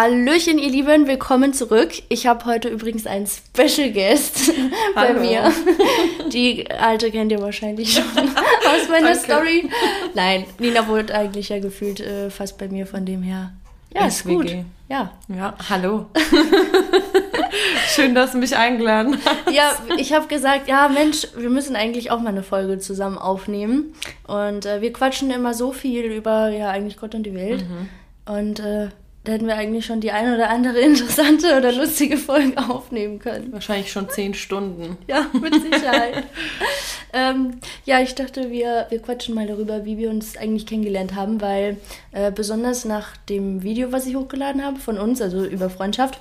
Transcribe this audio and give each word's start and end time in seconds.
Hallöchen, 0.00 0.60
ihr 0.60 0.70
Lieben, 0.70 1.08
willkommen 1.08 1.52
zurück. 1.52 1.90
Ich 2.08 2.28
habe 2.28 2.44
heute 2.44 2.68
übrigens 2.68 3.04
einen 3.04 3.26
Special 3.26 3.90
Guest 3.90 4.52
bei 4.94 5.08
Hallo. 5.08 5.18
mir. 5.18 5.52
Die 6.32 6.70
alte 6.70 7.10
kennt 7.10 7.32
ihr 7.32 7.42
wahrscheinlich 7.42 7.94
schon 7.94 8.04
aus 8.16 8.88
meiner 8.88 9.14
Danke. 9.14 9.18
Story. 9.18 9.68
Nein, 10.14 10.44
Nina 10.60 10.86
wohnt 10.86 11.10
eigentlich 11.10 11.48
ja 11.48 11.58
gefühlt 11.58 11.98
äh, 11.98 12.30
fast 12.30 12.58
bei 12.58 12.68
mir, 12.68 12.86
von 12.86 13.04
dem 13.04 13.24
her. 13.24 13.54
Ja, 13.92 14.06
ist 14.06 14.22
gut. 14.22 14.48
Ja. 14.88 15.10
Ja, 15.26 15.56
hallo. 15.68 16.06
Schön, 17.88 18.14
dass 18.14 18.30
du 18.30 18.38
mich 18.38 18.56
eingeladen 18.56 19.18
hast. 19.24 19.52
Ja, 19.52 19.72
ich 19.96 20.12
habe 20.12 20.28
gesagt, 20.28 20.68
ja 20.68 20.86
Mensch, 20.86 21.26
wir 21.36 21.50
müssen 21.50 21.74
eigentlich 21.74 22.12
auch 22.12 22.20
mal 22.20 22.28
eine 22.28 22.44
Folge 22.44 22.78
zusammen 22.78 23.18
aufnehmen. 23.18 23.94
Und 24.28 24.64
äh, 24.64 24.80
wir 24.80 24.92
quatschen 24.92 25.32
immer 25.32 25.54
so 25.54 25.72
viel 25.72 26.04
über, 26.04 26.50
ja, 26.50 26.70
eigentlich 26.70 26.98
Gott 26.98 27.16
und 27.16 27.24
die 27.24 27.34
Welt. 27.34 27.64
Und 28.26 28.60
äh, 28.60 28.90
da 29.28 29.34
hätten 29.34 29.46
wir 29.46 29.56
eigentlich 29.56 29.84
schon 29.84 30.00
die 30.00 30.10
ein 30.10 30.34
oder 30.34 30.48
andere 30.48 30.78
interessante 30.80 31.54
oder 31.58 31.70
lustige 31.70 32.16
Folge 32.16 32.56
aufnehmen 32.56 33.18
können. 33.18 33.52
Wahrscheinlich 33.52 33.92
schon 33.92 34.08
zehn 34.08 34.32
Stunden. 34.32 34.96
Ja, 35.06 35.26
mit 35.34 35.52
Sicherheit. 35.52 36.24
ähm, 37.12 37.58
ja, 37.84 38.00
ich 38.00 38.14
dachte, 38.14 38.50
wir, 38.50 38.86
wir 38.88 39.02
quatschen 39.02 39.34
mal 39.34 39.46
darüber, 39.46 39.84
wie 39.84 39.98
wir 39.98 40.08
uns 40.08 40.38
eigentlich 40.38 40.64
kennengelernt 40.64 41.14
haben, 41.14 41.42
weil 41.42 41.76
äh, 42.12 42.32
besonders 42.32 42.86
nach 42.86 43.18
dem 43.28 43.62
Video, 43.62 43.92
was 43.92 44.06
ich 44.06 44.16
hochgeladen 44.16 44.64
habe 44.64 44.78
von 44.78 44.96
uns, 44.96 45.20
also 45.20 45.44
über 45.44 45.68
Freundschaft, 45.68 46.20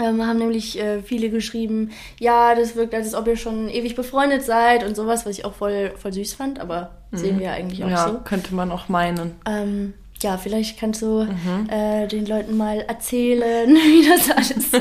ähm, 0.00 0.24
haben 0.24 0.38
nämlich 0.38 0.78
äh, 0.78 1.02
viele 1.02 1.30
geschrieben, 1.30 1.90
ja, 2.20 2.54
das 2.54 2.76
wirkt, 2.76 2.94
als 2.94 3.12
ob 3.12 3.26
ihr 3.26 3.36
schon 3.36 3.68
ewig 3.68 3.96
befreundet 3.96 4.44
seid 4.44 4.84
und 4.86 4.94
sowas, 4.94 5.26
was 5.26 5.36
ich 5.36 5.44
auch 5.44 5.54
voll, 5.54 5.90
voll 5.96 6.12
süß 6.12 6.34
fand, 6.34 6.60
aber 6.60 6.92
sehen 7.10 7.40
wir 7.40 7.46
ja 7.46 7.52
eigentlich 7.54 7.82
auch 7.82 7.90
Ja, 7.90 8.08
so. 8.08 8.20
könnte 8.24 8.54
man 8.54 8.70
auch 8.70 8.88
meinen. 8.88 9.34
Ähm, 9.46 9.94
ja, 10.22 10.38
vielleicht 10.38 10.78
kannst 10.78 11.02
du 11.02 11.26
äh, 11.68 12.06
den 12.06 12.26
Leuten 12.26 12.56
mal 12.56 12.80
erzählen, 12.80 13.68
wie 13.74 14.08
das 14.08 14.30
alles 14.30 14.70
so. 14.70 14.78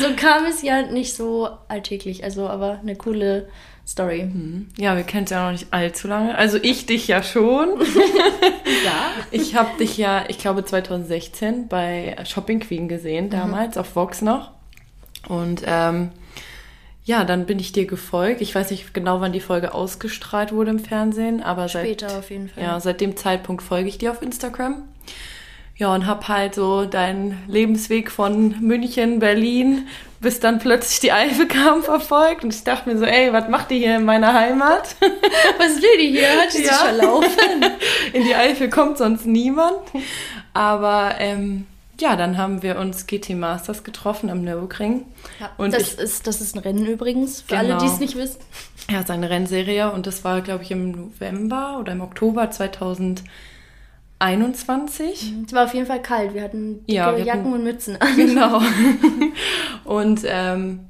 so 0.00 0.14
kam 0.16 0.44
es 0.46 0.62
ja 0.62 0.82
nicht 0.82 1.14
so 1.14 1.48
alltäglich, 1.68 2.24
also 2.24 2.48
aber 2.48 2.80
eine 2.80 2.96
coole 2.96 3.48
Story. 3.86 4.30
Ja, 4.78 4.96
wir 4.96 5.02
kennen 5.02 5.24
uns 5.24 5.30
ja 5.30 5.44
noch 5.44 5.52
nicht 5.52 5.66
allzu 5.70 6.08
lange. 6.08 6.36
Also 6.36 6.58
ich 6.62 6.86
dich 6.86 7.08
ja 7.08 7.22
schon. 7.22 7.68
Ja. 8.84 9.10
Ich 9.30 9.54
habe 9.54 9.78
dich 9.78 9.96
ja, 9.96 10.24
ich 10.28 10.38
glaube 10.38 10.64
2016 10.64 11.68
bei 11.68 12.16
Shopping 12.24 12.60
Queen 12.60 12.86
gesehen, 12.86 13.30
damals 13.30 13.78
auf 13.78 13.96
Vox 13.96 14.20
noch. 14.20 14.50
Und 15.28 15.62
ähm, 15.66 16.10
ja, 17.04 17.24
dann 17.24 17.44
bin 17.46 17.58
ich 17.58 17.72
dir 17.72 17.86
gefolgt. 17.86 18.40
Ich 18.40 18.54
weiß 18.54 18.70
nicht 18.70 18.94
genau, 18.94 19.20
wann 19.20 19.32
die 19.32 19.40
Folge 19.40 19.74
ausgestrahlt 19.74 20.52
wurde 20.52 20.70
im 20.70 20.78
Fernsehen, 20.78 21.42
aber 21.42 21.68
seit 21.68 21.84
Später 21.84 22.18
auf 22.18 22.30
jeden 22.30 22.48
Fall. 22.48 22.62
Ja, 22.62 22.80
seit 22.80 23.00
dem 23.00 23.16
Zeitpunkt 23.16 23.62
folge 23.62 23.88
ich 23.88 23.98
dir 23.98 24.10
auf 24.10 24.22
Instagram. 24.22 24.82
Ja, 25.76 25.92
und 25.92 26.06
hab 26.06 26.28
halt 26.28 26.54
so 26.54 26.84
deinen 26.84 27.42
Lebensweg 27.48 28.10
von 28.12 28.60
München, 28.60 29.18
Berlin, 29.18 29.88
bis 30.20 30.38
dann 30.38 30.60
plötzlich 30.60 31.00
die 31.00 31.10
Eifel 31.10 31.48
kam, 31.48 31.82
verfolgt. 31.82 32.44
Und 32.44 32.54
ich 32.54 32.62
dachte 32.62 32.88
mir 32.88 32.96
so, 32.96 33.04
ey, 33.04 33.32
was 33.32 33.48
macht 33.48 33.70
die 33.72 33.78
hier 33.80 33.96
in 33.96 34.04
meiner 34.04 34.32
Heimat? 34.32 34.94
Was 35.58 35.82
will 35.82 35.98
die 36.00 36.10
hier? 36.12 36.28
Hat 36.40 36.52
die 36.54 36.58
sich 36.58 36.66
Ja. 36.66 36.74
verlaufen? 36.74 37.64
In 38.12 38.22
die 38.24 38.34
Eifel 38.36 38.70
kommt 38.70 38.98
sonst 38.98 39.26
niemand. 39.26 39.80
Aber 40.54 41.16
ähm, 41.18 41.66
ja, 42.00 42.16
dann 42.16 42.36
haben 42.38 42.62
wir 42.62 42.78
uns 42.78 43.06
GT 43.06 43.30
Masters 43.36 43.84
getroffen 43.84 44.30
am 44.30 44.42
Nürburgring. 44.42 45.06
Ja, 45.40 45.50
Und 45.58 45.72
das, 45.74 45.94
ich- 45.94 45.98
ist, 45.98 46.26
das 46.26 46.40
ist 46.40 46.54
ein 46.56 46.58
Rennen 46.60 46.86
übrigens, 46.86 47.42
für 47.42 47.56
alle, 47.58 47.68
Genau. 47.68 47.80
die 47.80 47.86
es 47.86 48.00
nicht 48.00 48.16
wissen. 48.16 48.40
Er 48.88 48.98
hat 49.00 49.06
seine 49.06 49.30
Rennserie 49.30 49.90
und 49.92 50.06
das 50.06 50.24
war, 50.24 50.40
glaube 50.42 50.62
ich, 50.64 50.70
im 50.70 50.90
November 50.90 51.78
oder 51.80 51.92
im 51.92 52.00
Oktober 52.02 52.50
2021. 54.20 55.32
Es 55.46 55.52
war 55.52 55.64
auf 55.64 55.74
jeden 55.74 55.86
Fall 55.86 56.02
kalt. 56.02 56.34
Wir 56.34 56.42
hatten 56.42 56.80
dicke 56.86 56.92
Ja, 56.92 57.06
wir 57.06 57.12
hatten- 57.20 57.26
Jacken 57.26 57.52
und 57.52 57.64
Mützen 57.64 58.00
an. 58.00 58.16
Genau. 58.16 58.60
und 59.84 60.20
ähm, 60.26 60.80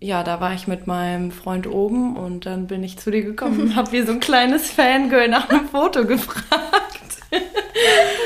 ja, 0.00 0.22
da 0.24 0.40
war 0.40 0.54
ich 0.54 0.66
mit 0.66 0.86
meinem 0.86 1.30
Freund 1.30 1.66
oben 1.66 2.16
und 2.16 2.46
dann 2.46 2.66
bin 2.66 2.82
ich 2.82 2.98
zu 2.98 3.10
dir 3.10 3.22
gekommen 3.22 3.60
und 3.60 3.76
habe 3.76 3.92
wie 3.92 4.02
so 4.02 4.12
ein 4.12 4.20
kleines 4.20 4.70
Fangirl 4.70 5.28
nach 5.28 5.48
einem 5.50 5.68
Foto 5.68 6.04
gefragt. 6.06 6.89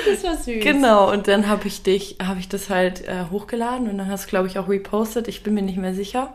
Das 0.06 0.22
war 0.22 0.36
süß. 0.36 0.62
Genau, 0.62 1.10
und 1.10 1.28
dann 1.28 1.48
habe 1.48 1.66
ich 1.66 1.82
dich, 1.82 2.16
habe 2.22 2.38
ich 2.38 2.48
das 2.48 2.68
halt 2.68 3.06
äh, 3.08 3.24
hochgeladen 3.30 3.88
und 3.88 3.98
dann 3.98 4.08
hast 4.08 4.26
du, 4.26 4.30
glaube 4.30 4.48
ich, 4.48 4.58
auch 4.58 4.68
repostet. 4.68 5.28
Ich 5.28 5.42
bin 5.42 5.54
mir 5.54 5.62
nicht 5.62 5.78
mehr 5.78 5.94
sicher. 5.94 6.34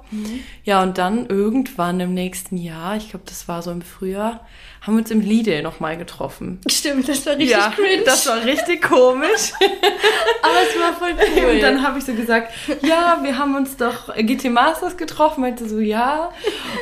Ja, 0.63 0.81
und 0.81 0.97
dann 0.97 1.27
irgendwann 1.27 1.99
im 1.99 2.13
nächsten 2.13 2.57
Jahr, 2.57 2.97
ich 2.97 3.11
glaube, 3.11 3.25
das 3.27 3.47
war 3.47 3.61
so 3.61 3.71
im 3.71 3.81
Frühjahr, 3.81 4.45
haben 4.81 4.95
wir 4.95 5.01
uns 5.01 5.11
im 5.11 5.21
Lidl 5.21 5.61
nochmal 5.61 5.97
getroffen. 5.97 6.59
Stimmt, 6.67 7.07
das 7.07 7.25
war 7.25 7.33
richtig 7.33 7.51
ja, 7.51 7.71
cringe. 7.75 8.03
das 8.05 8.25
war 8.27 8.43
richtig 8.43 8.81
komisch. 8.81 9.53
aber 10.41 10.57
es 10.67 10.79
war 10.79 10.93
voll 10.93 11.13
cool. 11.35 11.51
Und 11.51 11.61
dann 11.61 11.83
habe 11.83 11.99
ich 11.99 12.05
so 12.05 12.13
gesagt, 12.13 12.53
ja, 12.81 13.19
wir 13.21 13.37
haben 13.37 13.55
uns 13.55 13.77
doch 13.77 14.15
GT 14.15 14.45
Masters 14.45 14.97
getroffen, 14.97 15.41
meinte 15.41 15.67
so, 15.67 15.79
ja. 15.79 16.31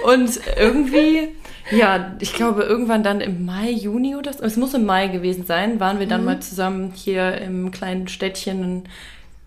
Und 0.06 0.40
irgendwie, 0.58 1.36
ja, 1.72 2.14
ich 2.20 2.34
glaube 2.34 2.64
irgendwann 2.64 3.04
dann 3.04 3.22
im 3.22 3.46
Mai, 3.46 3.70
Juni 3.72 4.16
oder 4.16 4.34
so, 4.34 4.44
es 4.44 4.58
muss 4.58 4.74
im 4.74 4.86
Mai 4.86 5.08
gewesen 5.08 5.46
sein, 5.46 5.80
waren 5.80 6.00
wir 6.00 6.08
dann 6.08 6.24
mal 6.26 6.40
zusammen 6.40 6.92
hier 6.96 7.38
im 7.40 7.72
kleinen 7.72 8.08
Städtchen 8.08 8.84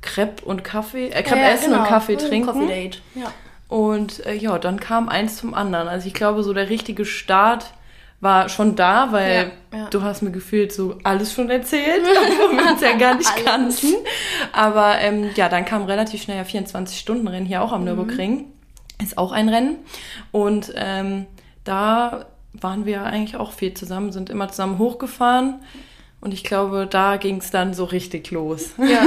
Crepe 0.02 0.44
und 0.44 0.64
Kaffee, 0.64 1.08
äh, 1.08 1.22
Crepe 1.22 1.40
Ja, 1.40 1.50
essen 1.50 1.70
genau. 1.70 1.82
und 1.82 1.88
Kaffee 1.88 2.16
trinken. 2.16 2.46
Coffee 2.52 2.66
Date. 2.66 3.02
Ja. 3.14 3.32
Und 3.68 4.24
äh, 4.26 4.34
ja, 4.34 4.58
dann 4.58 4.80
kam 4.80 5.08
eins 5.08 5.36
zum 5.36 5.54
anderen. 5.54 5.88
Also 5.88 6.06
ich 6.08 6.14
glaube, 6.14 6.42
so 6.42 6.52
der 6.52 6.68
richtige 6.70 7.04
Start 7.04 7.66
war 8.22 8.48
schon 8.48 8.76
da, 8.76 9.12
weil 9.12 9.52
Ja, 9.72 9.78
ja. 9.78 9.88
du 9.90 10.02
hast 10.02 10.22
mir 10.22 10.30
gefühlt 10.30 10.72
so 10.72 10.98
alles 11.04 11.32
schon 11.32 11.48
erzählt, 11.50 12.02
obwohl 12.04 12.56
wir 12.58 12.72
uns 12.72 12.80
ja 12.80 12.96
gar 12.96 13.14
nicht 13.14 13.30
kannten. 13.44 13.94
Aber 14.52 14.98
ähm, 15.00 15.30
ja, 15.36 15.48
dann 15.48 15.64
kam 15.64 15.84
relativ 15.84 16.22
schnell 16.22 16.36
ja 16.36 16.42
24-Stunden-Rennen 16.42 17.46
hier 17.46 17.58
Mhm. 17.58 17.64
auch 17.64 17.72
am 17.72 17.84
Nürburgring. 17.84 18.46
Ist 19.02 19.16
auch 19.16 19.32
ein 19.32 19.48
Rennen. 19.48 19.76
Und 20.32 20.72
ähm, 20.76 21.26
da 21.64 22.26
waren 22.52 22.84
wir 22.84 23.04
eigentlich 23.04 23.36
auch 23.36 23.52
viel 23.52 23.74
zusammen, 23.74 24.12
sind 24.12 24.30
immer 24.30 24.48
zusammen 24.48 24.78
hochgefahren. 24.78 25.60
Und 26.20 26.34
ich 26.34 26.44
glaube, 26.44 26.86
da 26.90 27.16
ging 27.16 27.38
es 27.38 27.50
dann 27.50 27.72
so 27.72 27.84
richtig 27.84 28.30
los. 28.30 28.70
Ja. 28.76 29.06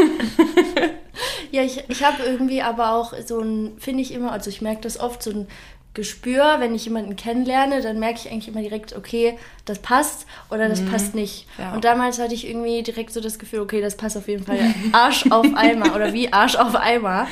ja, 1.51 1.61
ich, 1.61 1.83
ich 1.87 2.03
habe 2.03 2.23
irgendwie 2.23 2.61
aber 2.61 2.93
auch 2.93 3.13
so 3.25 3.39
ein, 3.39 3.73
finde 3.77 4.01
ich 4.01 4.13
immer, 4.13 4.31
also 4.31 4.49
ich 4.49 4.61
merke 4.61 4.81
das 4.81 4.99
oft, 4.99 5.21
so 5.21 5.31
ein 5.31 5.47
Gespür, 5.93 6.55
wenn 6.57 6.73
ich 6.73 6.85
jemanden 6.85 7.15
kennenlerne, 7.15 7.81
dann 7.81 7.99
merke 7.99 8.17
ich 8.17 8.31
eigentlich 8.31 8.47
immer 8.47 8.61
direkt, 8.61 8.95
okay, 8.95 9.37
das 9.65 9.77
passt 9.77 10.25
oder 10.49 10.67
das 10.67 10.83
passt 10.83 11.13
nicht. 11.13 11.45
Ja. 11.59 11.75
Und 11.75 11.85
damals 11.85 12.17
hatte 12.17 12.33
ich 12.33 12.47
irgendwie 12.47 12.81
direkt 12.81 13.13
so 13.13 13.21
das 13.21 13.37
Gefühl, 13.37 13.59
okay, 13.59 13.79
das 13.79 13.95
passt 13.95 14.17
auf 14.17 14.27
jeden 14.27 14.43
Fall 14.43 14.57
Arsch 14.91 15.25
auf 15.29 15.45
Eimer 15.53 15.95
oder 15.95 16.11
wie 16.11 16.33
Arsch 16.33 16.55
auf 16.55 16.75
Eimer. 16.75 17.27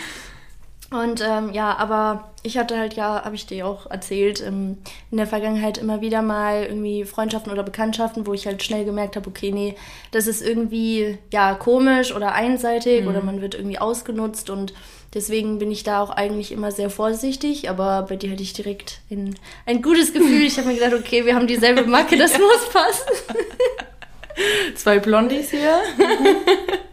Und 0.92 1.24
ähm, 1.26 1.54
ja, 1.54 1.78
aber 1.78 2.32
ich 2.44 2.58
hatte 2.58 2.78
halt 2.78 2.96
ja, 2.96 3.24
habe 3.24 3.34
ich 3.34 3.46
dir 3.46 3.66
auch 3.66 3.90
erzählt, 3.90 4.46
ähm, 4.46 4.78
in 5.10 5.18
der 5.18 5.26
Vergangenheit 5.26 5.78
immer 5.78 6.02
wieder 6.02 6.22
mal 6.22 6.64
irgendwie 6.64 7.06
Freundschaften 7.06 7.50
oder 7.50 7.64
Bekanntschaften, 7.64 8.28
wo 8.28 8.34
ich 8.34 8.46
halt 8.46 8.62
schnell 8.62 8.84
gemerkt 8.84 9.16
habe, 9.16 9.30
okay, 9.30 9.52
nee, 9.52 9.76
das 10.12 10.28
ist 10.28 10.42
irgendwie 10.42 11.18
ja 11.32 11.54
komisch 11.54 12.14
oder 12.14 12.34
einseitig 12.34 13.08
oder 13.08 13.24
man 13.24 13.42
wird 13.42 13.56
irgendwie 13.56 13.80
ausgenutzt 13.80 14.50
und 14.50 14.74
deswegen 15.14 15.60
bin 15.60 15.72
ich 15.72 15.84
da 15.84 16.02
auch 16.02 16.10
eigentlich 16.10 16.52
immer 16.52 16.74
sehr 16.74 16.90
vorsichtig, 16.90 17.70
aber 17.70 18.06
bei 18.10 18.18
dir 18.18 18.32
hatte 18.32 18.44
ich 18.44 18.52
direkt 18.52 19.00
ein, 19.10 19.36
ein 19.66 19.82
gutes 19.82 20.12
Gefühl. 20.12 20.42
Ich 20.42 20.58
habe 20.58 20.68
mir 20.68 20.76
gedacht, 20.76 20.94
okay, 20.94 21.26
wir 21.26 21.36
haben 21.36 21.48
dieselbe 21.48 21.84
Macke, 21.84 22.18
das 22.18 22.38
muss 22.38 22.70
passen. 22.70 23.12
Zwei 24.76 25.00
Blondies 25.00 25.52
hier. 25.52 25.80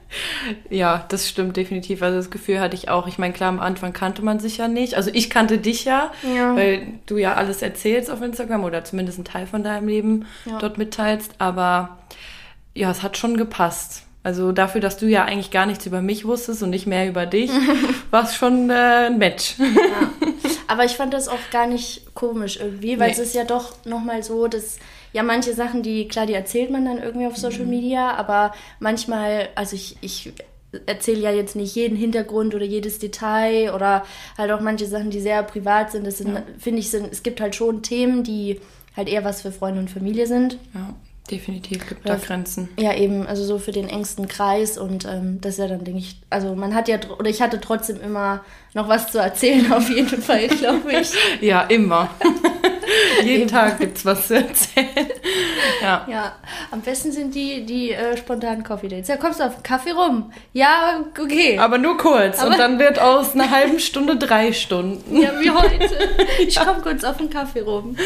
ja, 0.71 1.05
das 1.09 1.29
stimmt 1.29 1.57
definitiv. 1.57 2.03
Also 2.03 2.17
das 2.17 2.31
Gefühl 2.31 2.61
hatte 2.61 2.75
ich 2.77 2.89
auch. 2.89 3.07
Ich 3.07 3.19
meine, 3.19 3.33
klar, 3.35 3.49
am 3.51 3.61
Anfang 3.61 3.93
kannte 3.93 4.23
man 4.23 4.41
sich 4.41 4.57
ja 4.59 4.69
nicht. 4.69 4.95
Also 4.95 5.11
ich 5.13 5.29
kannte 5.31 5.59
dich 5.59 5.85
ja, 5.85 6.11
Ja. 6.23 6.57
weil 6.57 6.87
du 7.07 7.19
ja 7.19 7.35
alles 7.35 7.63
erzählst 7.63 8.11
auf 8.11 8.23
Instagram 8.23 8.65
oder 8.65 8.85
zumindest 8.85 9.19
einen 9.19 9.25
Teil 9.27 9.47
von 9.47 9.63
deinem 9.63 9.89
Leben 9.89 10.27
Ja. 10.47 10.59
dort 10.59 10.79
mitteilst. 10.79 11.33
Aber 11.39 11.99
ja, 12.75 12.91
es 12.91 13.03
hat 13.03 13.17
schon 13.19 13.37
gepasst. 13.37 14.03
Also 14.25 14.53
dafür, 14.53 14.81
dass 14.81 14.99
du 14.99 15.07
ja 15.07 15.25
eigentlich 15.25 15.51
gar 15.51 15.65
nichts 15.65 15.87
über 15.87 16.03
mich 16.03 16.25
wusstest 16.27 16.63
und 16.63 16.71
nicht 16.71 16.87
mehr 16.87 17.09
über 17.09 17.25
dich, 17.25 17.51
war 18.11 18.25
es 18.25 18.35
schon 18.35 18.69
äh, 18.69 19.07
ein 19.07 19.19
Match. 19.19 19.55
Aber 20.67 20.85
ich 20.85 20.93
fand 20.93 21.15
das 21.15 21.29
auch 21.29 21.39
gar 21.51 21.67
nicht 21.67 22.15
komisch 22.15 22.59
irgendwie, 22.61 22.99
weil 22.99 23.07
Nee. 23.09 23.13
es 23.13 23.19
ist 23.21 23.35
ja 23.35 23.45
doch 23.45 23.73
nochmal 23.87 24.23
so, 24.23 24.49
dass 24.49 24.79
ja 25.13 25.23
manche 25.23 25.55
Sachen, 25.55 25.83
die, 25.83 26.09
klar, 26.09 26.27
die 26.27 26.35
erzählt 26.35 26.71
man 26.71 26.85
dann 26.85 27.03
irgendwie 27.03 27.27
auf 27.27 27.37
Social 27.37 27.65
Mhm. 27.65 27.71
Media, 27.71 28.15
aber 28.15 28.53
manchmal, 28.81 29.49
also 29.55 29.77
ich, 29.77 29.97
ich 30.01 30.33
erzähle 30.87 31.21
ja 31.21 31.31
jetzt 31.33 31.57
nicht 31.57 31.75
jeden 31.75 31.97
Hintergrund 31.97 32.55
oder 32.55 32.65
jedes 32.65 32.99
Detail 32.99 33.73
oder 33.75 34.05
halt 34.37 34.51
auch 34.53 34.61
manche 34.61 34.87
Sachen, 34.87 35.11
die 35.11 35.21
sehr 35.21 35.43
privat 35.43 35.93
sind. 35.93 36.07
Das 36.07 36.19
sind, 36.19 36.39
finde 36.59 36.81
ich, 36.81 36.91
sind, 36.91 37.11
es 37.11 37.23
gibt 37.23 37.41
halt 37.41 37.55
schon 37.55 37.83
Themen, 37.83 38.23
die 38.23 38.61
halt 38.97 39.09
eher 39.09 39.25
was 39.25 39.41
für 39.43 39.51
Freunde 39.53 39.81
und 39.81 39.91
Familie 39.91 40.27
sind. 40.27 40.59
Ja, 40.75 40.95
definitiv 41.31 41.87
gibt 41.89 42.07
da 42.07 42.15
Ja. 42.15 42.21
Grenzen. 42.21 42.69
Ja, 42.79 42.95
eben, 42.95 43.27
also 43.27 43.45
so 43.45 43.59
für 43.59 43.73
den 43.73 43.89
engsten 43.89 44.29
Kreis 44.29 44.77
und 44.77 45.07
ähm, 45.07 45.39
das 45.41 45.55
ist 45.55 45.59
ja 45.61 45.69
dann, 45.69 45.85
denke 45.85 46.01
ich, 46.01 46.21
also 46.29 46.55
man 46.55 46.75
hat 46.75 46.87
ja, 46.89 46.99
oder 47.19 47.31
ich 47.31 47.41
hatte 47.41 47.61
trotzdem 47.61 48.01
immer 48.03 48.45
noch 48.75 48.89
was 48.89 49.11
zu 49.11 49.19
erzählen, 49.19 49.73
auf 49.73 49.89
jeden 49.89 50.21
Fall, 50.21 50.49
glaube 50.49 50.93
ich. 51.01 51.11
Ja, 51.41 51.63
immer. 51.63 52.11
Jeden 53.25 53.49
Tag 53.49 53.79
gibt's 53.79 54.05
was 54.05 54.27
zu 54.29 54.37
erzählen. 54.37 54.89
Ja. 55.83 56.07
Ja, 56.11 56.33
am 56.71 56.81
besten 56.81 57.13
sind 57.13 57.35
die, 57.35 57.65
die 57.65 57.93
äh, 57.93 58.17
spontanen 58.17 58.65
Coffee 58.65 58.89
Dates. 58.89 59.09
Ja, 59.09 59.17
kommst 59.17 59.39
du 59.39 59.45
auf 59.45 59.55
den 59.57 59.63
Kaffee 59.63 59.93
rum? 59.93 60.33
Ja, 60.53 61.05
okay. 61.21 61.57
Aber 61.59 61.79
nur 61.79 61.97
kurz. 61.99 62.41
Aber- 62.41 62.51
und 62.51 62.59
dann 62.59 62.79
wird 62.79 62.99
aus 62.99 63.35
einer 63.35 63.51
halben 63.51 63.79
Stunde 63.79 64.17
drei 64.17 64.53
Stunden. 64.53 65.21
ja, 65.21 65.31
wie 65.41 65.51
heute. 65.51 65.89
Ich 66.41 66.57
komm 66.59 66.83
kurz 66.83 67.05
auf 67.05 67.17
den 67.19 67.31
Kaffee 67.31 67.61
rum. 67.61 67.97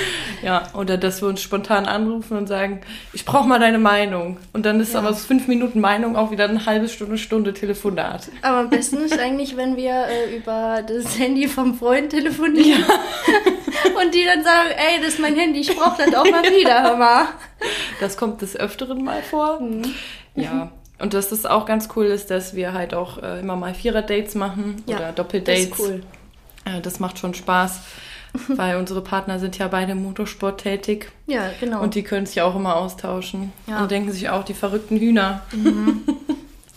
Ja, 0.42 0.64
oder 0.74 0.96
dass 0.98 1.22
wir 1.22 1.28
uns 1.28 1.40
spontan 1.40 1.86
anrufen 1.86 2.36
und 2.36 2.46
sagen, 2.46 2.80
ich 3.12 3.24
brauche 3.24 3.46
mal 3.48 3.58
deine 3.58 3.78
Meinung. 3.78 4.38
Und 4.52 4.66
dann 4.66 4.80
ist 4.80 4.92
Ja. 4.92 4.98
aber 5.00 5.10
aus 5.10 5.24
fünf 5.24 5.46
Minuten 5.48 5.80
Meinung 5.80 6.16
auch 6.16 6.30
wieder 6.30 6.44
eine 6.44 6.66
halbe 6.66 6.88
Stunde, 6.88 7.16
Stunde 7.18 7.54
Telefonat. 7.54 8.28
Aber 8.42 8.58
am 8.58 8.70
besten 8.70 8.98
ist 8.98 9.18
eigentlich, 9.18 9.56
wenn 9.56 9.76
wir 9.76 10.06
äh, 10.08 10.36
über 10.36 10.82
das 10.86 11.18
Handy 11.18 11.48
vom 11.48 11.74
Freund 11.78 12.10
telefonieren. 12.10 12.84
Und 14.02 14.14
die 14.14 14.24
dann 14.24 14.44
sagen, 14.44 14.70
ey, 14.76 14.98
das 15.00 15.14
ist 15.14 15.20
mein 15.20 15.34
Handy, 15.36 15.60
ich 15.60 15.76
brauche 15.76 16.04
das 16.04 16.14
auch 16.14 16.28
mal 16.30 16.42
wieder, 16.44 16.82
hör 16.82 16.96
mal. 16.96 17.24
Das 18.00 18.16
kommt 18.16 18.42
des 18.42 18.56
Öfteren 18.56 19.02
mal 19.04 19.22
vor. 19.22 19.60
Mhm. 19.60 19.82
Ja. 20.34 20.70
Und 20.98 21.14
dass 21.14 21.30
das 21.30 21.46
auch 21.46 21.66
ganz 21.66 21.88
cool 21.96 22.06
ist, 22.06 22.30
dass 22.30 22.54
wir 22.54 22.72
halt 22.74 22.94
auch 22.94 23.22
äh, 23.22 23.40
immer 23.40 23.56
mal 23.56 23.74
Vierer-Dates 23.74 24.34
machen 24.36 24.82
Ja, 24.86 24.96
oder 24.96 25.06
Das 25.06 25.14
Doppeldates. 25.16 25.64
ist 25.64 25.78
cool. 25.80 26.02
Äh, 26.64 26.80
das 26.80 27.00
macht 27.00 27.18
schon 27.18 27.34
Spaß, 27.34 27.80
weil 28.48 28.76
unsere 28.76 29.00
Partner 29.02 29.38
sind 29.40 29.58
ja 29.58 29.66
beide 29.68 29.92
im 29.92 30.02
Motorsport 30.04 30.60
tätig 30.62 31.10
Ja, 31.26 31.50
genau. 31.60 31.80
und 31.82 31.94
die 31.96 32.02
können 32.04 32.24
sich 32.26 32.40
auch 32.40 32.54
immer 32.54 32.76
austauschen 32.76 33.52
Ja. 33.66 33.82
und 33.82 33.90
denken 33.90 34.12
sich 34.12 34.28
auch, 34.28 34.44
die 34.44 34.54
verrückten 34.54 34.98
Hühner. 34.98 35.42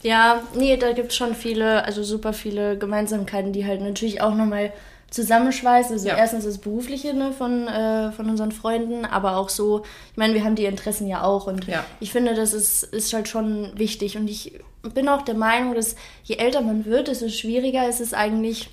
Ja, 0.03 0.41
nee, 0.56 0.77
da 0.77 0.91
gibt 0.91 1.09
es 1.09 1.18
schon 1.18 1.33
viele, 1.33 1.83
also 1.83 2.03
super 2.03 2.31
viele 2.31 2.77
Gemeinsamkeiten, 2.77 3.53
die 3.53 3.65
halt 3.65 3.81
natürlich 3.81 4.21
auch 4.21 4.36
nochmal 4.36 4.71
zusammenschweißen. 5.15 5.94
Also 5.94 6.07
Ja. 6.09 6.17
erstens 6.17 6.44
das 6.44 6.57
Berufliche 6.57 7.13
ne, 7.13 7.31
von, 7.31 7.67
äh, 7.67 8.12
von 8.12 8.29
unseren 8.29 8.51
Freunden, 8.51 9.06
aber 9.06 9.38
auch 9.38 9.50
so, 9.50 9.83
ich 10.12 10.17
meine, 10.17 10.33
wir 10.33 10.44
haben 10.44 10.56
die 10.56 10.65
Interessen 10.65 11.07
ja 11.07 11.23
auch 11.23 11.47
und 11.47 11.65
Ja. 11.67 11.83
ich 12.00 12.12
finde, 12.12 12.33
das 12.35 12.53
ist, 12.53 12.83
ist 12.83 13.13
halt 13.13 13.27
schon 13.27 13.71
wichtig 13.77 14.17
und 14.17 14.27
ich 14.29 14.59
bin 14.94 15.07
auch 15.07 15.21
der 15.23 15.35
Meinung, 15.35 15.73
dass 15.73 15.95
je 16.23 16.35
älter 16.35 16.62
man 16.62 16.85
wird, 16.85 17.07
desto 17.07 17.29
schwieriger 17.29 17.88
ist 17.88 18.01
es 18.01 18.13
eigentlich, 18.13 18.69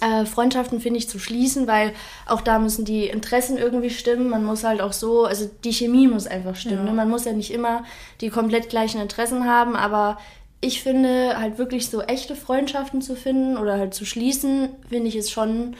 äh, 0.00 0.26
Freundschaften, 0.26 0.80
finde 0.80 0.98
ich, 0.98 1.08
zu 1.08 1.18
schließen, 1.18 1.66
weil 1.66 1.92
auch 2.26 2.40
da 2.42 2.58
müssen 2.58 2.84
die 2.84 3.06
Interessen 3.06 3.56
irgendwie 3.56 3.90
stimmen. 3.90 4.28
Man 4.28 4.44
muss 4.44 4.64
halt 4.64 4.80
auch 4.80 4.92
so, 4.92 5.24
also 5.24 5.48
die 5.64 5.72
Chemie 5.72 6.08
muss 6.08 6.26
einfach 6.26 6.56
stimmen. 6.56 6.84
Ja. 6.84 6.90
Ne? 6.90 6.92
Man 6.92 7.08
muss 7.08 7.24
ja 7.24 7.32
nicht 7.32 7.52
immer 7.52 7.84
die 8.20 8.28
komplett 8.28 8.68
gleichen 8.68 9.00
Interessen 9.00 9.46
haben, 9.46 9.76
aber 9.76 10.18
ich 10.64 10.82
finde 10.82 11.38
halt 11.38 11.58
wirklich 11.58 11.90
so 11.90 12.00
echte 12.00 12.34
Freundschaften 12.34 13.02
zu 13.02 13.14
finden 13.14 13.58
oder 13.58 13.78
halt 13.78 13.94
zu 13.94 14.06
schließen, 14.06 14.70
finde 14.88 15.08
ich 15.08 15.16
ist 15.16 15.30
schon 15.30 15.76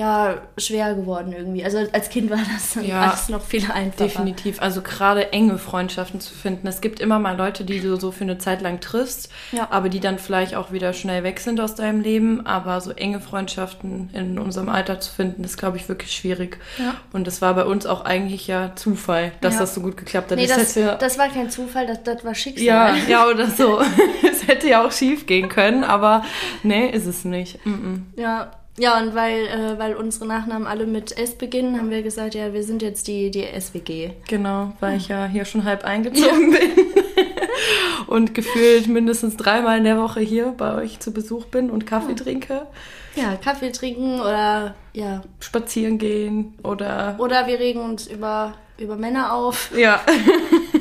ja 0.00 0.38
schwer 0.58 0.94
geworden 0.94 1.32
irgendwie. 1.32 1.64
Also 1.64 1.78
als 1.92 2.08
Kind 2.10 2.30
war 2.30 2.38
das 2.38 2.74
dann 2.74 2.84
Ja, 2.84 3.02
alles 3.10 3.28
noch 3.28 3.42
viel 3.42 3.70
einfacher. 3.70 4.04
Definitiv. 4.04 4.60
Also 4.60 4.80
gerade 4.82 5.32
enge 5.32 5.58
Freundschaften 5.58 6.20
zu 6.20 6.34
finden. 6.34 6.66
Es 6.66 6.80
gibt 6.80 6.98
immer 7.00 7.18
mal 7.18 7.36
Leute, 7.36 7.64
die 7.64 7.80
du 7.80 7.96
so 7.96 8.10
für 8.10 8.24
eine 8.24 8.38
Zeit 8.38 8.60
lang 8.62 8.80
triffst, 8.80 9.30
Ja. 9.52 9.68
aber 9.70 9.88
die 9.88 10.00
dann 10.00 10.18
vielleicht 10.18 10.54
auch 10.54 10.72
wieder 10.72 10.92
schnell 10.92 11.22
weg 11.22 11.40
sind 11.40 11.60
aus 11.60 11.74
deinem 11.74 12.00
Leben. 12.00 12.46
Aber 12.46 12.80
so 12.80 12.90
enge 12.90 13.20
Freundschaften 13.20 14.10
in 14.12 14.38
unserem 14.38 14.68
Alter 14.68 15.00
zu 15.00 15.12
finden, 15.12 15.44
ist, 15.44 15.56
glaube 15.58 15.76
ich, 15.76 15.88
wirklich 15.88 16.12
schwierig. 16.12 16.58
Ja. 16.78 16.94
Und 17.12 17.26
das 17.26 17.40
war 17.42 17.54
bei 17.54 17.64
uns 17.64 17.86
auch 17.86 18.04
eigentlich 18.04 18.46
ja 18.46 18.72
Zufall, 18.76 19.32
dass 19.40 19.54
Ja. 19.54 19.60
das 19.60 19.74
so 19.74 19.80
gut 19.80 19.96
geklappt 19.96 20.30
hat. 20.30 20.38
Nee, 20.38 20.46
das, 20.46 20.74
hätte- 20.76 20.96
das 20.98 21.18
war 21.18 21.28
kein 21.28 21.50
Zufall, 21.50 21.86
das, 21.86 22.02
das 22.02 22.24
war 22.24 22.34
Schicksal. 22.34 22.64
ja, 22.64 22.94
ja, 23.08 23.26
oder 23.26 23.46
so. 23.46 23.80
es 24.28 24.46
hätte 24.48 24.68
ja 24.68 24.84
auch 24.86 24.92
schief 24.92 25.26
gehen 25.26 25.48
können, 25.48 25.84
aber 25.84 26.24
nee, 26.62 26.88
ist 26.88 27.06
es 27.06 27.24
nicht. 27.24 27.64
Mm 27.66 27.70
-mm. 28.16 28.20
Ja, 28.20 28.50
ja, 28.80 28.98
und 29.00 29.14
weil, 29.14 29.46
äh, 29.46 29.78
weil 29.78 29.94
unsere 29.94 30.26
Nachnamen 30.26 30.66
alle 30.66 30.86
mit 30.86 31.16
S 31.16 31.34
beginnen, 31.36 31.76
haben 31.78 31.90
wir 31.90 32.02
gesagt, 32.02 32.34
ja, 32.34 32.52
wir 32.52 32.64
sind 32.64 32.82
jetzt 32.82 33.06
die, 33.06 33.30
die 33.30 33.44
SWG. 33.44 34.10
Genau, 34.28 34.72
weil 34.80 34.96
ich 34.96 35.08
ja 35.08 35.26
hier 35.26 35.44
schon 35.44 35.64
halb 35.64 35.84
eingezogen 35.84 36.50
bin 36.50 36.70
und 38.06 38.34
gefühlt 38.34 38.88
mindestens 38.88 39.36
dreimal 39.36 39.78
in 39.78 39.84
der 39.84 39.98
Woche 39.98 40.20
hier 40.20 40.54
bei 40.56 40.74
euch 40.74 40.98
zu 41.00 41.12
Besuch 41.12 41.44
bin 41.46 41.70
und 41.70 41.86
Kaffee 41.86 42.14
trinke, 42.14 42.66
Ja, 43.14 43.36
Kaffee 43.36 43.70
trinken 43.70 44.20
oder 44.20 44.74
ja. 44.92 45.22
spazieren 45.40 45.98
gehen 45.98 46.54
oder 46.62 47.16
Oder 47.18 47.46
wir 47.46 47.58
regen 47.60 47.80
uns 47.80 48.06
über, 48.06 48.54
über 48.78 48.96
Männer 48.96 49.32
auf. 49.34 49.70
ja, 49.76 50.00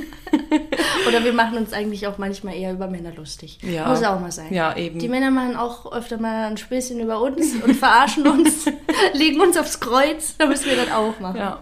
Oder 1.07 1.23
wir 1.23 1.33
machen 1.33 1.57
uns 1.57 1.73
eigentlich 1.73 2.07
auch 2.07 2.17
manchmal 2.17 2.55
eher 2.55 2.73
über 2.73 2.87
Männer 2.87 3.11
lustig. 3.13 3.59
Ja. 3.61 3.87
Muss 3.87 4.03
auch 4.03 4.19
mal 4.19 4.31
sein. 4.31 4.53
ja 4.53 4.75
eben. 4.75 4.99
Die 4.99 5.09
Männer 5.09 5.31
machen 5.31 5.55
auch 5.55 5.91
öfter 5.91 6.17
mal 6.17 6.45
ein 6.45 6.57
Späßchen 6.57 6.99
über 6.99 7.21
uns 7.21 7.55
und 7.63 7.75
verarschen 7.75 8.27
uns, 8.27 8.65
legen 9.13 9.39
uns 9.41 9.57
aufs 9.57 9.79
Kreuz, 9.79 10.35
da 10.37 10.47
müssen 10.47 10.65
wir 10.65 10.77
das 10.77 10.91
auch 10.91 11.19
machen. 11.19 11.37
Ja, 11.37 11.59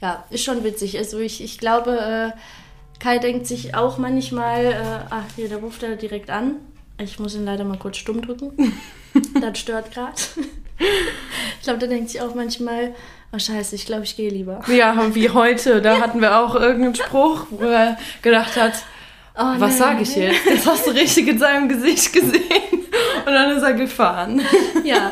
Ja, 0.00 0.24
ist 0.30 0.44
schon 0.44 0.64
witzig. 0.64 0.98
Also 0.98 1.18
ich, 1.18 1.42
ich 1.42 1.58
glaube, 1.58 2.32
äh, 2.34 2.38
Kai 2.98 3.18
denkt 3.18 3.46
sich 3.46 3.74
auch 3.74 3.98
manchmal, 3.98 4.64
äh, 4.64 5.06
ach, 5.10 5.24
hier, 5.36 5.48
da 5.48 5.56
ruft 5.56 5.82
er 5.82 5.96
direkt 5.96 6.30
an. 6.30 6.56
Ich 6.98 7.18
muss 7.18 7.34
ihn 7.34 7.44
leider 7.44 7.64
mal 7.64 7.78
kurz 7.78 7.96
stumm 7.96 8.22
drücken. 8.22 8.52
das 9.40 9.58
stört 9.58 9.90
gerade. 9.92 10.14
Ich 11.58 11.62
glaube, 11.64 11.78
der 11.78 11.88
denkt 11.88 12.10
sich 12.10 12.20
auch 12.20 12.34
manchmal, 12.34 12.94
oh 13.32 13.38
scheiße, 13.38 13.74
ich 13.74 13.86
glaube, 13.86 14.04
ich 14.04 14.16
gehe 14.16 14.30
lieber. 14.30 14.60
ja, 14.68 15.14
wie 15.14 15.30
heute, 15.30 15.80
da 15.82 15.98
hatten 16.00 16.20
wir 16.20 16.38
auch 16.38 16.54
irgendeinen 16.54 16.94
Spruch, 16.94 17.46
wo 17.50 17.64
er 17.66 17.96
gedacht 18.22 18.56
hat, 18.56 18.74
Oh, 19.34 19.54
was 19.58 19.78
sage 19.78 20.02
ich 20.02 20.14
jetzt? 20.14 20.40
Das 20.46 20.66
hast 20.66 20.86
du 20.86 20.90
richtig 20.90 21.26
in 21.26 21.38
seinem 21.38 21.66
Gesicht 21.68 22.12
gesehen 22.12 22.42
und 23.24 23.32
dann 23.32 23.56
ist 23.56 23.62
er 23.62 23.72
gefahren. 23.72 24.42
Ja, 24.84 25.10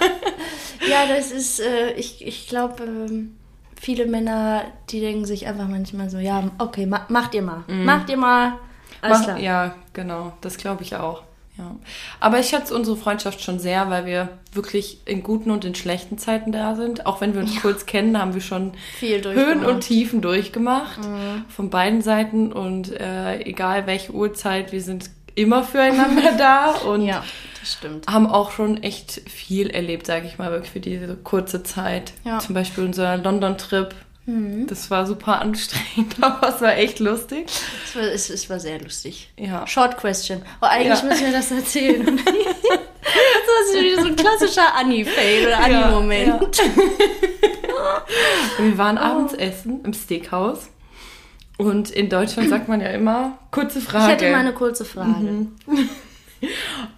ja 0.86 1.06
das 1.08 1.32
ist, 1.32 1.60
äh, 1.60 1.92
ich, 1.92 2.26
ich 2.26 2.46
glaube, 2.46 2.82
ähm, 2.84 3.36
viele 3.80 4.04
Männer, 4.04 4.64
die 4.90 5.00
denken 5.00 5.24
sich 5.24 5.46
einfach 5.46 5.68
manchmal 5.68 6.10
so, 6.10 6.18
ja, 6.18 6.50
okay, 6.58 6.84
ma 6.84 7.06
macht 7.08 7.34
ihr 7.34 7.40
mal. 7.40 7.64
Macht 7.66 8.10
ihr 8.10 8.18
mal. 8.18 8.58
Alles 9.00 9.18
Mach- 9.18 9.24
klar. 9.24 9.38
Ja, 9.38 9.74
genau, 9.94 10.34
das 10.42 10.58
glaube 10.58 10.82
ich 10.82 10.94
auch. 10.96 11.22
Ja. 11.60 11.76
Aber 12.20 12.38
ich 12.40 12.48
schätze 12.48 12.74
unsere 12.74 12.96
Freundschaft 12.96 13.42
schon 13.42 13.58
sehr, 13.58 13.90
weil 13.90 14.06
wir 14.06 14.30
wirklich 14.52 14.98
in 15.04 15.22
guten 15.22 15.50
und 15.50 15.64
in 15.64 15.74
schlechten 15.74 16.16
Zeiten 16.16 16.52
da 16.52 16.74
sind. 16.74 17.04
Auch 17.06 17.20
wenn 17.20 17.34
wir 17.34 17.42
uns 17.42 17.60
kurz 17.60 17.84
kennen, 17.86 18.18
haben 18.18 18.32
wir 18.34 18.40
schon 18.40 18.72
Viel 18.98 19.22
Höhen 19.22 19.64
und 19.64 19.80
Tiefen 19.82 20.22
durchgemacht. 20.22 20.98
Von 21.48 21.68
beiden 21.70 22.00
Seiten. 22.02 22.50
Und 22.52 22.90
äh, 22.98 23.40
egal 23.42 23.86
welche 23.86 24.12
Uhrzeit, 24.12 24.72
wir 24.72 24.80
sind 24.80 25.10
immer 25.34 25.62
füreinander 25.62 26.32
da 26.38 26.70
und 26.72 27.02
Ja, 27.02 27.22
das 27.60 27.74
stimmt. 27.74 28.06
haben 28.08 28.26
auch 28.26 28.50
schon 28.52 28.82
echt 28.82 29.22
viel 29.28 29.68
erlebt, 29.70 30.06
sage 30.06 30.26
ich 30.26 30.38
mal, 30.38 30.50
wirklich 30.50 30.70
für 30.72 30.80
diese 30.80 31.14
kurze 31.16 31.62
Zeit. 31.62 32.12
Ja. 32.24 32.36
Mhm. 32.36 32.40
Zum 32.40 32.54
Beispiel 32.54 32.84
unser 32.84 33.16
London-Trip. 33.18 33.94
Das 34.66 34.90
war 34.90 35.06
super 35.06 35.40
anstrengend, 35.40 36.16
aber 36.20 36.48
es 36.54 36.60
war 36.60 36.76
echt 36.76 36.98
lustig. 37.00 37.46
Es 37.84 37.96
war, 37.96 38.02
es, 38.02 38.30
es 38.30 38.48
war 38.50 38.60
sehr 38.60 38.80
lustig. 38.80 39.30
Ja. 39.36 39.66
Short 39.66 39.96
Question. 39.96 40.42
Oh, 40.60 40.66
eigentlich 40.66 41.00
Ja. 41.02 41.08
müssen 41.08 41.26
wir 41.26 41.32
das 41.32 41.50
erzählen. 41.50 42.04
das 42.24 43.74
ist 43.74 43.82
wieder 43.82 44.02
so 44.02 44.08
ein 44.08 44.16
klassischer 44.16 44.74
Anni-Fail 44.74 45.46
oder 45.46 45.58
Anni-Moment. 45.58 46.58
Wir 48.58 48.78
waren 48.78 48.98
Oh. 48.98 49.02
abends 49.02 49.34
essen 49.34 49.80
im 49.84 49.92
Steakhouse. 49.92 50.68
Und 51.58 51.90
in 51.90 52.08
Deutschland 52.08 52.48
sagt 52.48 52.68
man 52.68 52.80
ja 52.80 52.88
immer, 52.88 53.38
kurze 53.50 53.80
Ich 53.80 53.84
Frage. 53.84 54.12
hätte 54.12 54.30
mal 54.30 54.38
eine 54.40 54.54
kurze 54.54 54.84
Frage. 54.84 55.46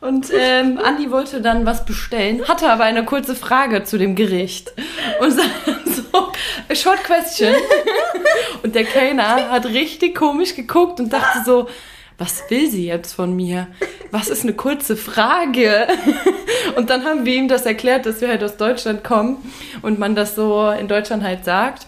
Und 0.01 0.29
ähm, 0.33 0.79
Andi 0.79 1.11
wollte 1.11 1.41
dann 1.41 1.67
was 1.67 1.85
bestellen, 1.85 2.47
hatte 2.47 2.71
aber 2.71 2.85
eine 2.85 3.05
kurze 3.05 3.35
Frage 3.35 3.85
zu 3.85 3.99
dem 3.99 4.15
Gericht. 4.15 4.73
Und 5.21 5.33
so, 5.87 6.33
a 6.69 6.75
short 6.75 7.03
question. 7.05 7.55
Und 8.63 8.75
der 8.75 8.85
Kellner 8.85 9.51
hat 9.51 9.67
richtig 9.67 10.15
komisch 10.15 10.55
geguckt 10.55 11.01
und 11.01 11.13
dachte 11.13 11.43
so, 11.45 11.69
was 12.19 12.45
will 12.51 12.71
sie 12.71 12.87
jetzt 12.87 13.15
von 13.15 13.35
mir? 13.35 13.67
Was 14.11 14.29
ist 14.29 14.45
eine 14.45 14.55
kurze 14.55 14.97
Frage? 14.97 15.89
Und 16.77 16.91
dann 16.91 17.05
haben 17.05 17.25
wir 17.25 17.35
ihm 17.35 17.49
das 17.49 17.67
erklärt, 17.67 18.07
dass 18.07 18.21
wir 18.21 18.29
halt 18.29 18.45
aus 18.45 18.57
Deutschland 18.57 19.03
kommen 19.03 19.39
und 19.83 19.99
man 19.99 20.15
das 20.15 20.37
so 20.37 20.71
in 20.71 20.89
Deutschland 20.89 21.23
halt 21.23 21.45
sagt. 21.45 21.87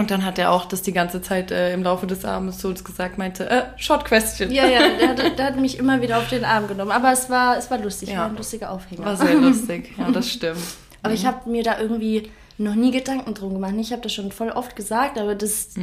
Und 0.00 0.10
dann 0.10 0.24
hat 0.24 0.38
er 0.38 0.50
auch 0.50 0.64
das 0.64 0.80
die 0.80 0.94
ganze 0.94 1.20
Zeit 1.20 1.50
äh, 1.50 1.74
im 1.74 1.82
Laufe 1.82 2.06
des 2.06 2.24
Abends 2.24 2.56
zu 2.56 2.68
uns 2.68 2.82
gesagt, 2.84 3.18
meinte, 3.18 3.50
äh, 3.50 3.64
short 3.76 4.06
question. 4.06 4.50
Ja, 4.50 4.66
ja, 4.66 4.80
der 4.98 5.08
hat, 5.10 5.18
der 5.38 5.44
hat 5.44 5.60
mich 5.60 5.76
immer 5.78 6.00
wieder 6.00 6.16
auf 6.16 6.30
den 6.30 6.42
Arm 6.42 6.68
genommen. 6.68 6.90
Aber 6.90 7.12
es 7.12 7.28
war, 7.28 7.58
es 7.58 7.70
war 7.70 7.76
lustig, 7.76 8.08
Ja. 8.08 8.20
war 8.20 8.26
ein 8.28 8.36
lustiger 8.38 8.70
Aufhänger. 8.70 9.04
War 9.04 9.16
sehr 9.18 9.34
lustig, 9.34 9.92
ja, 9.98 10.10
das 10.10 10.30
stimmt. 10.30 10.56
Aber 11.02 11.12
ich 11.12 11.26
habe 11.26 11.50
mir 11.50 11.62
da 11.62 11.78
irgendwie 11.78 12.30
noch 12.56 12.74
nie 12.76 12.92
Gedanken 12.92 13.34
drum 13.34 13.52
gemacht. 13.52 13.74
Ich 13.78 13.92
habe 13.92 14.00
das 14.00 14.14
schon 14.14 14.32
voll 14.32 14.48
oft 14.48 14.74
gesagt, 14.74 15.18
aber 15.18 15.34
das, 15.34 15.74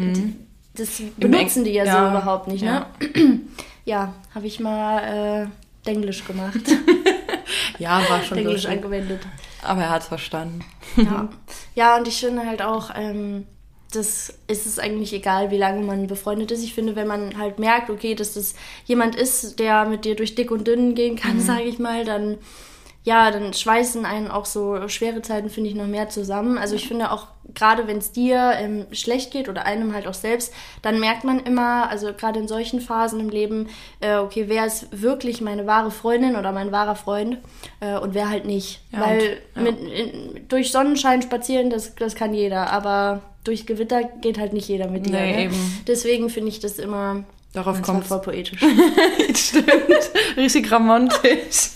das 0.74 1.02
benutzen 1.18 1.64
die 1.64 1.74
ja, 1.74 1.86
so 1.86 1.92
ja, 1.92 2.10
überhaupt 2.10 2.48
nicht. 2.48 2.64
Ne? 2.64 2.88
Ja, 3.86 4.16
habe 4.34 4.48
ich 4.48 4.60
mal 4.60 5.44
äh, 5.44 5.48
Denglisch 5.86 6.26
gemacht. 6.26 6.58
Ja, 7.80 8.02
war 8.10 8.24
schon 8.24 8.38
Denglisch 8.38 8.66
angewendet. 8.66 9.22
Aber 9.64 9.84
er 9.84 9.92
hat 9.92 10.02
es 10.02 10.08
verstanden. 10.08 10.66
Ja. 10.96 11.30
ja, 11.76 11.98
und 11.98 12.08
ich 12.08 12.20
finde 12.20 12.46
halt 12.46 12.62
auch, 12.62 12.90
ähm, 12.96 13.46
das 13.92 14.34
ist 14.48 14.66
es 14.66 14.80
eigentlich 14.80 15.14
egal, 15.14 15.52
wie 15.52 15.58
lange 15.58 15.82
man 15.82 16.08
befreundet 16.08 16.52
ist. 16.52 16.64
Ich 16.64 16.74
finde, 16.74 16.96
wenn 16.96 17.08
man 17.08 17.38
halt 17.38 17.60
merkt, 17.60 17.90
okay, 17.90 18.16
dass 18.16 18.34
das 18.34 18.56
jemand 18.86 19.16
ist, 19.16 19.60
der 19.60 19.86
mit 19.86 20.06
dir 20.06 20.16
durch 20.16 20.36
dick 20.36 20.52
und 20.52 20.68
dünn 20.68 20.94
gehen 20.96 21.16
kann, 21.16 21.40
sage 21.40 21.64
ich 21.64 21.80
mal, 21.80 22.04
dann 22.06 22.38
ja, 23.04 23.32
dann 23.32 23.54
schweißen 23.54 24.04
einen 24.06 24.28
auch 24.30 24.44
so 24.44 24.90
schwere 24.90 25.22
Zeiten, 25.22 25.50
finde 25.50 25.70
ich, 25.70 25.76
noch 25.78 25.88
mehr 25.88 26.10
zusammen. 26.10 26.58
Also 26.58 26.76
ich 26.76 26.90
finde 26.90 27.10
auch 27.12 27.28
gerade 27.54 27.88
wenn 27.88 28.00
es 28.00 28.12
dir 28.12 28.52
ähm, 28.58 28.86
schlecht 28.92 29.32
geht 29.32 29.48
oder 29.48 29.66
einem 29.66 29.94
halt 29.94 30.08
auch 30.08 30.14
selbst, 30.14 30.54
dann 30.82 31.00
merkt 31.00 31.24
man 31.24 31.40
immer, 31.40 31.90
also 31.90 32.12
gerade 32.14 32.40
in 32.40 32.50
solchen 32.50 32.82
Phasen 32.82 33.22
im 33.22 33.30
Leben, 33.30 33.70
äh, 34.02 34.18
okay, 34.18 34.46
wer 34.48 34.66
ist 34.66 35.02
wirklich 35.02 35.40
meine 35.40 35.66
wahre 35.66 35.92
Freundin 35.92 36.36
oder 36.36 36.52
mein 36.52 36.74
wahrer 36.74 36.96
Freund 36.96 37.38
äh, 37.80 37.98
und 37.98 38.14
wer 38.14 38.30
halt 38.30 38.44
nicht. 38.46 38.82
Ja, 38.92 39.00
Weil 39.00 39.38
und- 39.56 39.66
ja. 39.66 39.72
mit, 39.72 39.80
in, 39.80 40.48
durch 40.50 40.72
Sonnenschein 40.74 41.22
spazieren, 41.22 41.70
das, 41.70 41.96
das 41.96 42.16
kann 42.16 42.34
jeder, 42.34 42.72
aber 42.72 43.22
durch 43.48 43.66
Gewitter 43.66 44.04
geht 44.04 44.38
halt 44.38 44.54
nicht 44.54 44.68
jeder 44.68 44.88
mit 44.88 45.06
dir. 45.06 45.12
Nee, 45.12 45.32
ne? 45.32 45.44
eben. 45.46 45.84
Deswegen 45.88 46.30
finde 46.30 46.50
ich 46.50 46.60
das 46.60 46.80
immer 46.80 47.24
Darauf 47.54 47.82
kommt 47.82 48.06
voll 48.06 48.20
poetisch. 48.22 48.60
Stimmt. 49.34 50.12
Richtig 50.36 50.72
romantisch. 50.72 51.72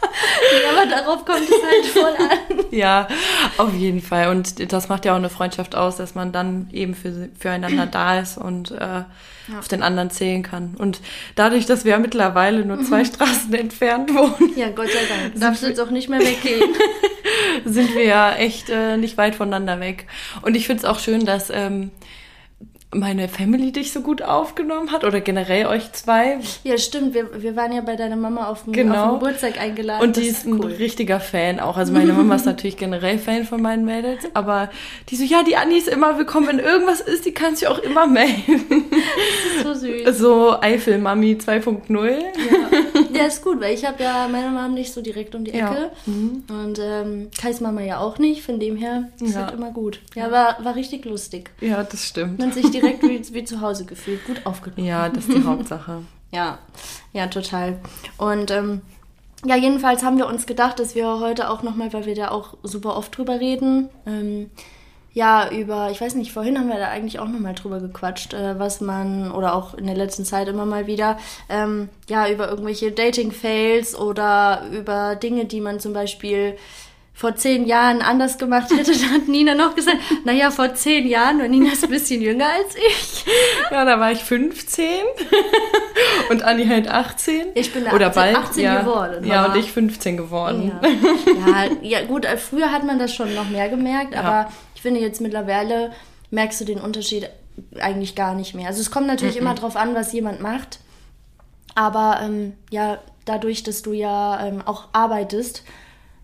ja, 0.62 0.70
aber 0.70 0.90
darauf 0.90 1.24
kommt 1.24 1.48
es 1.48 1.62
halt 1.62 1.86
voll 1.86 2.26
an. 2.26 2.64
Ja, 2.70 3.08
auf 3.56 3.74
jeden 3.74 4.00
Fall. 4.00 4.28
Und 4.28 4.72
das 4.72 4.88
macht 4.88 5.04
ja 5.04 5.12
auch 5.12 5.16
eine 5.16 5.30
Freundschaft 5.30 5.74
aus, 5.74 5.96
dass 5.96 6.14
man 6.14 6.32
dann 6.32 6.68
eben 6.72 6.94
für, 6.94 7.28
füreinander 7.38 7.86
da 7.86 8.18
ist 8.18 8.38
und 8.38 8.70
äh, 8.70 9.02
auf 9.58 9.68
den 9.68 9.82
anderen 9.82 10.10
zählen 10.10 10.42
kann. 10.42 10.74
Und 10.78 11.00
dadurch, 11.34 11.66
dass 11.66 11.84
wir 11.84 11.98
mittlerweile 11.98 12.64
nur 12.64 12.82
zwei 12.84 13.04
Straßen 13.04 13.52
entfernt 13.54 14.14
wohnen, 14.14 14.52
Ja, 14.56 14.70
Gott 14.70 14.88
sei 14.88 15.00
Dank. 15.08 15.40
Darfst 15.40 15.62
du 15.62 15.66
jetzt 15.68 15.80
auch 15.80 15.90
nicht 15.90 16.08
mehr 16.08 16.20
weggehen. 16.20 16.74
sind 17.64 17.94
wir 17.94 18.04
ja 18.04 18.34
echt 18.34 18.70
äh, 18.70 18.96
nicht 18.96 19.16
weit 19.16 19.34
voneinander 19.34 19.80
weg. 19.80 20.06
Und 20.42 20.56
ich 20.56 20.66
finde 20.66 20.82
es 20.82 20.84
auch 20.84 20.98
schön, 20.98 21.24
dass 21.24 21.50
ähm, 21.50 21.90
meine 22.94 23.28
Family 23.28 23.70
dich 23.70 23.92
so 23.92 24.00
gut 24.00 24.22
aufgenommen 24.22 24.92
hat 24.92 25.04
oder 25.04 25.20
generell 25.20 25.66
euch 25.66 25.92
zwei. 25.92 26.38
Ja, 26.64 26.78
stimmt. 26.78 27.12
Wir, 27.12 27.42
wir 27.42 27.54
waren 27.54 27.70
ja 27.72 27.82
bei 27.82 27.96
deiner 27.96 28.16
Mama 28.16 28.48
auf 28.48 28.64
dem, 28.64 28.72
Genau. 28.72 28.94
auf 28.94 29.10
dem 29.10 29.18
Geburtstag 29.20 29.60
eingeladen. 29.60 30.02
Und 30.02 30.16
die 30.16 30.22
ist 30.22 30.46
ein 30.46 30.54
cool. 30.58 30.72
richtiger 30.72 31.20
Fan 31.20 31.60
auch. 31.60 31.76
Also 31.76 31.92
meine 31.92 32.14
Mama 32.14 32.36
ist 32.36 32.46
natürlich 32.46 32.78
generell 32.78 33.18
Fan 33.18 33.44
von 33.44 33.60
meinen 33.60 33.84
Mädels, 33.84 34.24
aber 34.34 34.70
die 35.10 35.16
so, 35.16 35.24
ja, 35.24 35.42
die 35.42 35.56
Anni 35.56 35.76
ist 35.76 35.88
immer 35.88 36.16
willkommen. 36.16 36.46
Wenn 36.48 36.58
irgendwas 36.60 37.00
ist, 37.02 37.26
die 37.26 37.32
kann 37.32 37.54
sich 37.56 37.68
auch 37.68 37.78
immer 37.78 38.06
melden. 38.06 38.84
so 39.62 39.74
süß. 39.74 40.18
So 40.18 40.58
Eifel-Mami 40.60 41.34
2.0. 41.44 42.18
Ja, 43.14 43.26
ist 43.26 43.44
gut, 43.44 43.60
weil 43.60 43.74
ich 43.74 43.84
habe 43.84 44.02
ja 44.02 44.26
meine 44.32 44.46
Mama 44.50 44.68
nicht 44.68 44.92
so 44.92 45.02
direkt 45.02 45.34
um 45.34 45.44
die 45.44 45.52
Ja. 45.52 45.72
Ecke. 45.72 45.90
Und 46.06 46.78
ähm, 46.82 47.28
Kais 47.38 47.60
Mama 47.60 47.82
ja 47.82 47.98
auch 48.00 48.18
nicht. 48.18 48.42
Von 48.42 48.58
dem 48.58 48.76
her 48.76 49.10
ist 49.20 49.34
Ja. 49.34 49.42
halt 49.46 49.54
immer 49.54 49.70
gut. 49.72 50.00
Ja, 50.14 50.30
war, 50.30 50.56
war 50.64 50.74
richtig 50.74 51.04
lustig. 51.04 51.50
Ja, 51.60 51.82
das 51.82 52.06
stimmt. 52.06 52.38
Man 52.38 52.52
sich 52.52 52.70
direkt 52.80 53.02
wie, 53.02 53.34
wie 53.34 53.44
zu 53.44 53.60
Hause 53.60 53.84
gefühlt. 53.84 54.24
Gut 54.24 54.44
aufgenommen. 54.44 54.86
Ja, 54.86 55.08
das 55.08 55.26
ist 55.26 55.36
die 55.36 55.44
Hauptsache. 55.44 56.02
Ja, 56.30 56.58
ja, 57.14 57.26
total. 57.28 57.78
Und 58.18 58.50
ähm, 58.50 58.82
ja, 59.46 59.56
jedenfalls 59.56 60.02
haben 60.02 60.18
wir 60.18 60.26
uns 60.26 60.44
gedacht, 60.44 60.78
dass 60.78 60.94
wir 60.94 61.20
heute 61.20 61.48
auch 61.48 61.62
nochmal, 61.62 61.90
weil 61.94 62.04
wir 62.04 62.14
da 62.14 62.28
auch 62.28 62.58
super 62.62 62.98
oft 62.98 63.16
drüber 63.16 63.40
reden, 63.40 63.88
ähm, 64.04 64.50
ja, 65.14 65.50
über, 65.50 65.90
ich 65.90 66.00
weiß 66.00 66.14
nicht, 66.14 66.32
vorhin 66.32 66.58
haben 66.58 66.68
wir 66.68 66.78
da 66.78 66.88
eigentlich 66.88 67.18
auch 67.18 67.26
nochmal 67.26 67.54
drüber 67.54 67.80
gequatscht, 67.80 68.34
äh, 68.34 68.58
was 68.58 68.80
man, 68.80 69.32
oder 69.32 69.54
auch 69.54 69.74
in 69.74 69.86
der 69.86 69.96
letzten 69.96 70.24
Zeit 70.24 70.48
immer 70.48 70.66
mal 70.66 70.86
wieder, 70.86 71.18
ähm, 71.48 71.88
ja, 72.08 72.28
über 72.28 72.48
irgendwelche 72.48 72.92
Dating-Fails 72.92 73.98
oder 73.98 74.62
über 74.70 75.16
Dinge, 75.16 75.46
die 75.46 75.60
man 75.60 75.80
zum 75.80 75.92
Beispiel 75.92 76.56
vor 77.18 77.34
zehn 77.34 77.66
Jahren 77.66 78.00
anders 78.00 78.38
gemacht 78.38 78.70
hätte. 78.70 78.92
Da 78.98 79.06
hat 79.14 79.26
Nina 79.26 79.56
noch 79.56 79.74
gesagt, 79.74 79.96
naja, 80.24 80.52
vor 80.52 80.72
zehn 80.74 81.04
Jahren, 81.04 81.40
weil 81.40 81.48
Nina 81.48 81.72
ist 81.72 81.82
ein 81.82 81.90
bisschen 81.90 82.22
jünger 82.22 82.46
als 82.46 82.76
ich. 82.76 83.24
Ja, 83.72 83.84
da 83.84 83.98
war 83.98 84.12
ich 84.12 84.20
15 84.22 84.84
und 86.30 86.42
Anni 86.44 86.66
halt 86.66 86.86
18. 86.86 87.48
Ich 87.54 87.72
bin 87.72 87.82
Oder 87.88 88.08
18 88.08 88.22
bald, 88.22 88.36
18 88.36 88.62
ja. 88.64 88.80
geworden, 88.82 89.26
Ja, 89.26 89.46
und 89.46 89.56
ich 89.56 89.72
15 89.72 90.16
geworden. 90.16 90.70
Ja. 90.80 91.64
ja, 91.64 91.70
ja, 91.82 92.06
gut, 92.06 92.24
äh, 92.24 92.36
früher 92.36 92.70
hat 92.70 92.84
man 92.84 93.00
das 93.00 93.12
schon 93.12 93.34
noch 93.34 93.48
mehr 93.48 93.68
gemerkt, 93.68 94.14
Ja. 94.14 94.20
aber 94.22 94.52
ich 94.76 94.82
finde 94.82 95.00
jetzt 95.00 95.20
mittlerweile 95.20 95.90
merkst 96.30 96.60
du 96.60 96.64
den 96.66 96.80
Unterschied 96.80 97.28
eigentlich 97.80 98.14
gar 98.14 98.34
nicht 98.36 98.54
mehr. 98.54 98.68
Also 98.68 98.80
es 98.80 98.92
kommt 98.92 99.08
natürlich 99.08 99.36
immer 99.36 99.54
drauf 99.54 99.74
an, 99.74 99.92
was 99.96 100.12
jemand 100.12 100.40
macht, 100.40 100.78
aber 101.74 102.20
ähm, 102.22 102.52
ja, 102.70 102.98
dadurch, 103.24 103.64
dass 103.64 103.82
du 103.82 103.92
ja 103.92 104.46
ähm, 104.46 104.62
auch 104.64 104.84
arbeitest, 104.92 105.64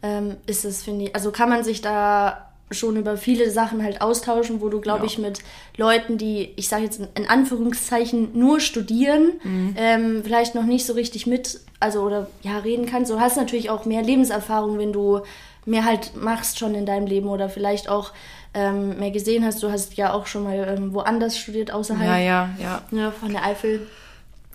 ähm, 0.04 0.36
ist 0.46 0.64
es, 0.64 0.82
finde 0.84 1.06
ich, 1.06 1.14
also 1.16 1.30
kann 1.32 1.48
man 1.48 1.64
sich 1.64 1.80
da 1.80 2.50
schon 2.70 2.96
über 2.96 3.16
viele 3.16 3.50
Sachen 3.50 3.82
halt 3.82 4.00
austauschen, 4.00 4.60
wo 4.60 4.68
du, 4.68 4.80
glaube 4.80 5.00
Ja. 5.00 5.04
ich, 5.06 5.18
mit 5.18 5.40
Leuten, 5.76 6.18
die, 6.18 6.52
ich 6.56 6.68
sage 6.68 6.84
jetzt 6.84 7.00
in 7.14 7.28
Anführungszeichen, 7.28 8.30
nur 8.38 8.60
studieren, 8.60 9.32
ähm, 9.76 10.22
vielleicht 10.24 10.54
noch 10.54 10.64
nicht 10.64 10.84
so 10.86 10.92
richtig 10.94 11.26
mit, 11.26 11.60
also 11.80 12.00
oder 12.02 12.28
ja, 12.42 12.58
reden 12.58 12.86
kannst. 12.86 13.10
Du 13.10 13.20
hast 13.20 13.36
natürlich 13.36 13.70
auch 13.70 13.84
mehr 13.84 14.02
Lebenserfahrung, 14.02 14.78
wenn 14.78 14.92
du 14.92 15.20
mehr 15.66 15.84
halt 15.84 16.16
machst 16.16 16.58
schon 16.58 16.74
in 16.74 16.84
deinem 16.86 17.06
Leben 17.06 17.28
oder 17.28 17.48
vielleicht 17.48 17.88
auch 17.88 18.12
ähm, 18.54 18.98
mehr 18.98 19.10
gesehen 19.10 19.44
hast. 19.44 19.62
Du 19.62 19.70
hast 19.70 19.94
ja 19.96 20.12
auch 20.12 20.26
schon 20.26 20.44
mal 20.44 20.76
ähm, 20.76 20.92
woanders 20.94 21.38
studiert, 21.38 21.70
außerhalb 21.70 22.06
Ja, 22.08 22.18
ja, 22.18 22.48
ja. 22.60 22.82
ja, 22.90 23.10
von 23.10 23.30
der 23.32 23.44
Eifel. 23.44 23.86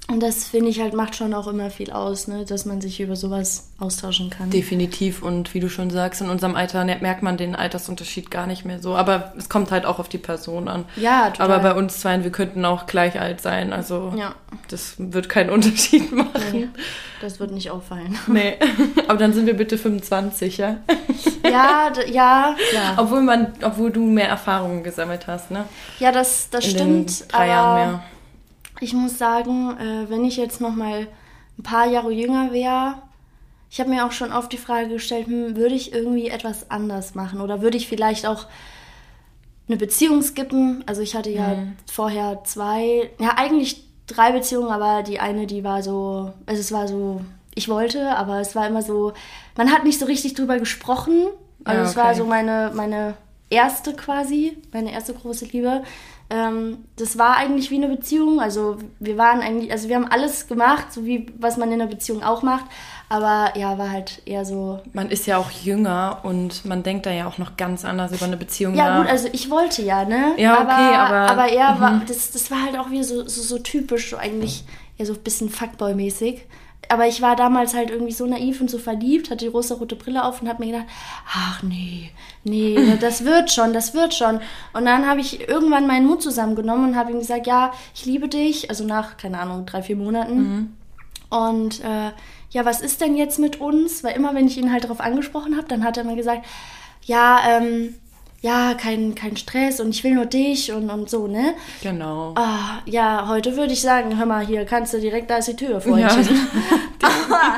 Und 0.10 0.22
das 0.22 0.46
finde 0.46 0.70
ich 0.72 0.82
halt 0.82 0.94
macht 0.96 1.16
schon 1.16 1.36
auch 1.36 1.46
immer 1.48 1.70
viel 1.70 1.92
aus, 1.92 2.28
ne? 2.28 2.44
dass 2.44 2.66
man 2.66 2.82
sich 2.82 3.00
über 3.00 3.16
sowas 3.16 3.70
austauschen 3.78 4.32
kann. 4.32 4.50
Definitiv. 4.50 5.22
Und 5.22 5.54
wie 5.54 5.60
du 5.60 5.70
schon 5.70 5.92
sagst, 5.92 6.22
in 6.22 6.30
unserem 6.30 6.56
Alter 6.56 6.84
ne- 6.84 6.98
merkt 7.00 7.22
man 7.22 7.38
den 7.38 7.56
Altersunterschied 7.56 8.32
gar 8.32 8.48
nicht 8.48 8.66
mehr 8.66 8.80
so. 8.82 8.96
Aber 8.96 9.34
es 9.38 9.50
kommt 9.50 9.70
halt 9.70 9.86
auch 9.86 10.00
auf 10.00 10.10
die 10.10 10.18
Person 10.18 10.68
an. 10.68 10.86
Ja, 10.96 11.30
total. 11.30 11.52
Aber 11.52 11.60
bei 11.64 11.76
uns 11.78 12.00
zwei, 12.00 12.24
wir 12.24 12.32
könnten 12.32 12.66
auch 12.66 12.88
gleich 12.88 13.20
alt 13.20 13.40
sein. 13.42 13.72
Also 13.72 14.12
Ja. 14.18 14.34
das 14.70 14.96
wird 14.98 15.30
keinen 15.30 15.50
Unterschied 15.52 16.12
machen. 16.12 16.32
Nee, 16.54 16.68
das 17.22 17.40
wird 17.40 17.52
nicht 17.52 17.70
auffallen. 17.70 18.18
Nee. 18.28 18.56
Aber 19.08 19.18
dann 19.20 19.34
sind 19.34 19.46
wir 19.46 19.56
bitte 19.56 19.78
25, 19.78 20.58
ja? 20.58 20.78
ja, 21.44 21.92
ja, 22.12 22.56
ja. 22.74 22.94
Obwohl 22.98 23.22
man, 23.22 23.54
obwohl 23.64 23.92
du 23.92 24.02
mehr 24.02 24.28
Erfahrungen 24.30 24.84
gesammelt 24.84 25.28
hast, 25.28 25.52
ne? 25.52 25.66
Ja, 26.00 26.12
das, 26.12 26.50
das 26.50 26.66
In 26.66 26.72
stimmt. 26.72 27.32
drei 27.32 27.38
aber 27.38 27.48
Jahren 27.48 27.92
mehr. 27.92 28.04
Ich 28.82 28.94
muss 28.94 29.18
sagen, 29.18 29.78
äh, 29.78 30.10
wenn 30.10 30.26
ich 30.26 30.38
jetzt 30.38 30.62
noch 30.62 30.76
mal 30.76 31.08
ein 31.58 31.64
paar 31.64 31.88
Jahre 31.88 32.12
jünger 32.12 32.52
wäre, 32.54 32.96
ich 33.72 33.80
habe 33.80 33.90
mir 33.90 34.06
auch 34.06 34.12
schon 34.12 34.32
oft 34.32 34.52
die 34.52 34.58
Frage 34.58 34.90
gestellt, 34.90 35.28
hm, 35.28 35.56
würde 35.56 35.76
ich 35.76 35.94
irgendwie 35.94 36.30
etwas 36.30 36.72
anders 36.72 37.16
machen 37.16 37.42
oder 37.42 37.62
würde 37.62 37.78
ich 37.78 37.88
vielleicht 37.88 38.26
auch 38.26 38.48
eine 39.68 39.78
Beziehung 39.78 40.22
skippen? 40.24 40.84
Also 40.88 41.02
ich 41.02 41.16
hatte 41.16 41.30
ja 41.30 41.56
vorher 41.92 42.44
zwei, 42.44 43.12
ja 43.20 43.34
eigentlich 43.38 43.86
drei 44.08 44.32
Beziehungen, 44.32 44.70
aber 44.72 45.04
die 45.04 45.20
eine, 45.20 45.46
die 45.46 45.64
war 45.64 45.84
so, 45.84 46.34
also 46.48 46.60
es 46.60 46.72
war 46.72 46.88
so, 46.88 47.22
ich 47.54 47.70
wollte, 47.70 48.16
aber 48.16 48.40
es 48.40 48.56
war 48.56 48.68
immer 48.68 48.82
so, 48.82 49.14
man 49.56 49.72
hat 49.72 49.84
nicht 49.84 50.00
so 50.00 50.06
richtig 50.06 50.34
drüber 50.34 50.58
gesprochen. 50.58 51.28
Also 51.64 51.82
Ja, 51.84 51.88
es 51.90 51.96
war 51.96 52.06
okay. 52.06 52.18
so 52.18 52.26
meine, 52.26 52.72
meine 52.74 53.14
erste 53.52 53.94
quasi, 53.94 54.58
meine 54.74 54.92
erste 54.92 55.14
große 55.14 55.46
Liebe. 55.46 55.84
Ähm, 56.32 56.86
das 56.96 57.18
war 57.18 57.38
eigentlich 57.38 57.72
wie 57.72 57.78
eine 57.84 57.88
Beziehung. 57.88 58.40
Also 58.40 58.78
wir 59.00 59.18
waren 59.18 59.42
eigentlich, 59.42 59.72
also 59.72 59.90
wir 59.90 59.96
haben 59.96 60.08
alles 60.08 60.48
gemacht, 60.48 60.92
so 60.94 61.04
wie 61.06 61.26
was 61.40 61.58
man 61.58 61.70
in 61.72 61.82
einer 61.82 61.90
Beziehung 61.90 62.22
auch 62.24 62.44
macht. 62.44 62.66
Aber 63.12 63.58
ja, 63.58 63.80
war 63.80 63.90
halt 63.90 64.22
eher 64.26 64.46
so. 64.46 64.80
Man 64.94 65.10
ist 65.10 65.26
ja 65.26 65.38
auch 65.40 65.50
jünger 65.50 66.20
und 66.22 66.64
man 66.66 66.84
denkt 66.84 67.08
da 67.08 67.12
ja 67.12 67.28
auch 67.28 67.40
noch 67.40 67.58
ganz 67.58 67.84
anders 67.84 68.12
über 68.12 68.26
eine 68.26 68.38
Beziehung 68.38 68.76
Ja, 68.76 68.90
nach. 68.92 69.02
gut, 69.02 69.10
also 69.12 69.28
ich 69.32 69.50
wollte 69.50 69.82
ja, 69.82 70.06
ne? 70.06 70.34
Ja, 70.38 70.62
okay, 70.62 70.96
aber- 70.96 71.32
Aber 71.32 71.52
er 71.52 71.80
war, 71.82 71.92
mhm. 71.94 72.06
das, 72.08 72.30
das 72.30 72.52
war 72.52 72.62
halt 72.64 72.78
auch 72.78 72.92
wieder 72.92 73.04
so, 73.04 73.28
so, 73.28 73.42
so 73.42 73.58
typisch, 73.58 74.12
so 74.12 74.18
eigentlich 74.18 74.64
eher 75.00 75.08
so 75.08 75.14
ein 75.14 75.20
bisschen 75.24 75.50
Fuckboy-mäßig. 75.50 76.42
Aber 76.92 77.08
ich 77.08 77.22
war 77.22 77.36
damals 77.36 77.76
halt 77.76 77.92
irgendwie 77.92 78.12
so 78.12 78.26
naiv 78.26 78.60
und 78.62 78.70
so 78.70 78.80
verliebt, 78.80 79.30
hatte 79.30 79.46
die 79.46 79.52
rosa-rote 79.52 79.96
Brille 79.96 80.24
auf 80.26 80.42
und 80.42 80.50
hab 80.50 80.60
mir 80.60 80.66
gedacht, 80.66 80.88
ach 81.32 81.62
nee, 81.62 82.10
nee, 82.44 82.98
das 83.00 83.24
wird 83.24 83.52
schon, 83.52 83.74
das 83.74 83.94
wird 83.94 84.14
schon. 84.16 84.42
Und 84.74 84.86
dann 84.86 85.08
habe 85.08 85.22
ich 85.22 85.48
irgendwann 85.48 85.86
meinen 85.86 86.08
Mut 86.08 86.24
zusammengenommen 86.24 86.90
und 86.90 86.96
habe 86.96 87.12
ihm 87.12 87.20
gesagt, 87.20 87.46
ja, 87.46 87.72
ich 87.94 88.06
liebe 88.06 88.28
dich, 88.28 88.70
also 88.70 88.86
nach, 88.86 89.18
keine 89.18 89.40
Ahnung, 89.40 89.68
drei, 89.68 89.84
vier 89.84 89.98
Monaten. 89.98 90.36
Mhm. 90.36 90.74
Und 91.30 91.84
äh, 91.84 92.12
ja, 92.50 92.66
was 92.66 92.82
ist 92.82 93.02
denn 93.02 93.16
jetzt 93.16 93.38
mit 93.38 93.62
uns? 93.62 94.04
Weil 94.04 94.16
immer, 94.16 94.34
wenn 94.34 94.48
ich 94.48 94.58
ihn 94.58 94.72
halt 94.72 94.84
darauf 94.84 95.00
angesprochen 95.00 95.56
habe, 95.58 95.68
dann 95.68 95.84
hat 95.84 95.98
er 95.98 96.04
mir 96.04 96.16
gesagt, 96.16 96.46
ja, 97.04 97.40
ähm, 97.48 97.96
ja, 98.42 98.74
kein, 98.74 99.16
kein 99.16 99.36
Stress 99.38 99.80
und 99.80 99.90
ich 99.90 100.04
will 100.04 100.14
nur 100.16 100.26
dich 100.26 100.72
und, 100.72 100.90
und 100.90 101.10
so, 101.10 101.28
ne? 101.28 101.54
Genau. 101.82 102.34
Ah, 102.36 102.80
ja, 102.86 103.28
heute 103.28 103.58
würde 103.58 103.74
ich 103.74 103.82
sagen, 103.82 104.18
hör 104.18 104.26
mal, 104.26 104.46
hier 104.46 104.66
kannst 104.66 104.94
du 104.94 105.00
direkt, 105.00 105.30
da 105.30 105.38
ist 105.38 105.48
die 105.50 105.56
Tür, 105.56 105.74
Ja, 105.74 105.80
Freundchen. 105.82 106.48
Aber 107.02 107.58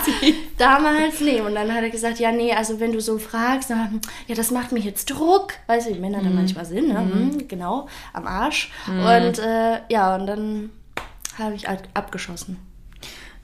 damals, 0.58 1.20
nee. 1.22 1.42
Und 1.42 1.56
dann 1.56 1.74
hat 1.74 1.84
er 1.84 1.90
gesagt, 1.90 2.20
ja, 2.20 2.32
nee, 2.32 2.54
also 2.54 2.80
wenn 2.80 2.92
du 2.94 3.02
so 3.02 3.18
fragst, 3.18 3.70
dann, 3.70 4.02
ja, 4.28 4.36
das 4.36 4.52
macht 4.52 4.72
mir 4.72 4.80
jetzt 4.80 5.10
Druck. 5.10 5.54
Weißt 5.68 5.88
du, 5.90 5.94
die 5.94 6.00
Männer 6.00 6.22
da 6.22 6.30
manchmal 6.30 6.66
sind, 6.66 6.88
ne? 6.90 7.00
Mhm, 7.02 7.48
genau, 7.48 7.88
am 8.14 8.28
Arsch. 8.28 8.72
Und 8.88 9.40
äh, 9.40 9.80
ja, 9.90 10.16
und 10.16 10.28
dann 10.28 10.70
habe 11.38 11.56
ich 11.56 11.68
halt 11.68 11.84
abgeschossen. 11.94 12.58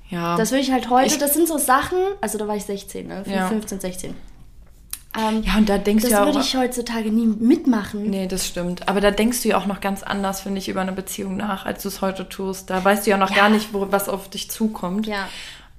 ja. 0.09 0.35
Das 0.37 0.51
würde 0.51 0.61
ich 0.61 0.71
halt 0.71 0.89
heute, 0.89 1.07
Ich- 1.07 1.17
das 1.17 1.33
sind 1.33 1.47
so 1.47 1.57
Sachen, 1.57 1.97
also 2.21 2.37
da 2.37 2.47
war 2.47 2.55
ich 2.55 2.65
16, 2.65 3.07
ne? 3.07 3.23
Ja. 3.27 3.47
15, 3.47 3.79
16. 3.79 4.13
Ähm, 5.17 5.43
ja, 5.43 5.57
und 5.57 5.67
da 5.67 5.77
denkst 5.79 6.03
das 6.03 6.11
du 6.11 6.17
ja 6.17 6.25
würde 6.25 6.39
auch. 6.39 6.43
ich 6.43 6.55
heutzutage 6.55 7.09
nie 7.09 7.25
mitmachen. 7.25 8.03
Nee, 8.09 8.27
das 8.27 8.45
stimmt. 8.45 8.87
Aber 8.87 9.01
da 9.01 9.09
denkst 9.11 9.41
du 9.41 9.49
ja 9.49 9.57
auch 9.57 9.65
noch 9.65 9.81
ganz 9.81 10.03
anders, 10.03 10.41
finde 10.41 10.59
ich, 10.59 10.69
über 10.69 10.81
eine 10.81 10.91
Beziehung 10.91 11.37
nach, 11.37 11.65
als 11.65 11.81
du 11.83 11.87
es 11.89 12.01
heute 12.01 12.29
tust. 12.29 12.69
Da 12.69 12.83
weißt 12.83 13.05
du 13.07 13.11
ja 13.11 13.17
noch 13.17 13.31
Ja. 13.31 13.35
gar 13.37 13.49
nicht, 13.49 13.73
wo, 13.73 13.87
was 13.91 14.09
auf 14.09 14.29
dich 14.29 14.51
zukommt. 14.51 15.07
Ja. 15.07 15.27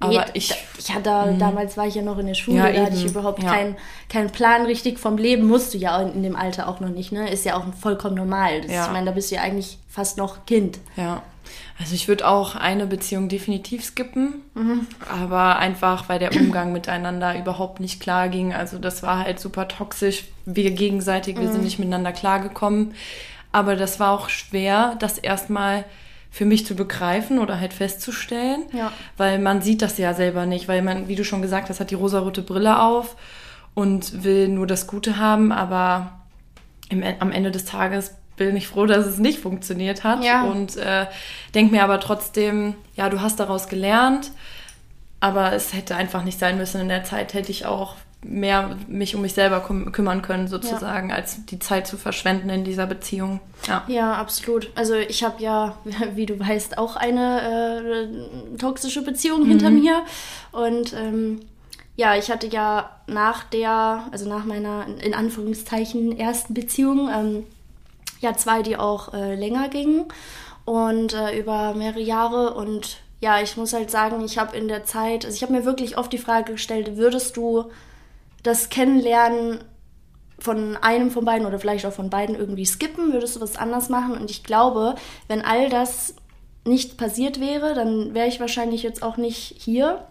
Aber 0.01 0.25
ich, 0.33 0.47
da- 0.49 0.55
ich 0.77 0.93
hatte, 0.95 1.35
damals 1.37 1.75
war 1.75 1.85
ich 1.85 1.95
ja 1.95 2.01
noch 2.01 2.17
in 2.19 2.27
der 2.27 2.33
Schule, 2.33 2.57
Ja, 2.57 2.71
da 2.71 2.81
hatte 2.85 2.93
ich 2.95 3.01
eben. 3.01 3.09
überhaupt 3.11 3.43
Ja. 3.43 3.49
keinen 3.51 3.75
keinen 4.07 4.29
Plan 4.29 4.65
richtig 4.65 4.97
vom 4.99 5.17
Leben, 5.17 5.45
musst 5.47 5.73
du 5.73 5.77
ja 5.77 6.01
in 6.01 6.23
dem 6.23 6.35
Alter 6.37 6.67
auch 6.69 6.79
noch 6.79 6.89
nicht, 6.89 7.11
ne? 7.11 7.29
Ist 7.29 7.43
ja 7.45 7.57
auch 7.57 7.65
vollkommen 7.79 8.15
normal. 8.15 8.61
Das, 8.61 8.71
Ja. 8.71 8.85
Ich 8.85 8.91
meine, 8.93 9.07
da 9.07 9.11
bist 9.11 9.29
du 9.31 9.35
ja 9.35 9.41
eigentlich 9.41 9.77
fast 9.89 10.17
noch 10.17 10.45
Kind. 10.45 10.79
Ja, 10.95 11.21
also 11.79 11.95
ich 11.95 12.07
würde 12.07 12.27
auch 12.27 12.55
eine 12.55 12.85
Beziehung 12.85 13.27
definitiv 13.27 13.83
skippen, 13.83 14.41
Mhm. 14.53 14.87
aber 15.09 15.57
einfach, 15.57 16.07
weil 16.07 16.19
der 16.19 16.33
Umgang 16.33 16.71
miteinander 16.71 17.37
überhaupt 17.37 17.79
nicht 17.81 17.99
klar 17.99 18.29
ging. 18.29 18.53
Also 18.53 18.77
das 18.79 19.03
war 19.03 19.19
halt 19.25 19.39
super 19.39 19.67
toxisch. 19.67 20.25
Wir 20.45 20.71
gegenseitig, 20.71 21.37
wir 21.37 21.47
Mhm. 21.47 21.51
sind 21.51 21.63
nicht 21.63 21.79
miteinander 21.79 22.13
klargekommen. 22.13 22.93
Aber 23.51 23.75
das 23.75 23.99
war 23.99 24.11
auch 24.11 24.29
schwer, 24.29 24.95
das 24.99 25.17
erstmal 25.17 25.83
für 26.31 26.45
mich 26.45 26.65
zu 26.65 26.75
begreifen 26.75 27.39
oder 27.39 27.59
halt 27.59 27.73
festzustellen, 27.73 28.63
Ja. 28.71 28.91
weil 29.17 29.39
man 29.39 29.61
sieht 29.61 29.81
das 29.81 29.97
ja 29.97 30.13
selber 30.13 30.45
nicht, 30.45 30.67
weil 30.67 30.81
man, 30.81 31.07
wie 31.07 31.15
du 31.15 31.23
schon 31.25 31.41
gesagt 31.41 31.69
hast, 31.69 31.79
hat 31.79 31.89
die 31.91 31.95
rosarote 31.95 32.41
Brille 32.43 32.81
auf 32.81 33.15
und 33.73 34.23
will 34.23 34.47
nur 34.47 34.67
das 34.67 34.85
Gute 34.87 35.17
haben, 35.17 35.51
aber 35.51 36.19
im, 36.89 37.03
am 37.19 37.31
Ende 37.31 37.51
des 37.51 37.65
Tages 37.65 38.15
bin 38.37 38.55
ich 38.55 38.67
froh, 38.67 38.85
dass 38.85 39.05
es 39.05 39.17
nicht 39.17 39.39
funktioniert 39.39 40.03
hat 40.03 40.23
Ja. 40.23 40.43
und 40.43 40.77
äh, 40.77 41.07
denke 41.55 41.73
mir 41.75 41.83
aber 41.83 41.99
trotzdem, 41.99 42.75
ja, 42.95 43.09
du 43.09 43.21
hast 43.21 43.39
daraus 43.39 43.67
gelernt, 43.67 44.31
aber 45.19 45.51
es 45.53 45.73
hätte 45.73 45.95
einfach 45.95 46.23
nicht 46.23 46.39
sein 46.39 46.57
müssen. 46.57 46.79
In 46.79 46.87
der 46.89 47.03
Zeit 47.03 47.33
hätte 47.33 47.51
ich 47.51 47.65
auch 47.65 47.95
mehr 48.21 48.77
mich 48.87 49.15
um 49.15 49.21
mich 49.21 49.33
selber 49.33 49.61
küm 49.61 49.91
kümmern 49.91 50.21
können, 50.21 50.47
sozusagen, 50.47 51.11
als 51.11 51.45
die 51.45 51.59
Zeit 51.59 51.87
zu 51.87 51.97
verschwenden 51.97 52.49
in 52.49 52.63
dieser 52.63 52.85
Beziehung. 52.85 53.39
Ja. 53.65 53.83
Ja, 53.87 54.13
absolut. 54.15 54.69
Also 54.75 54.95
ich 54.95 55.23
habe 55.23 55.41
ja, 55.41 55.77
wie 56.15 56.25
du 56.25 56.39
weißt, 56.39 56.77
auch 56.77 56.95
eine 56.95 58.11
äh, 58.53 58.57
toxische 58.57 59.03
Beziehung 59.03 59.45
hinter 59.45 59.69
mir. 59.69 60.03
Und 60.51 60.93
ähm, 60.93 61.39
ja, 61.95 62.15
ich 62.15 62.29
hatte 62.29 62.47
ja 62.47 62.89
nach 63.07 63.43
der, 63.45 64.05
also 64.11 64.27
nach 64.27 64.45
meiner 64.45 64.85
in 65.01 65.13
Anführungszeichen 65.13 66.17
ersten 66.17 66.53
Beziehung, 66.53 67.09
ähm, 67.09 67.43
ja 68.19 68.35
zwei, 68.35 68.61
die 68.61 68.77
auch 68.77 69.13
äh, 69.13 69.35
länger 69.35 69.69
gingen 69.69 70.05
und 70.65 71.13
äh, 71.13 71.39
über 71.39 71.73
mehrere 71.73 72.01
Jahre. 72.01 72.53
Und 72.53 72.97
ja, 73.21 73.41
ich 73.41 73.57
muss 73.57 73.73
halt 73.73 73.91
sagen, 73.91 74.23
ich 74.23 74.37
habe 74.37 74.57
in 74.57 74.67
der 74.67 74.83
Zeit, 74.83 75.25
also 75.25 75.35
ich 75.35 75.41
habe 75.41 75.53
mir 75.53 75.65
wirklich 75.65 75.97
oft 75.97 76.11
die 76.11 76.17
Frage 76.17 76.53
gestellt, 76.53 76.97
würdest 76.97 77.37
du 77.37 77.65
das 78.43 78.69
Kennenlernen 78.69 79.59
von 80.39 80.77
einem 80.77 81.11
von 81.11 81.25
beiden 81.25 81.45
oder 81.45 81.59
vielleicht 81.59 81.85
auch 81.85 81.93
von 81.93 82.09
beiden 82.09 82.35
irgendwie 82.35 82.65
skippen? 82.65 83.11
Würdest 83.11 83.35
du 83.35 83.41
was 83.41 83.57
anders 83.57 83.89
machen? 83.89 84.17
Und 84.17 84.29
ich 84.31 84.43
glaube, 84.43 84.95
wenn 85.27 85.41
all 85.43 85.69
das 85.69 86.15
nicht 86.65 86.97
passiert 86.97 87.39
wäre, 87.39 87.73
dann 87.73 88.13
wäre 88.13 88.27
ich 88.27 88.39
wahrscheinlich 88.39 88.83
jetzt 88.83 89.01
auch 89.01 89.17
nicht 89.17 89.55
hier. 89.57 90.05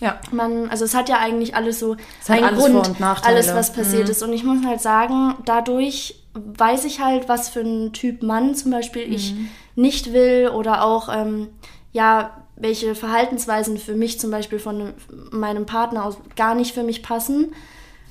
ja. 0.00 0.20
Man, 0.30 0.68
also 0.70 0.84
es 0.84 0.94
hat 0.94 1.08
ja 1.08 1.18
eigentlich 1.18 1.56
alles 1.56 1.80
so 1.80 1.96
Es 2.22 2.30
einen 2.30 2.44
alles 2.44 2.60
Grund, 2.60 2.74
Vor- 2.74 2.86
und 2.86 3.00
Nachteile. 3.00 3.34
alles 3.36 3.54
was 3.54 3.72
passiert 3.72 4.08
ist. 4.08 4.22
Und 4.22 4.32
ich 4.32 4.44
muss 4.44 4.64
halt 4.64 4.80
sagen, 4.80 5.34
dadurch 5.44 6.22
weiß 6.34 6.84
ich 6.84 7.00
halt, 7.00 7.28
was 7.28 7.48
für 7.48 7.60
ein 7.60 7.92
Typ 7.92 8.22
Mann 8.22 8.54
zum 8.54 8.70
Beispiel 8.70 9.12
ich 9.12 9.34
nicht 9.74 10.12
will 10.12 10.50
oder 10.54 10.84
auch 10.84 11.08
ähm, 11.12 11.48
ja 11.92 12.45
welche 12.56 12.94
Verhaltensweisen 12.94 13.78
für 13.78 13.94
mich 13.94 14.18
zum 14.18 14.30
Beispiel 14.30 14.58
von 14.58 14.94
meinem 15.30 15.66
Partner 15.66 16.04
aus 16.04 16.16
gar 16.36 16.54
nicht 16.54 16.74
für 16.74 16.82
mich 16.82 17.02
passen. 17.02 17.54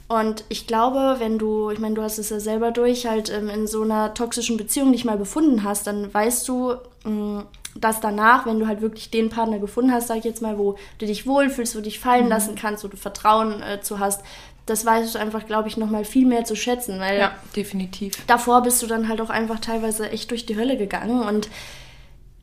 Und 0.08 0.44
ich 0.50 0.68
glaube, 0.68 1.16
wenn 1.18 1.40
du, 1.40 1.72
ich 1.72 1.80
meine, 1.80 1.96
du 1.96 2.04
hast 2.04 2.20
es 2.20 2.30
ja 2.30 2.40
selber 2.40 2.72
durch, 2.72 3.08
halt 3.08 3.32
ähm, 3.32 3.50
in 3.50 3.66
so 3.66 3.82
einer 3.82 4.14
toxischen 4.14 4.56
Beziehung 4.56 4.92
dich 4.92 5.04
mal 5.04 5.18
befunden 5.18 5.64
hast, 5.64 5.88
dann 5.88 6.14
weißt 6.14 6.48
du, 6.48 6.76
mh, 7.06 7.46
dass 7.76 8.00
danach, 8.00 8.46
wenn 8.46 8.60
du 8.60 8.68
halt 8.68 8.82
wirklich 8.82 9.10
den 9.10 9.30
Partner 9.30 9.60
gefunden 9.60 9.92
hast, 9.92 10.08
sag 10.08 10.18
ich 10.18 10.24
jetzt 10.24 10.42
mal, 10.42 10.58
wo 10.58 10.78
du 11.00 11.08
dich 11.08 11.26
wohlfühlst, 11.26 11.76
wo 11.76 11.80
du 11.80 11.86
dich 11.86 12.00
fallen 12.00 12.30
lassen 12.30 12.56
kannst, 12.56 12.84
wo 12.84 12.88
du 12.88 12.98
Vertrauen 12.98 13.62
äh, 13.64 13.82
zu 13.82 14.00
hast, 14.00 14.22
das 14.66 14.86
weißt 14.86 15.14
du 15.14 15.20
einfach, 15.20 15.46
glaube 15.46 15.68
ich, 15.68 15.78
nochmal 15.78 16.06
viel 16.06 16.26
mehr 16.26 16.46
zu 16.46 16.56
schätzen, 16.56 17.00
weil 17.00 17.20
ja, 17.20 17.36
definitiv. 17.56 18.26
davor 18.28 18.62
bist 18.64 18.82
du 18.82 18.88
dann 18.88 19.08
halt 19.10 19.22
auch 19.22 19.30
einfach 19.30 19.60
teilweise 19.60 20.10
echt 20.10 20.32
durch 20.32 20.46
die 20.46 20.56
Hölle 20.56 20.78
gegangen 20.78 21.22
und 21.22 21.50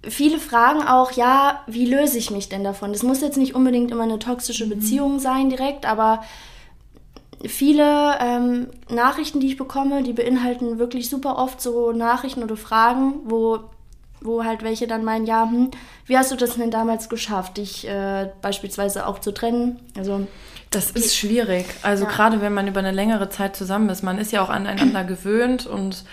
viele 0.09 0.39
fragen 0.39 0.83
auch, 0.83 1.13
ja, 1.13 1.61
wie 1.67 1.87
löse 1.87 2.19
ich 2.19 2.31
mich 2.31 2.49
denn 2.49 2.65
davon? 2.65 2.93
Das 2.93 3.03
muss 3.03 3.21
jetzt 3.21 3.37
nicht 3.37 3.55
unbedingt 3.55 3.91
immer 3.91 4.03
eine 4.03 4.19
toxische 4.19 4.67
Beziehung 4.69 5.19
sein 5.21 5.49
direkt, 5.51 5.87
aber 5.87 6.23
viele 7.45 8.19
ähm, 8.21 8.69
Nachrichten, 8.89 9.41
die 9.41 9.49
ich 9.49 9.57
bekomme, 9.57 10.03
die 10.03 10.13
beinhalten 10.13 10.79
wirklich 10.79 11.09
super 11.09 11.39
oft 11.39 11.61
so 11.61 11.93
Nachrichten 11.93 12.43
oder 12.43 12.57
Fragen, 12.57 13.15
wo, 13.25 13.61
wo 14.21 14.45
halt 14.45 14.63
welche 14.63 14.87
dann 14.87 15.05
meinen, 15.05 15.27
ja, 15.27 15.49
hm, 15.51 15.71
wie 16.07 16.17
hast 16.17 16.31
du 16.31 16.37
das 16.37 16.55
denn 16.55 16.71
damals 16.71 17.09
geschafft, 17.09 17.57
dich 17.57 17.87
äh, 17.89 18.31
beispielsweise 18.43 19.07
auch 19.07 19.19
zu 19.19 19.33
trennen? 19.33 19.81
Also 19.97 20.27
Das 20.71 20.91
ist 20.93 21.17
schwierig. 21.17 21.67
Also 21.83 22.05
Ja. 22.05 22.11
gerade 22.11 22.41
wenn 22.41 22.55
man 22.55 22.69
über 22.69 22.81
eine 22.81 22.93
längere 22.93 23.29
Zeit 23.29 23.57
zusammen 23.57 23.89
ist, 23.89 24.03
man 24.03 24.19
ist 24.19 24.31
ja 24.33 24.43
auch 24.43 24.51
aneinander 24.51 25.03
gewöhnt 25.13 25.67
und 25.67 26.05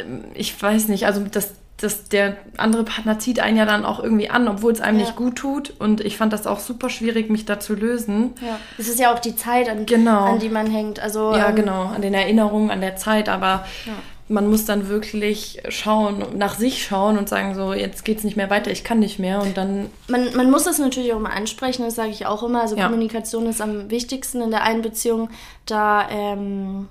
ähm, 0.00 0.24
ich 0.34 0.60
weiß 0.60 0.88
nicht, 0.88 1.06
also 1.06 1.24
das, 1.30 1.54
das, 1.80 2.04
der 2.08 2.36
andere 2.56 2.82
Partner 2.84 3.18
zieht 3.18 3.40
einen 3.40 3.56
ja 3.56 3.64
dann 3.64 3.84
auch 3.84 4.02
irgendwie 4.02 4.28
an, 4.30 4.48
obwohl 4.48 4.72
es 4.72 4.80
einem 4.80 4.98
Ja. 4.98 5.04
nicht 5.06 5.16
gut 5.16 5.36
tut. 5.36 5.72
Und 5.78 6.00
ich 6.00 6.16
fand 6.16 6.32
das 6.32 6.46
auch 6.46 6.58
super 6.58 6.90
schwierig, 6.90 7.30
mich 7.30 7.44
da 7.44 7.60
zu 7.60 7.74
lösen. 7.74 8.34
ja, 8.44 8.58
es 8.78 8.88
ist 8.88 8.98
ja 8.98 9.14
auch 9.14 9.18
die 9.20 9.36
Zeit, 9.36 9.68
an, 9.68 9.86
Genau. 9.86 10.24
an 10.24 10.38
die 10.40 10.48
man 10.48 10.66
hängt. 10.68 10.98
Also 11.00 11.32
Ja, 11.34 11.48
ähm, 11.50 11.56
genau, 11.56 11.82
an 11.84 12.02
den 12.02 12.14
Erinnerungen, 12.14 12.70
an 12.70 12.80
der 12.80 12.96
Zeit, 12.96 13.28
aber 13.28 13.64
Ja. 13.86 13.92
man 14.28 14.50
muss 14.50 14.64
dann 14.64 14.88
wirklich 14.88 15.62
schauen, 15.68 16.22
nach 16.36 16.56
sich 16.58 16.82
schauen 16.84 17.16
und 17.16 17.28
sagen, 17.28 17.54
so, 17.54 17.72
jetzt 17.72 18.04
geht's 18.04 18.24
nicht 18.24 18.36
mehr 18.36 18.50
weiter, 18.50 18.70
ich 18.72 18.82
kann 18.84 18.98
nicht 18.98 19.18
mehr 19.20 19.40
und 19.40 19.56
dann, 19.56 19.86
Man, 20.08 20.34
man 20.36 20.50
muss 20.50 20.64
das 20.64 20.78
natürlich 20.78 21.12
auch 21.14 21.20
mal 21.20 21.30
ansprechen, 21.32 21.84
das 21.84 21.94
sage 21.94 22.10
ich 22.10 22.26
auch 22.26 22.42
immer. 22.42 22.60
Also 22.62 22.76
Ja. 22.76 22.86
Kommunikation 22.86 23.46
ist 23.46 23.60
am 23.62 23.88
wichtigsten 23.88 24.42
in 24.42 24.50
der 24.50 24.64
einen 24.64 24.82
Beziehung. 24.82 25.30
Da 25.64 26.08
ähm, 26.10 26.88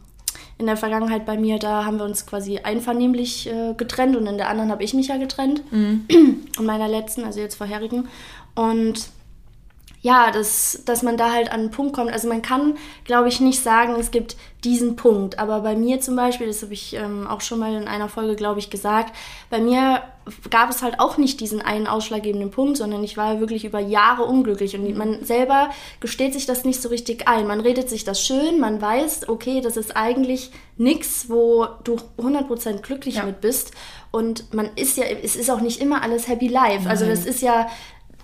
in 0.58 0.66
der 0.66 0.78
Vergangenheit 0.78 1.26
bei 1.26 1.38
mir, 1.38 1.60
da 1.60 1.86
haben 1.86 1.98
wir 1.98 2.06
uns 2.06 2.26
quasi 2.26 2.60
einvernehmlich 2.60 3.48
äh, 3.48 3.74
getrennt 3.76 4.16
und 4.16 4.26
in 4.26 4.38
der 4.38 4.50
anderen 4.50 4.72
habe 4.72 4.84
ich 4.84 4.94
mich 4.94 5.08
ja 5.08 5.18
getrennt. 5.18 5.62
In 6.60 6.66
meiner 6.66 6.88
letzten, 6.88 7.24
also 7.24 7.40
jetzt 7.40 7.56
vorherigen. 7.56 8.08
Und 8.56 9.10
ja, 10.02 10.32
dass, 10.32 10.84
dass 10.86 11.04
man 11.04 11.18
da 11.18 11.32
halt 11.32 11.52
an 11.52 11.60
einen 11.60 11.72
Punkt 11.72 11.94
kommt. 11.94 12.12
Also 12.12 12.28
man 12.28 12.42
kann, 12.42 12.78
glaube 13.04 13.30
ich, 13.30 13.40
nicht 13.40 13.62
sagen, 13.62 13.96
es 14.00 14.12
gibt 14.12 14.36
diesen 14.64 14.96
Punkt. 14.96 15.38
Aber 15.38 15.62
bei 15.62 15.76
mir 15.76 16.00
zum 16.00 16.16
Beispiel, 16.16 16.48
das 16.48 16.62
habe 16.64 16.74
ich 16.74 16.94
ähm, 16.94 17.28
auch 17.28 17.42
schon 17.42 17.60
mal 17.60 17.74
in 17.74 17.88
einer 17.88 18.10
Folge, 18.10 18.36
glaube 18.36 18.60
ich, 18.60 18.70
gesagt, 18.70 19.16
bei 19.50 19.60
mir 19.60 20.02
gab 20.50 20.70
es 20.70 20.82
halt 20.82 21.00
auch 21.00 21.18
nicht 21.18 21.40
diesen 21.40 21.62
einen 21.62 21.88
ausschlaggebenden 21.88 22.52
Punkt, 22.52 22.78
sondern 22.78 23.04
ich 23.04 23.18
war 23.18 23.40
wirklich 23.40 23.66
über 23.66 23.80
Jahre 23.80 24.24
unglücklich. 24.24 24.76
Und 24.76 24.96
man 24.98 25.24
selber 25.24 25.70
gesteht 26.00 26.34
sich 26.34 26.46
das 26.46 26.66
nicht 26.66 26.82
so 26.82 26.90
richtig 26.90 27.28
ein. 27.28 27.48
Man 27.48 27.60
redet 27.62 27.90
sich 27.90 28.04
das 28.04 28.22
schön, 28.26 28.60
man 28.60 28.82
weiß, 28.82 29.30
okay, 29.30 29.62
das 29.62 29.78
ist 29.78 29.96
eigentlich 29.96 30.52
nichts, 30.78 31.30
wo 31.30 31.68
du 31.84 31.98
100% 32.18 32.82
glücklich 32.82 33.16
Ja. 33.16 33.24
mit 33.24 33.42
bist. 33.42 33.72
Und 34.12 34.54
man 34.54 34.70
ist 34.76 34.98
ja, 34.98 35.06
es 35.06 35.36
ist 35.36 35.50
auch 35.50 35.62
nicht 35.62 35.82
immer 35.82 36.02
alles 36.02 36.28
happy 36.28 36.48
life. 36.48 36.90
Also 36.90 37.06
das 37.06 37.26
ist 37.26 37.42
ja 37.42 37.68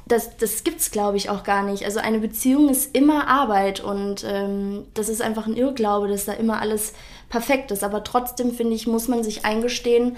das, 0.06 0.36
das 0.38 0.64
gibt's, 0.66 0.92
glaube 0.92 1.18
ich, 1.18 1.30
auch 1.30 1.44
gar 1.44 1.64
nicht. 1.64 1.86
Also 1.86 2.00
eine 2.00 2.20
Beziehung 2.20 2.68
ist 2.70 2.96
immer 2.96 3.28
Arbeit 3.28 3.80
und 3.82 4.26
ähm, 4.28 4.86
das 4.94 5.08
ist 5.08 5.22
einfach 5.22 5.48
ein 5.48 5.56
Irrglaube, 5.56 6.08
dass 6.10 6.26
da 6.26 6.34
immer 6.34 6.60
alles 6.62 6.94
perfekt 7.30 7.72
ist. 7.72 7.84
Aber 7.84 8.04
trotzdem, 8.04 8.52
finde 8.52 8.76
ich, 8.76 8.86
muss 8.86 9.08
man 9.08 9.24
sich 9.24 9.46
eingestehen, 9.46 10.18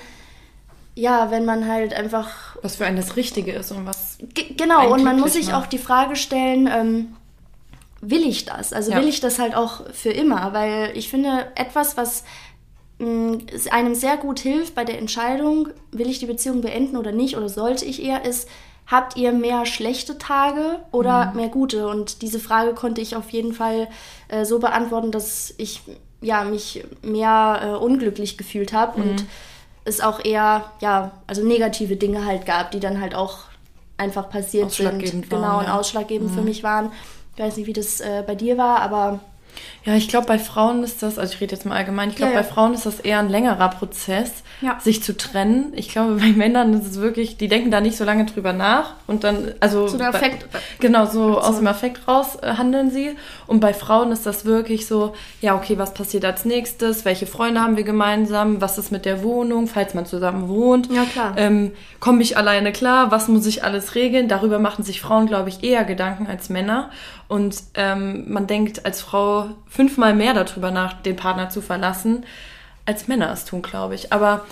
ja, 0.96 1.30
wenn 1.32 1.46
man 1.46 1.68
halt 1.68 1.94
einfach 1.94 2.30
was 2.62 2.78
für 2.78 2.86
einen 2.86 2.98
das 2.98 3.16
Richtige 3.16 3.52
ist 3.52 3.72
und 3.72 3.86
was. 3.86 4.18
Ge- 4.34 4.54
Genau, 4.56 4.92
und 4.94 5.04
man 5.04 5.20
muss 5.20 5.34
sich 5.34 5.48
macht. 5.52 5.56
auch 5.56 5.68
die 5.68 5.78
Frage 5.78 6.16
stellen, 6.16 6.68
ähm, 6.68 7.16
will 8.02 8.26
ich 8.28 8.46
das? 8.46 8.72
Also 8.74 8.92
Ja. 8.92 8.98
will 9.02 9.08
ich 9.08 9.20
das 9.20 9.40
halt 9.40 9.56
auch 9.56 9.82
für 9.92 10.12
immer? 10.12 10.54
Weil 10.54 10.92
ich 10.96 11.10
finde, 11.10 11.48
etwas, 11.56 11.98
was 11.98 12.24
mh, 13.00 13.40
es 13.54 13.68
einem 13.68 13.94
sehr 13.96 14.18
gut 14.18 14.40
hilft 14.40 14.74
bei 14.76 14.86
der 14.86 15.00
Entscheidung, 15.00 15.68
will 15.92 16.10
ich 16.10 16.20
die 16.20 16.28
Beziehung 16.28 16.62
beenden 16.62 16.98
oder 16.98 17.12
nicht, 17.12 17.36
oder 17.36 17.50
sollte 17.50 17.84
ich 17.86 18.02
eher, 18.02 18.24
ist, 18.24 18.48
habt 18.88 19.18
ihr 19.18 19.32
mehr 19.34 19.66
schlechte 19.66 20.18
Tage 20.18 20.80
oder 20.92 21.28
Mhm. 21.32 21.36
mehr 21.36 21.50
gute? 21.50 21.88
Und 21.88 22.22
diese 22.22 22.40
Frage 22.40 22.74
konnte 22.74 23.02
ich 23.02 23.16
auf 23.16 23.32
jeden 23.32 23.54
Fall 23.54 23.90
äh, 24.30 24.46
so 24.46 24.60
beantworten, 24.60 25.12
dass 25.12 25.54
ich 25.58 25.82
ja, 26.22 26.44
mich 26.46 26.84
mehr 27.02 27.60
äh, 27.64 27.84
unglücklich 27.84 28.38
gefühlt 28.38 28.72
habe 28.74 29.00
Mhm. 29.02 29.10
und 29.10 29.26
es 29.86 30.02
auch 30.02 30.24
eher, 30.24 30.66
ja, 30.82 31.12
also 31.28 31.44
negative 31.44 31.96
Dinge 31.96 32.26
halt 32.26 32.46
gab, 32.46 32.72
die 32.72 32.80
dann 32.80 33.00
halt 33.00 33.16
auch 33.16 33.40
einfach 33.98 34.30
passiert 34.30 34.72
sind. 34.72 34.88
Ausschlaggebend 34.88 35.30
genau, 35.30 35.42
waren, 35.42 35.60
und 35.60 35.66
ja. 35.66 35.74
Mhm. 35.74 35.80
ausschlaggebend 35.80 36.32
für 36.32 36.42
mich 36.42 36.64
waren. 36.64 36.92
Ich 37.36 37.42
weiß 37.42 37.58
nicht, 37.58 37.68
wie 37.68 37.74
das 37.74 38.02
äh, 38.02 38.24
bei 38.26 38.36
dir 38.36 38.58
war, 38.58 38.82
aber 38.82 39.20
Ja, 39.86 39.94
ich 39.96 40.08
glaube, 40.08 40.26
bei 40.28 40.40
Frauen 40.40 40.84
ist 40.84 41.04
das, 41.04 41.20
also 41.20 41.34
ich 41.34 41.42
rede 41.42 41.54
jetzt 41.54 41.66
mal 41.66 41.76
allgemein, 41.76 42.10
ich 42.10 42.16
glaube, 42.16 42.34
Ja, 42.34 42.40
ja. 42.40 42.44
bei 42.46 42.48
Frauen 42.52 42.74
ist 42.74 42.86
das 42.86 43.00
eher 43.00 43.20
ein 43.20 43.30
längerer 43.30 43.70
Prozess, 43.70 44.32
Ja. 44.62 44.80
sich 44.80 45.04
zu 45.04 45.16
trennen. 45.16 45.74
Ich 45.76 45.90
glaube, 45.90 46.16
bei 46.16 46.28
Männern 46.28 46.74
ist 46.74 46.88
es 46.88 47.00
wirklich, 47.00 47.38
die 47.38 47.48
denken 47.48 47.70
da 47.72 47.82
nicht 47.82 47.96
so 47.98 48.04
lange 48.04 48.26
drüber 48.26 48.52
nach 48.54 48.94
und 49.06 49.24
dann, 49.24 49.54
also. 49.60 49.88
So 49.88 49.98
der 49.98 50.12
bei- 50.12 50.20
Affekt- 50.20 50.46
Genau, 50.80 51.06
so 51.06 51.40
aus 51.40 51.58
dem 51.58 51.68
Affekt 51.68 52.08
raus 52.08 52.38
äh, 52.42 52.54
handeln 52.56 52.90
sie. 52.90 53.16
Und 53.48 53.60
bei 53.60 53.74
Frauen 53.74 54.12
ist 54.12 54.26
das 54.26 54.46
wirklich 54.46 54.88
so, 54.88 55.14
ja, 55.42 55.56
okay, 55.56 55.78
was 55.78 55.94
passiert 55.94 56.26
als 56.26 56.46
nächstes? 56.46 57.06
Welche 57.06 57.28
Freunde 57.28 57.62
haben 57.62 57.78
wir 57.78 57.84
gemeinsam? 57.84 58.62
Was 58.62 58.78
ist 58.80 58.92
mit 58.92 59.06
der 59.06 59.22
Wohnung, 59.24 59.68
falls 59.68 59.94
man 59.94 60.06
zusammen 60.08 60.48
wohnt? 60.50 60.92
Ja, 60.92 61.04
klar. 61.06 61.34
Ähm, 61.38 61.72
Komme 62.00 62.22
ich 62.22 62.38
alleine 62.38 62.72
klar? 62.72 63.10
Was 63.12 63.28
muss 63.28 63.46
ich 63.48 63.64
alles 63.64 63.96
regeln? 63.96 64.28
Darüber 64.28 64.60
machen 64.60 64.84
sich 64.84 65.02
Frauen, 65.02 65.26
glaube 65.26 65.50
ich, 65.50 65.64
eher 65.64 65.84
Gedanken 65.86 66.28
als 66.28 66.50
Männer. 66.50 66.92
Und 67.28 67.56
ähm, 67.74 68.32
man 68.32 68.48
denkt 68.48 68.86
als 68.86 69.02
Frau 69.02 69.50
fünfmal 69.68 70.14
mehr 70.14 70.34
darüber 70.34 70.72
nach, 70.72 70.94
den 70.94 71.16
Partner 71.16 71.50
zu 71.50 71.62
verlassen, 71.62 72.26
als 72.86 73.08
Männer 73.08 73.32
es 73.32 73.46
tun, 73.46 73.62
glaube 73.62 73.96
ich. 73.96 74.14
Aber 74.14 74.46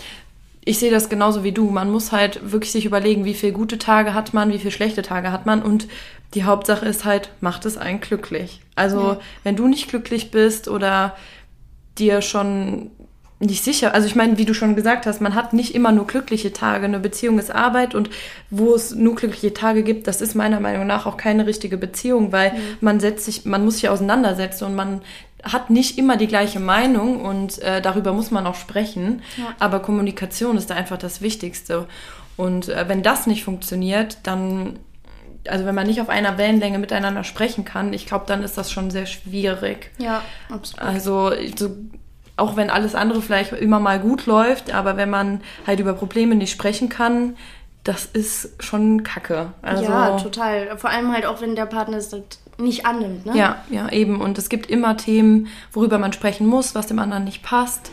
ich 0.66 0.80
sehe 0.80 0.92
das 0.92 1.10
genauso 1.10 1.44
wie 1.44 1.52
du. 1.52 1.70
Man 1.70 1.92
muss 1.92 2.12
halt 2.12 2.52
wirklich 2.52 2.72
sich 2.72 2.86
überlegen, 2.86 3.26
wie 3.26 3.34
viele 3.34 3.54
gute 3.54 3.78
Tage 3.78 4.14
hat 4.14 4.34
man, 4.34 4.52
wie 4.52 4.60
viele 4.60 4.72
schlechte 4.72 5.02
Tage 5.02 5.32
hat 5.32 5.46
man. 5.46 5.62
Und 5.62 5.88
die 6.34 6.46
Hauptsache 6.46 6.86
ist 6.86 7.06
halt, 7.06 7.30
macht 7.42 7.66
es 7.66 7.78
einen 7.78 8.02
glücklich. 8.02 8.62
Also, 8.76 9.18
wenn 9.44 9.56
du 9.56 9.68
nicht 9.68 9.90
glücklich 9.90 10.32
bist 10.32 10.68
oder 10.68 11.16
dir 11.98 12.22
schon 12.22 12.90
nicht 13.46 13.64
sicher, 13.64 13.94
also 13.94 14.08
ich 14.08 14.16
meine, 14.16 14.38
wie 14.38 14.46
du 14.46 14.54
schon 14.54 14.76
gesagt 14.76 15.06
hast, 15.06 15.22
man 15.22 15.36
hat 15.36 15.54
nicht 15.54 15.76
immer 15.76 15.92
nur 15.92 16.08
glückliche 16.08 16.54
Tage. 16.54 16.86
Eine 16.86 17.00
Beziehung 17.00 17.40
ist 17.40 17.54
Arbeit 17.54 17.96
und 17.96 18.10
wo 18.50 18.74
es 18.74 18.96
nur 18.96 19.16
glückliche 19.16 19.54
Tage 19.54 19.84
gibt, 19.84 20.08
das 20.08 20.22
ist 20.22 20.36
meiner 20.36 20.60
Meinung 20.60 20.88
nach 20.88 21.06
auch 21.06 21.18
keine 21.18 21.46
richtige 21.46 21.78
Beziehung, 21.78 22.32
weil 22.32 22.54
man 22.82 23.00
setzt 23.00 23.26
sich, 23.26 23.46
man 23.46 23.66
muss 23.66 23.76
sich 23.76 23.90
auseinandersetzen 23.90 24.66
und 24.66 24.76
man 24.76 25.02
hat 25.44 25.70
nicht 25.70 25.98
immer 25.98 26.16
die 26.16 26.28
gleiche 26.28 26.60
Meinung 26.60 27.22
und 27.22 27.62
äh, 27.62 27.82
darüber 27.82 28.14
muss 28.14 28.32
man 28.32 28.48
auch 28.48 28.56
sprechen. 28.56 29.22
Ja. 29.38 29.54
Aber 29.60 29.82
Kommunikation 29.82 30.58
ist 30.58 30.70
da 30.70 30.76
einfach 30.76 30.98
das 30.98 31.22
Wichtigste. 31.22 31.88
Und 32.38 32.70
äh, 32.70 32.88
wenn 32.88 33.04
das 33.04 33.28
nicht 33.28 33.44
funktioniert, 33.44 34.20
dann, 34.24 34.80
also 35.48 35.66
wenn 35.66 35.76
man 35.76 35.86
nicht 35.86 36.00
auf 36.00 36.10
einer 36.10 36.38
Wellenlänge 36.38 36.80
miteinander 36.80 37.26
sprechen 37.26 37.66
kann, 37.66 37.92
ich 37.92 38.06
glaube, 38.06 38.26
dann 38.26 38.42
ist 38.42 38.58
das 38.58 38.72
schon 38.72 38.90
sehr 38.90 39.06
schwierig. 39.06 39.92
Ja, 39.98 40.24
absolut. 40.50 40.82
Also 40.82 41.32
so, 41.58 41.76
auch 42.36 42.56
wenn 42.56 42.70
alles 42.70 42.96
andere 42.96 43.22
vielleicht 43.22 43.54
immer 43.54 43.80
mal 43.80 44.00
gut 44.00 44.26
läuft, 44.26 44.74
aber 44.74 44.98
wenn 44.98 45.10
man 45.10 45.42
halt 45.68 45.80
über 45.80 45.94
Probleme 45.94 46.36
nicht 46.36 46.52
sprechen 46.52 46.90
kann, 46.90 47.36
das 47.84 48.06
ist 48.06 48.64
schon 48.64 49.04
Kacke. 49.04 49.54
Also, 49.62 49.84
ja, 49.84 50.18
total. 50.18 50.78
Vor 50.78 50.90
allem 50.90 51.12
halt 51.12 51.26
auch, 51.26 51.42
wenn 51.42 51.56
der 51.56 51.66
Partner 51.66 51.98
es 51.98 52.16
nicht 52.58 52.86
annimmt, 52.86 53.26
ne? 53.26 53.38
Ja, 53.38 53.64
ja, 53.70 53.90
eben. 53.90 54.22
Und 54.22 54.38
es 54.38 54.50
gibt 54.50 54.70
immer 54.70 54.96
Themen, 54.96 55.48
worüber 55.72 55.98
man 55.98 56.14
sprechen 56.14 56.48
muss, 56.48 56.76
was 56.76 56.88
dem 56.88 57.00
anderen 57.00 57.26
nicht 57.26 57.44
passt. 57.44 57.92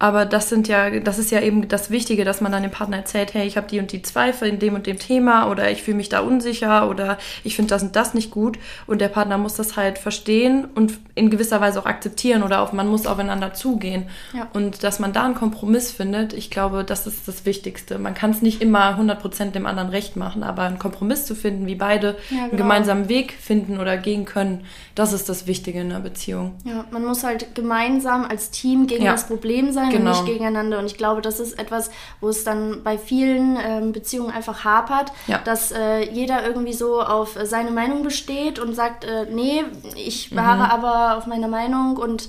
Aber 0.00 0.26
das 0.26 0.48
sind 0.48 0.68
ja, 0.68 0.90
das 1.00 1.18
ist 1.18 1.32
ja 1.32 1.40
eben 1.40 1.66
das 1.66 1.90
Wichtige, 1.90 2.24
dass 2.24 2.40
man 2.40 2.52
dann 2.52 2.62
dem 2.62 2.70
Partner 2.70 2.98
erzählt, 2.98 3.34
hey, 3.34 3.46
ich 3.48 3.56
habe 3.56 3.66
die 3.66 3.80
und 3.80 3.90
die 3.90 4.02
Zweifel 4.02 4.48
in 4.48 4.60
dem 4.60 4.74
und 4.74 4.86
dem 4.86 4.98
Thema 4.98 5.50
oder 5.50 5.72
ich 5.72 5.82
fühle 5.82 5.96
mich 5.96 6.08
da 6.08 6.20
unsicher 6.20 6.88
oder 6.88 7.18
ich 7.42 7.56
finde 7.56 7.70
das 7.70 7.82
und 7.82 7.96
das 7.96 8.14
nicht 8.14 8.30
gut. 8.30 8.58
Und 8.86 9.00
der 9.00 9.08
Partner 9.08 9.38
muss 9.38 9.54
das 9.54 9.76
halt 9.76 9.98
verstehen 9.98 10.66
und 10.76 10.92
in 11.16 11.30
gewisser 11.30 11.60
Weise 11.60 11.80
auch 11.80 11.86
akzeptieren 11.86 12.44
oder 12.44 12.60
auch 12.60 12.72
man 12.72 12.86
muss 12.86 13.06
aufeinander 13.08 13.54
zugehen. 13.54 14.04
Ja. 14.32 14.46
Und 14.52 14.84
dass 14.84 15.00
man 15.00 15.12
da 15.12 15.24
einen 15.24 15.34
Kompromiss 15.34 15.90
findet, 15.90 16.32
ich 16.32 16.48
glaube, 16.50 16.84
das 16.84 17.08
ist 17.08 17.26
das 17.26 17.44
Wichtigste. 17.44 17.98
Man 17.98 18.14
kann 18.14 18.30
es 18.30 18.40
nicht 18.40 18.62
immer 18.62 18.96
100% 19.00 19.50
dem 19.50 19.66
anderen 19.66 19.88
recht 19.88 20.14
machen, 20.14 20.44
aber 20.44 20.62
einen 20.62 20.78
Kompromiss 20.78 21.26
zu 21.26 21.34
finden, 21.34 21.66
wie 21.66 21.74
beide 21.74 22.14
Ja, 22.30 22.42
einen 22.42 22.50
genau. 22.50 22.62
gemeinsamen 22.62 23.08
Weg 23.08 23.32
finden 23.32 23.80
oder 23.80 23.96
gehen 23.96 24.24
können, 24.26 24.60
das 24.94 25.12
ist 25.12 25.28
das 25.28 25.48
Wichtige 25.48 25.80
in 25.80 25.90
einer 25.90 26.00
Beziehung. 26.00 26.54
Ja, 26.64 26.84
man 26.92 27.04
muss 27.04 27.24
halt 27.24 27.56
gemeinsam 27.56 28.24
als 28.24 28.52
Team 28.52 28.86
gegen 28.86 29.02
Ja. 29.04 29.10
das 29.12 29.26
Problem 29.26 29.72
sein 29.72 29.87
Genau. 29.90 30.10
und 30.18 30.24
nicht 30.24 30.32
gegeneinander. 30.32 30.78
Und 30.78 30.86
ich 30.86 30.96
glaube, 30.96 31.20
das 31.22 31.40
ist 31.40 31.58
etwas, 31.58 31.90
wo 32.20 32.28
es 32.28 32.44
dann 32.44 32.82
bei 32.82 32.98
vielen 32.98 33.56
ähm, 33.64 33.92
Beziehungen 33.92 34.30
einfach 34.32 34.64
hapert, 34.64 35.12
Ja. 35.26 35.38
dass 35.44 35.72
äh, 35.72 36.00
jeder 36.10 36.46
irgendwie 36.46 36.72
so 36.72 37.02
auf 37.02 37.36
seine 37.44 37.70
Meinung 37.70 38.02
besteht 38.02 38.58
und 38.58 38.74
sagt, 38.74 39.04
äh, 39.04 39.26
nee, 39.30 39.64
ich 39.96 40.30
beharre 40.30 40.64
Mhm. 40.64 40.70
aber 40.70 41.16
auf 41.18 41.26
meiner 41.26 41.48
Meinung 41.48 41.96
und 41.96 42.28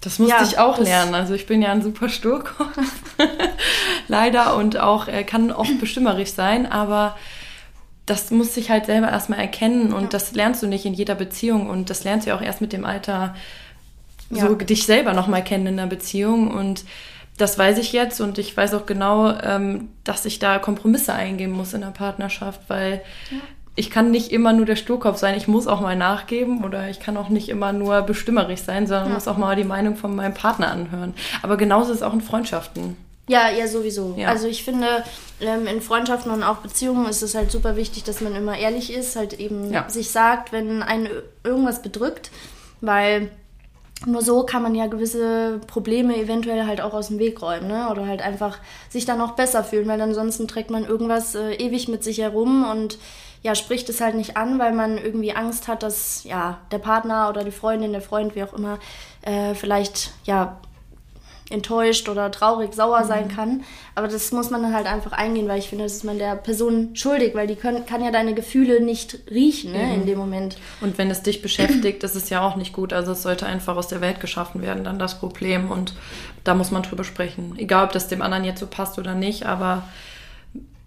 Das 0.00 0.18
musste 0.18 0.34
Ja, 0.36 0.42
ich 0.42 0.58
auch 0.58 0.76
lernen. 0.78 1.14
Also 1.14 1.32
ich 1.32 1.46
bin 1.46 1.62
ja 1.62 1.72
ein 1.72 1.80
super 1.82 2.10
Sturkopf. 2.10 2.76
Leider 4.08 4.56
und 4.56 4.78
auch 4.78 5.08
äh, 5.08 5.24
kann 5.24 5.50
oft 5.50 5.80
bestimmerisch 5.80 6.32
sein, 6.32 6.70
aber 6.70 7.16
das 8.06 8.30
muss 8.30 8.54
ich 8.58 8.68
halt 8.70 8.84
selber 8.86 9.08
erstmal 9.08 9.38
erkennen 9.38 9.92
und 9.94 10.02
Ja. 10.02 10.08
das 10.10 10.32
lernst 10.32 10.62
du 10.62 10.66
nicht 10.66 10.84
in 10.84 10.92
jeder 10.92 11.14
Beziehung 11.14 11.70
und 11.70 11.88
das 11.88 12.04
lernst 12.04 12.26
du 12.26 12.30
ja 12.30 12.36
auch 12.36 12.42
erst 12.42 12.60
mit 12.60 12.72
dem 12.74 12.84
Alter 12.84 13.34
Ja. 14.34 14.46
so 14.48 14.54
dich 14.54 14.86
selber 14.86 15.12
nochmal 15.12 15.42
kennen 15.44 15.66
in 15.66 15.76
der 15.76 15.86
Beziehung 15.86 16.50
und 16.50 16.84
das 17.36 17.58
weiß 17.58 17.78
ich 17.78 17.92
jetzt 17.92 18.20
und 18.20 18.38
ich 18.38 18.56
weiß 18.56 18.74
auch 18.74 18.86
genau, 18.86 19.32
ähm, 19.40 19.88
dass 20.04 20.24
ich 20.24 20.38
da 20.38 20.58
Kompromisse 20.58 21.12
eingehen 21.12 21.50
muss 21.50 21.74
in 21.74 21.80
der 21.80 21.88
Partnerschaft, 21.88 22.60
weil 22.68 23.02
ich 23.76 23.90
kann 23.90 24.12
nicht 24.12 24.30
immer 24.30 24.52
nur 24.52 24.66
der 24.66 24.76
Sturkopf 24.76 25.18
sein, 25.18 25.36
ich 25.36 25.48
muss 25.48 25.66
auch 25.66 25.80
mal 25.80 25.96
nachgeben 25.96 26.62
oder 26.62 26.88
ich 26.90 27.00
kann 27.00 27.16
auch 27.16 27.28
nicht 27.30 27.48
immer 27.48 27.72
nur 27.72 28.02
bestimmerisch 28.02 28.60
sein, 28.60 28.86
sondern 28.86 29.08
Ja. 29.08 29.14
muss 29.14 29.26
auch 29.26 29.36
mal 29.36 29.56
die 29.56 29.64
Meinung 29.64 29.96
von 29.96 30.14
meinem 30.14 30.34
Partner 30.34 30.70
anhören. 30.70 31.12
Aber 31.42 31.56
genauso 31.56 31.90
ist 31.90 31.96
es 31.98 32.02
auch 32.04 32.12
in 32.14 32.20
Freundschaften. 32.20 32.96
Ja, 33.26 33.50
ja, 33.50 33.66
sowieso. 33.66 34.14
Ja. 34.16 34.28
Also 34.28 34.46
ich 34.46 34.62
finde, 34.64 34.86
ähm, 35.40 35.66
in 35.66 35.80
Freundschaften 35.80 36.30
und 36.30 36.42
auch 36.44 36.58
Beziehungen 36.58 37.06
ist 37.08 37.22
es 37.22 37.34
halt 37.34 37.50
super 37.50 37.74
wichtig, 37.74 38.04
dass 38.04 38.20
man 38.20 38.36
immer 38.36 38.56
ehrlich 38.56 38.92
ist, 38.94 39.16
halt 39.16 39.32
eben 39.40 39.72
Ja. 39.72 39.88
sich 39.88 40.10
sagt, 40.12 40.52
wenn 40.52 40.82
einen 40.84 41.06
ir- 41.06 41.22
irgendwas 41.42 41.82
bedrückt, 41.82 42.30
weil 42.80 43.30
nur 44.06 44.22
so 44.22 44.44
kann 44.44 44.62
man 44.62 44.74
ja 44.74 44.86
gewisse 44.86 45.60
Probleme 45.66 46.16
eventuell 46.16 46.66
halt 46.66 46.80
auch 46.80 46.94
aus 46.94 47.08
dem 47.08 47.18
Weg 47.18 47.40
räumen, 47.42 47.68
ne? 47.68 47.88
Oder 47.90 48.06
halt 48.06 48.22
einfach 48.22 48.58
sich 48.88 49.04
dann 49.04 49.20
auch 49.20 49.32
besser 49.32 49.64
fühlen, 49.64 49.88
weil 49.88 50.00
ansonsten 50.00 50.48
trägt 50.48 50.70
man 50.70 50.84
irgendwas 50.84 51.34
äh, 51.34 51.54
ewig 51.54 51.88
mit 51.88 52.04
sich 52.04 52.18
herum 52.18 52.68
und 52.70 52.98
ja, 53.42 53.54
spricht 53.54 53.88
es 53.90 54.00
halt 54.00 54.14
nicht 54.14 54.36
an, 54.38 54.58
weil 54.58 54.72
man 54.72 54.96
irgendwie 54.96 55.34
Angst 55.34 55.68
hat, 55.68 55.82
dass 55.82 56.24
ja 56.24 56.58
der 56.70 56.78
Partner 56.78 57.28
oder 57.28 57.44
die 57.44 57.50
Freundin, 57.50 57.92
der 57.92 58.00
Freund, 58.00 58.34
wie 58.34 58.42
auch 58.42 58.54
immer, 58.54 58.78
äh, 59.22 59.54
vielleicht 59.54 60.12
ja 60.24 60.58
enttäuscht 61.50 62.08
oder 62.08 62.30
traurig, 62.30 62.72
sauer 62.72 63.04
sein 63.04 63.28
kann. 63.28 63.62
Aber 63.94 64.08
das 64.08 64.32
muss 64.32 64.50
man 64.50 64.62
dann 64.62 64.74
halt 64.74 64.86
einfach 64.86 65.12
eingehen, 65.12 65.46
weil 65.46 65.58
ich 65.58 65.68
finde, 65.68 65.84
das 65.84 65.94
ist 65.94 66.04
man 66.04 66.18
der 66.18 66.36
Person 66.36 66.96
schuldig, 66.96 67.34
weil 67.34 67.46
die 67.46 67.54
können, 67.56 67.84
kann 67.86 68.02
ja 68.02 68.10
deine 68.10 68.34
Gefühle 68.34 68.82
nicht 68.82 69.18
riechen 69.30 69.72
ne, 69.72 69.94
in 69.94 70.06
dem 70.06 70.18
Moment. 70.18 70.56
Und 70.80 70.96
wenn 70.96 71.10
es 71.10 71.22
dich 71.22 71.42
beschäftigt, 71.42 72.02
ist 72.02 72.16
es 72.16 72.30
ja 72.30 72.40
auch 72.46 72.56
nicht 72.56 72.72
gut. 72.72 72.92
Also 72.92 73.12
es 73.12 73.22
sollte 73.22 73.46
einfach 73.46 73.76
aus 73.76 73.88
der 73.88 74.00
Welt 74.00 74.20
geschaffen 74.20 74.62
werden, 74.62 74.84
dann 74.84 74.98
das 74.98 75.18
Problem. 75.18 75.70
Und 75.70 75.94
da 76.44 76.54
muss 76.54 76.70
man 76.70 76.82
drüber 76.82 77.04
sprechen. 77.04 77.54
Egal, 77.58 77.84
ob 77.84 77.92
das 77.92 78.08
dem 78.08 78.22
anderen 78.22 78.44
jetzt 78.44 78.60
so 78.60 78.66
passt 78.66 78.98
oder 78.98 79.14
nicht, 79.14 79.44
aber 79.44 79.82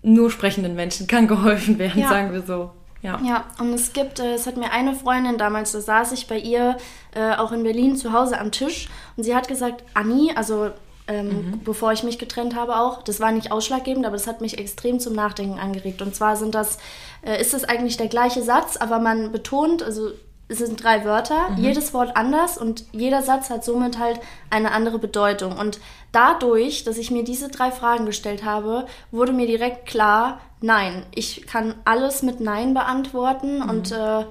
nur 0.02 0.32
sprechenden 0.32 0.76
Menschen 0.76 1.08
kann 1.08 1.28
geholfen 1.28 1.78
werden, 1.80 2.02
Ja. 2.02 2.10
sagen 2.10 2.34
wir 2.34 2.42
so. 2.42 2.72
Ja. 3.08 3.20
Ja, 3.24 3.46
und 3.60 3.74
es 3.74 3.94
gibt, 3.94 4.20
äh, 4.20 4.34
es 4.34 4.46
hat 4.48 4.58
mir 4.58 4.72
eine 4.72 4.94
Freundin 4.94 5.38
damals, 5.38 5.72
da 5.72 5.80
saß 5.80 6.12
ich 6.12 6.28
bei 6.28 6.38
ihr 6.38 6.76
äh, 7.16 7.36
auch 7.36 7.54
in 7.54 7.64
Berlin 7.64 7.96
zu 7.96 8.12
Hause 8.12 8.38
am 8.40 8.52
Tisch 8.52 8.90
und 9.16 9.24
sie 9.24 9.34
hat 9.34 9.48
gesagt, 9.48 9.84
Anni, 9.94 10.34
also 10.36 10.72
ähm, 11.08 11.62
bevor 11.64 11.94
ich 11.94 12.04
mich 12.04 12.20
getrennt 12.20 12.54
habe 12.54 12.76
auch, 12.76 13.02
das 13.02 13.22
war 13.22 13.32
nicht 13.32 13.50
ausschlaggebend, 13.52 14.06
aber 14.06 14.18
das 14.18 14.28
hat 14.28 14.42
mich 14.42 14.58
extrem 14.58 15.00
zum 15.00 15.14
Nachdenken 15.14 15.58
angeregt. 15.58 16.02
Und 16.02 16.14
zwar 16.14 16.36
sind 16.36 16.54
das, 16.54 16.80
äh, 17.22 17.40
ist 17.40 17.54
es 17.54 17.64
eigentlich 17.64 17.96
der 17.96 18.08
gleiche 18.08 18.42
Satz, 18.42 18.76
aber 18.76 19.00
man 19.00 19.32
betont, 19.32 19.84
also 19.84 20.12
es 20.50 20.60
sind 20.60 20.82
drei 20.82 21.04
Wörter, 21.04 21.50
jedes 21.58 21.94
Wort 21.94 22.16
anders 22.16 22.58
und 22.58 22.86
jeder 22.94 23.22
Satz 23.22 23.50
hat 23.50 23.66
somit 23.66 24.00
halt 24.00 24.20
eine 24.50 24.72
andere 24.72 24.98
Bedeutung. 24.98 25.58
Und 25.58 25.80
dadurch, 26.14 26.86
dass 26.86 26.98
ich 26.98 27.12
mir 27.12 27.24
diese 27.24 27.50
drei 27.50 27.72
Fragen 27.72 28.06
gestellt 28.06 28.46
habe, 28.46 28.86
wurde 29.12 29.34
mir 29.34 29.48
direkt 29.48 29.86
klar, 29.86 30.40
nein, 30.62 31.06
ich 31.14 31.46
kann 31.48 31.76
alles 31.86 32.24
mit 32.24 32.40
Nein 32.40 32.74
beantworten 32.74 33.62
und 33.62 33.92
äh, 33.92 34.26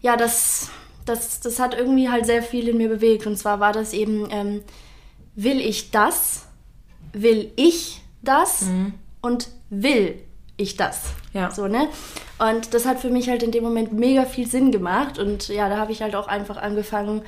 ja, 0.00 0.16
das, 0.16 0.70
das, 1.04 1.40
das 1.40 1.58
hat 1.58 1.74
irgendwie 1.74 2.08
halt 2.08 2.26
sehr 2.26 2.42
viel 2.42 2.68
in 2.68 2.78
mir 2.78 2.88
bewegt. 2.88 3.26
Und 3.26 3.36
zwar 3.36 3.60
war 3.60 3.72
das 3.72 3.92
eben, 3.92 4.28
ähm, 4.30 4.62
will 5.34 5.60
ich 5.60 5.90
das? 5.90 6.46
Will 7.12 7.52
ich 7.56 8.00
das? 8.22 8.62
Und 9.20 9.48
will 9.68 10.22
ich 10.56 10.76
das? 10.76 11.12
Ja. 11.32 11.50
So, 11.50 11.66
ne? 11.66 11.88
Und 12.38 12.72
das 12.72 12.86
hat 12.86 13.00
für 13.00 13.10
mich 13.10 13.28
halt 13.28 13.42
in 13.42 13.50
dem 13.50 13.64
Moment 13.64 13.92
mega 13.92 14.24
viel 14.24 14.46
Sinn 14.46 14.72
gemacht. 14.72 15.18
Und 15.18 15.48
ja, 15.48 15.68
da 15.68 15.76
habe 15.76 15.92
ich 15.92 16.02
halt 16.02 16.14
auch 16.14 16.28
einfach 16.28 16.56
angefangen, 16.56 17.22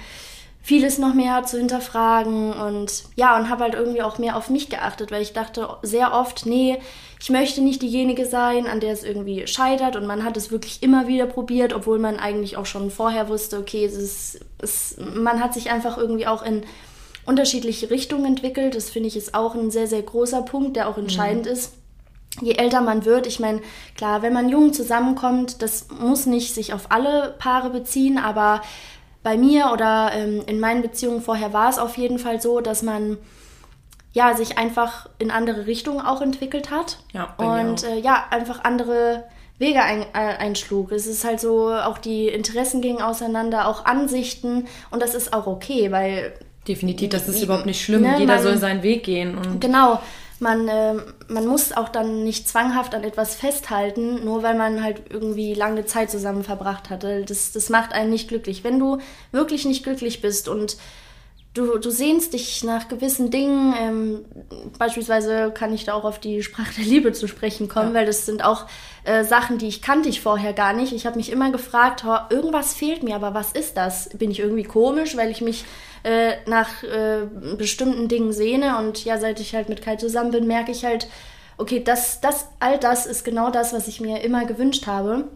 vieles 0.62 0.98
noch 0.98 1.12
mehr 1.12 1.42
zu 1.42 1.58
hinterfragen 1.58 2.52
und 2.52 3.04
ja, 3.16 3.36
und 3.36 3.50
habe 3.50 3.64
halt 3.64 3.74
irgendwie 3.74 4.02
auch 4.02 4.18
mehr 4.18 4.36
auf 4.36 4.48
mich 4.48 4.70
geachtet, 4.70 5.10
weil 5.10 5.20
ich 5.20 5.32
dachte 5.32 5.68
sehr 5.82 6.14
oft, 6.14 6.46
nee, 6.46 6.78
ich 7.22 7.30
möchte 7.30 7.60
nicht 7.60 7.82
diejenige 7.82 8.26
sein, 8.26 8.66
an 8.66 8.80
der 8.80 8.92
es 8.92 9.04
irgendwie 9.04 9.46
scheitert 9.46 9.94
und 9.94 10.06
man 10.06 10.24
hat 10.24 10.36
es 10.36 10.50
wirklich 10.50 10.82
immer 10.82 11.06
wieder 11.06 11.26
probiert, 11.26 11.72
obwohl 11.72 12.00
man 12.00 12.16
eigentlich 12.16 12.56
auch 12.56 12.66
schon 12.66 12.90
vorher 12.90 13.28
wusste, 13.28 13.60
okay, 13.60 13.84
es 13.84 13.94
ist, 13.94 14.40
es, 14.58 14.96
man 14.98 15.40
hat 15.40 15.54
sich 15.54 15.70
einfach 15.70 15.96
irgendwie 15.96 16.26
auch 16.26 16.42
in 16.42 16.64
unterschiedliche 17.24 17.90
Richtungen 17.90 18.24
entwickelt. 18.24 18.74
Das 18.74 18.90
finde 18.90 19.06
ich 19.06 19.16
ist 19.16 19.34
auch 19.34 19.54
ein 19.54 19.70
sehr, 19.70 19.86
sehr 19.86 20.02
großer 20.02 20.42
Punkt, 20.42 20.74
der 20.74 20.88
auch 20.88 20.98
entscheidend 20.98 21.46
ist 21.46 21.74
je 22.40 22.54
älter 22.54 22.80
man 22.80 23.04
wird, 23.04 23.26
ich 23.26 23.40
meine, 23.40 23.60
klar, 23.94 24.22
wenn 24.22 24.32
man 24.32 24.48
jung 24.48 24.72
zusammenkommt, 24.72 25.60
das 25.60 25.88
muss 25.90 26.24
nicht 26.24 26.54
sich 26.54 26.72
auf 26.72 26.90
alle 26.90 27.34
Paare 27.38 27.68
beziehen, 27.68 28.16
aber 28.16 28.62
bei 29.22 29.36
mir 29.36 29.70
oder 29.70 30.12
ähm, 30.14 30.42
in 30.46 30.58
meinen 30.58 30.80
Beziehungen 30.80 31.20
vorher 31.20 31.52
war 31.52 31.68
es 31.68 31.78
auf 31.78 31.98
jeden 31.98 32.18
Fall 32.18 32.40
so, 32.40 32.60
dass 32.60 32.82
man 32.82 33.18
ja 34.12 34.36
sich 34.36 34.58
einfach 34.58 35.08
in 35.18 35.30
andere 35.30 35.66
Richtungen 35.66 36.04
auch 36.04 36.20
entwickelt 36.20 36.70
hat 36.70 36.98
Ja, 37.12 37.34
und 37.38 37.82
äh, 37.84 37.98
ja 37.98 38.24
einfach 38.30 38.64
andere 38.64 39.24
Wege 39.58 39.82
ein, 39.82 40.02
äh, 40.12 40.36
einschlug. 40.38 40.92
Es 40.92 41.06
ist 41.06 41.24
halt 41.24 41.40
so, 41.40 41.72
auch 41.72 41.98
die 41.98 42.28
Interessen 42.28 42.80
gingen 42.82 43.00
auseinander, 43.00 43.68
auch 43.68 43.84
Ansichten 43.84 44.66
und 44.90 45.00
das 45.02 45.14
ist 45.14 45.32
auch 45.32 45.46
okay, 45.46 45.90
weil 45.92 46.32
Definitiv, 46.68 47.08
das 47.10 47.28
ist 47.28 47.42
überhaupt 47.42 47.66
nicht 47.66 47.82
schlimm. 47.84 48.02
Ne, 48.02 48.16
Jeder 48.18 48.34
man- 48.34 48.42
soll 48.42 48.56
seinen 48.56 48.82
Weg 48.84 49.02
gehen. 49.02 49.36
Und 49.36 49.60
Genau, 49.60 50.00
man, 50.38 50.68
ähm, 50.68 51.02
man 51.28 51.46
muss 51.46 51.72
auch 51.72 51.88
dann 51.88 52.22
nicht 52.22 52.48
zwanghaft 52.48 52.94
an 52.94 53.02
etwas 53.02 53.34
festhalten, 53.34 54.24
nur 54.24 54.42
weil 54.44 54.54
man 54.54 54.82
halt 54.82 55.02
irgendwie 55.10 55.54
lange 55.54 55.86
Zeit 55.86 56.10
zusammen 56.10 56.44
verbracht 56.44 56.88
hatte. 56.90 57.24
Das, 57.24 57.50
das 57.52 57.68
macht 57.68 57.92
einen 57.92 58.10
nicht 58.10 58.28
glücklich. 58.28 58.62
Wenn 58.62 58.78
du 58.78 58.98
wirklich 59.32 59.64
nicht 59.64 59.82
glücklich 59.82 60.20
bist 60.20 60.48
und 60.48 60.76
du, 61.54 61.78
du 61.78 61.90
sehnst 61.90 62.32
dich 62.32 62.64
nach 62.64 62.88
gewissen 62.88 63.30
Dingen, 63.30 63.74
ähm, 63.78 64.24
beispielsweise 64.78 65.50
kann 65.52 65.72
ich 65.74 65.84
da 65.84 65.94
auch 65.94 66.04
auf 66.04 66.18
die 66.18 66.42
Sprache 66.42 66.72
der 66.78 66.84
Liebe 66.84 67.12
zu 67.12 67.28
sprechen 67.28 67.68
kommen, 67.68 67.88
Ja. 67.90 67.94
weil 68.00 68.06
das 68.06 68.24
sind 68.26 68.44
auch 68.44 68.66
äh, 69.04 69.24
Sachen, 69.24 69.58
die 69.58 69.68
ich 69.68 69.82
kannte 69.82 70.08
ich 70.08 70.20
vorher 70.20 70.52
gar 70.52 70.72
nicht. 70.72 70.92
Ich 70.92 71.06
habe 71.06 71.16
mich 71.16 71.30
immer 71.30 71.50
gefragt, 71.50 72.04
"Ho, 72.04 72.16
irgendwas 72.30 72.72
fehlt 72.74 73.02
mir, 73.02 73.16
aber 73.16 73.34
was 73.34 73.52
ist 73.52 73.76
das? 73.76 74.08
Bin 74.10 74.30
ich 74.30 74.40
irgendwie 74.40 74.62
komisch, 74.62 75.16
weil 75.16 75.30
ich 75.30 75.40
mich 75.40 75.64
äh, 76.04 76.32
nach 76.46 76.82
äh, 76.82 77.26
bestimmten 77.56 78.08
Dingen 78.08 78.32
sehne 78.32 78.78
und 78.78 79.04
ja, 79.04 79.18
seit 79.18 79.38
ich 79.40 79.54
halt 79.54 79.68
mit 79.68 79.82
Kai 79.82 79.96
zusammen 79.96 80.30
bin, 80.32 80.46
merke 80.46 80.72
ich 80.72 80.84
halt, 80.84 81.06
okay, 81.58 81.82
das, 81.84 82.20
das, 82.20 82.48
all 82.60 82.78
das 82.78 83.06
ist 83.06 83.24
genau 83.24 83.50
das, 83.50 83.72
was 83.72 83.86
ich 83.88 84.00
mir 84.00 84.20
immer 84.22 84.44
gewünscht 84.46 84.86
habe. 84.86 85.28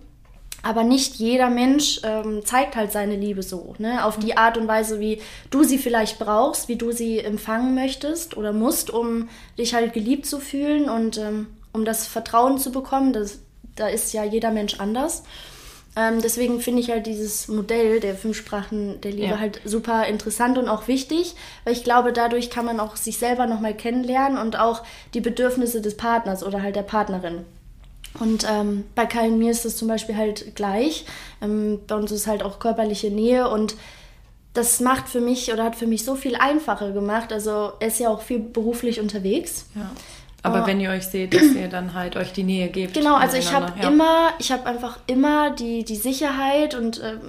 Aber 0.67 0.83
nicht 0.83 1.15
jeder 1.15 1.49
Mensch 1.49 2.01
ähm, 2.03 2.45
zeigt 2.45 2.75
halt 2.75 2.91
seine 2.91 3.15
Liebe 3.15 3.45
so, 3.45 3.77
ne? 3.79 4.05
Auf 4.05 4.19
die 4.19 4.37
Art 4.37 4.59
und 4.59 4.67
Weise, 4.67 4.99
wie 4.99 5.23
du 5.51 5.63
sie 5.63 5.79
vielleicht 5.79 6.19
brauchst, 6.19 6.67
wie 6.67 6.75
du 6.75 6.91
sie 6.91 7.21
empfangen 7.21 7.77
möchtest 7.77 8.37
oder 8.37 8.53
musst, 8.53 8.91
um 8.91 9.29
dich 9.57 9.75
halt 9.75 9.93
geliebt 9.93 10.27
zu 10.27 10.41
fühlen 10.41 10.91
und 10.91 11.19
ähm, 11.19 11.47
um 11.73 11.85
das 11.85 12.09
Vertrauen 12.09 12.59
zu 12.59 12.73
bekommen. 12.73 13.13
Das, 13.13 13.39
da 13.77 13.87
ist 13.87 14.13
ja 14.13 14.25
jeder 14.25 14.51
Mensch 14.51 14.81
anders. 14.81 15.23
Ähm, 15.95 16.21
deswegen 16.21 16.61
finde 16.61 16.81
ich 16.83 16.91
halt 16.91 17.07
dieses 17.07 17.47
Modell 17.47 18.01
der 18.01 18.17
fünf 18.17 18.37
Sprachen 18.37 19.01
der 19.03 19.13
Liebe 19.13 19.29
Ja. 19.29 19.39
halt 19.39 19.61
super 19.65 20.07
interessant 20.07 20.59
und 20.59 20.69
auch 20.69 20.89
wichtig, 20.89 21.37
weil 21.63 21.75
ich 21.75 21.85
glaube, 21.85 22.13
dadurch 22.13 22.51
kann 22.51 22.67
man 22.67 22.81
auch 22.81 22.97
sich 22.97 23.19
selber 23.19 23.47
nochmal 23.47 23.75
kennenlernen 23.75 24.37
und 24.37 24.59
auch 24.59 24.83
die 25.15 25.21
Bedürfnisse 25.21 25.81
des 25.81 25.97
Partners 25.97 26.43
oder 26.43 26.61
halt 26.61 26.75
der 26.75 26.83
Partnerin. 26.83 27.45
Und 28.21 28.47
ähm, 28.51 28.85
bei 28.95 29.07
Kai 29.07 29.29
und 29.29 29.39
mir 29.39 29.51
ist 29.51 29.65
das 29.65 29.77
zum 29.77 29.89
Beispiel 29.89 30.17
halt 30.17 30.55
gleich. 30.55 31.05
Ähm, 31.43 31.81
bei 31.87 31.95
uns 31.95 32.11
ist 32.13 32.27
halt 32.27 32.43
auch 32.43 32.59
körperliche 32.59 33.11
Nähe 33.11 33.49
und 33.49 33.77
das 34.55 34.81
macht 34.81 35.09
für 35.09 35.21
mich 35.21 35.53
oder 35.53 35.65
hat 35.65 35.77
für 35.77 35.87
mich 35.87 36.05
so 36.05 36.15
viel 36.15 36.35
einfacher 36.35 36.93
gemacht. 36.93 37.33
Also 37.33 37.73
er 37.79 37.89
ist 37.89 38.01
ja 38.01 38.09
auch 38.09 38.23
viel 38.23 38.39
beruflich 38.39 39.01
unterwegs. 39.01 39.67
ja. 39.75 39.91
Aber 40.43 40.63
Oh. 40.63 40.67
wenn 40.67 40.81
ihr 40.81 40.91
euch 40.91 41.07
seht, 41.07 41.35
dass 41.35 41.43
ihr 41.55 41.69
dann 41.69 41.93
halt 41.95 42.15
euch 42.17 42.33
die 42.33 42.45
Nähe 42.45 42.69
gebt. 42.69 42.95
Genau, 42.95 43.17
also 43.17 43.37
ich 43.37 43.53
habe 43.53 43.73
ja. 43.81 43.89
immer, 43.89 44.29
ich 44.39 44.53
habe 44.53 44.65
einfach 44.67 44.99
immer 45.09 45.51
die, 45.51 45.85
die 45.85 45.97
Sicherheit 45.97 46.75
und 46.77 47.03
ähm, 47.03 47.21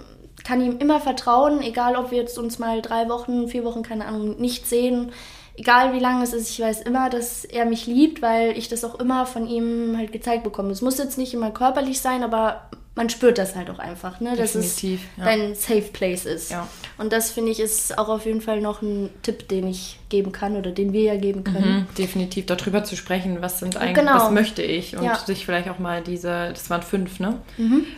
kann 0.44 0.62
ihm 0.62 0.78
immer 0.78 1.00
vertrauen, 1.00 1.62
egal 1.62 1.96
ob 1.96 2.12
wir 2.12 2.20
jetzt 2.20 2.38
uns 2.38 2.60
mal 2.60 2.82
drei 2.82 3.10
Wochen, 3.10 3.48
vier 3.48 3.64
Wochen, 3.66 3.82
keine 3.82 4.06
Ahnung, 4.06 4.40
nicht 4.40 4.68
sehen. 4.68 5.12
Egal 5.58 5.94
wie 5.94 6.00
lange 6.00 6.24
es 6.24 6.34
ist, 6.34 6.50
ich 6.52 6.60
weiß 6.60 6.82
immer, 6.82 7.10
dass 7.10 7.44
er 7.44 7.66
mich 7.66 7.88
liebt, 7.88 8.22
weil 8.22 8.58
ich 8.58 8.70
das 8.70 8.84
auch 8.84 9.00
immer 9.00 9.26
von 9.26 9.48
ihm 9.48 9.96
halt 9.98 10.12
gezeigt 10.12 10.44
bekomme. 10.44 10.70
Es 10.72 10.82
muss 10.82 10.98
jetzt 11.00 11.18
nicht 11.18 11.34
immer 11.34 11.50
körperlich 11.52 12.00
sein, 12.00 12.24
aber 12.24 12.70
man 12.94 13.10
spürt 13.12 13.38
das 13.38 13.56
halt 13.56 13.70
auch 13.70 13.78
einfach, 13.78 14.20
ne? 14.22 14.36
dass 14.36 14.56
es 14.56 14.76
Definitiv, 14.76 15.08
ja. 15.18 15.26
dein 15.26 15.54
Safe 15.56 15.84
Place 15.94 16.26
ist. 16.26 16.50
Ja. 16.50 16.68
Und 16.98 17.14
das 17.14 17.30
finde 17.32 17.52
ich 17.52 17.60
ist 17.60 17.96
auch 17.98 18.10
auf 18.10 18.26
jeden 18.26 18.42
Fall 18.42 18.60
noch 18.60 18.82
ein 18.82 19.12
Tipp, 19.22 19.48
den 19.50 19.68
ich 19.68 20.00
geben 20.10 20.32
kann 20.32 20.56
oder 20.56 20.72
den 20.72 20.94
wir 20.94 21.04
ja 21.04 21.16
geben 21.16 21.44
können. 21.44 21.88
Mhm, 21.90 21.96
definitiv 21.96 22.48
darüber 22.48 22.84
zu 22.84 22.96
sprechen, 22.96 23.38
was 23.42 23.60
sind 23.60 23.78
eigentlich, 23.78 23.98
Genau. 23.98 24.16
was 24.16 24.32
möchte 24.32 24.64
ich 24.64 24.98
und 24.98 25.04
Ja. 25.04 25.16
sich 25.16 25.46
vielleicht 25.46 25.70
auch 25.70 25.78
mal 25.78 26.02
diese, 26.02 26.50
das 26.50 26.72
waren 26.72 26.82
fünf, 26.82 27.20
ne, 27.20 27.40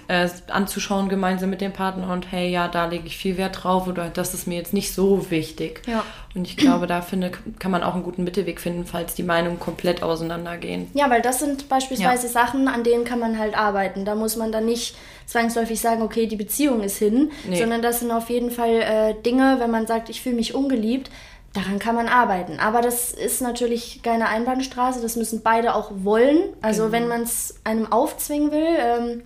äh, 0.10 0.28
anzuschauen 0.50 1.08
gemeinsam 1.08 1.50
mit 1.50 1.62
dem 1.62 1.72
Partner 1.72 2.12
und 2.12 2.30
hey, 2.32 2.50
ja, 2.52 2.67
da 2.67 2.86
lege 2.88 3.08
ich 3.08 3.15
viel 3.15 3.38
Wert 3.38 3.63
drauf 3.63 3.88
oder 3.88 4.10
das 4.10 4.34
ist 4.34 4.48
mir 4.48 4.58
jetzt 4.58 4.74
nicht 4.74 4.93
so 4.93 5.32
wichtig. 5.32 5.82
Ja. 5.88 6.04
Und 6.36 6.46
ich 6.46 6.58
glaube, 6.58 6.86
da 6.86 7.02
finde, 7.02 7.32
kann 7.58 7.72
man 7.72 7.82
auch 7.82 7.96
einen 7.96 8.04
guten 8.04 8.24
Mittelweg 8.24 8.62
finden, 8.62 8.86
falls 8.86 9.15
die 9.15 9.24
Meinungen 9.24 9.60
komplett 9.60 10.04
auseinandergehen. 10.04 10.88
Ja, 10.94 11.10
weil 11.10 11.22
das 11.24 11.39
sind 11.39 11.70
beispielsweise 11.70 12.28
Sachen, 12.28 12.68
an 12.68 12.84
denen 12.84 13.04
kann 13.04 13.18
man 13.20 13.39
halt 13.39 13.58
arbeiten. 13.58 14.06
Da 14.06 14.13
muss 14.13 14.36
man 14.36 14.52
dann 14.52 14.65
nicht 14.65 14.96
zwangsläufig 15.26 15.80
sagen, 15.82 16.04
okay, 16.04 16.28
die 16.28 16.36
Beziehung 16.36 16.82
ist 16.84 16.98
hin, 16.98 17.32
Nee. 17.48 17.58
sondern 17.60 17.82
das 17.82 18.00
sind 18.02 18.12
auf 18.12 18.30
jeden 18.30 18.52
Fall 18.52 18.82
äh, 18.82 19.13
Dinge, 19.24 19.56
wenn 19.60 19.72
man 19.72 19.88
sagt, 19.88 20.10
ich 20.10 20.22
fühle 20.22 20.36
mich 20.36 20.54
ungeliebt, 20.54 21.10
daran 21.54 21.80
kann 21.80 21.96
man 21.96 22.08
arbeiten. 22.08 22.60
Aber 22.60 22.82
das 22.82 23.12
ist 23.12 23.42
natürlich 23.42 24.02
keine 24.04 24.28
Einbahnstraße, 24.30 25.02
das 25.02 25.15
müssen 25.15 25.42
beide 25.42 25.74
auch 25.74 25.89
wollen. 26.04 26.38
Also 26.62 26.84
Genau. 26.84 26.92
wenn 26.94 27.08
man 27.08 27.22
es 27.24 27.56
einem 27.63 27.92
aufzwingen 27.92 28.52
will, 28.52 28.68
ähm, 28.80 29.22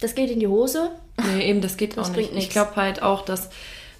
das 0.00 0.14
geht 0.14 0.30
in 0.30 0.38
die 0.38 0.46
Hose. 0.48 0.90
Nee, 1.36 1.48
eben, 1.50 1.60
das 1.60 1.76
geht 1.76 1.96
Das 1.96 2.10
auch 2.10 2.16
nicht. 2.16 2.28
Ich 2.30 2.34
nichts. 2.34 2.52
glaube 2.52 2.76
halt 2.76 3.02
auch, 3.02 3.22
dass 3.24 3.50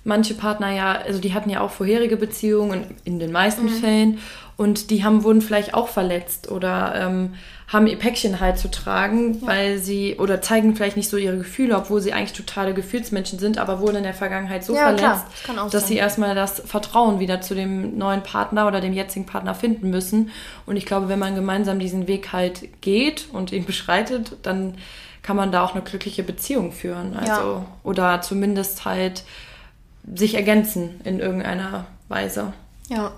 manche 0.04 0.34
Partner 0.34 0.70
ja, 0.72 0.92
also 0.92 1.18
die 1.20 1.32
hatten 1.34 1.50
ja 1.50 1.60
auch 1.60 1.70
vorherige 1.70 2.16
Beziehungen 2.16 2.94
in 3.04 3.18
den 3.18 3.32
meisten 3.32 3.64
Mhm. 3.64 3.68
Fällen 3.70 4.18
und 4.56 4.90
die 4.90 5.02
haben, 5.02 5.24
wurden 5.24 5.40
vielleicht 5.40 5.74
auch 5.74 5.88
verletzt 5.88 6.50
oder 6.50 6.94
ähm, 6.96 7.34
haben 7.66 7.86
ihr 7.86 7.98
Päckchen 7.98 8.38
halt 8.38 8.58
zu 8.58 8.70
tragen, 8.70 9.38
weil 9.46 9.78
sie 9.78 10.16
oder 10.18 10.42
zeigen 10.42 10.76
vielleicht 10.76 10.96
nicht 10.98 11.08
so 11.08 11.16
ihre 11.16 11.38
Gefühle, 11.38 11.74
obwohl 11.76 12.00
sie 12.02 12.12
eigentlich 12.12 12.34
totale 12.34 12.74
Gefühlsmenschen 12.74 13.38
sind, 13.38 13.56
aber 13.58 13.80
wurden 13.80 13.96
in 13.96 14.02
der 14.04 14.12
Vergangenheit 14.14 14.62
so 14.62 14.74
Ja, 14.76 14.84
verletzt, 14.94 15.24
das 15.46 15.70
dass 15.72 15.82
sein. 15.82 15.88
sie 15.88 15.96
erstmal 15.96 16.34
das 16.34 16.60
Vertrauen 16.66 17.18
wieder 17.18 17.40
zu 17.40 17.54
dem 17.54 17.96
neuen 17.96 18.22
Partner 18.22 18.66
oder 18.68 18.80
dem 18.82 18.92
jetzigen 18.92 19.24
Partner 19.26 19.54
finden 19.54 19.88
müssen. 19.90 20.30
Und 20.66 20.76
ich 20.76 20.84
glaube, 20.84 21.08
wenn 21.08 21.18
man 21.18 21.34
gemeinsam 21.34 21.78
diesen 21.78 22.06
Weg 22.06 22.32
halt 22.32 22.80
geht 22.82 23.26
und 23.32 23.50
ihn 23.50 23.64
beschreitet, 23.64 24.36
dann 24.42 24.74
kann 25.22 25.36
man 25.36 25.50
da 25.50 25.64
auch 25.64 25.72
eine 25.74 25.82
glückliche 25.82 26.22
Beziehung 26.22 26.70
führen. 26.70 27.16
Also, 27.16 27.30
Ja. 27.32 27.66
oder 27.82 28.20
zumindest 28.20 28.84
halt 28.84 29.24
sich 30.14 30.34
ergänzen 30.34 31.00
in 31.04 31.20
irgendeiner 31.20 31.86
Weise. 32.08 32.52
Ja, 32.88 33.12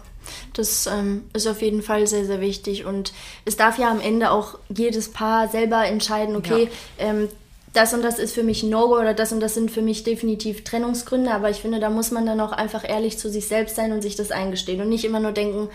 das 0.52 0.86
ähm, 0.86 1.24
ist 1.32 1.46
auf 1.46 1.62
jeden 1.62 1.82
Fall 1.82 2.06
sehr, 2.06 2.24
sehr 2.24 2.40
wichtig. 2.40 2.84
Und 2.84 3.12
es 3.44 3.56
darf 3.56 3.78
ja 3.78 3.90
am 3.90 4.00
Ende 4.00 4.30
auch 4.30 4.58
jedes 4.68 5.10
Paar 5.10 5.48
selber 5.48 5.84
entscheiden, 5.86 6.36
okay, 6.36 6.68
ähm, 6.98 7.28
das 7.72 7.92
und 7.92 8.02
das 8.02 8.18
ist 8.18 8.32
für 8.32 8.42
mich 8.42 8.62
No-Go 8.62 8.98
oder 8.98 9.12
das 9.12 9.32
und 9.32 9.40
das 9.40 9.54
sind 9.54 9.70
für 9.70 9.82
mich 9.82 10.02
definitiv 10.02 10.64
Trennungsgründe. 10.64 11.30
Aber 11.30 11.50
ich 11.50 11.58
finde, 11.58 11.78
da 11.78 11.90
muss 11.90 12.10
man 12.10 12.24
dann 12.24 12.40
auch 12.40 12.52
einfach 12.52 12.88
ehrlich 12.88 13.18
zu 13.18 13.28
sich 13.28 13.48
selbst 13.48 13.76
sein 13.76 13.92
und 13.92 14.00
sich 14.02 14.16
das 14.16 14.30
eingestehen 14.30 14.80
und 14.80 14.88
nicht 14.88 15.04
immer 15.04 15.20
nur 15.20 15.32
denken, 15.32 15.68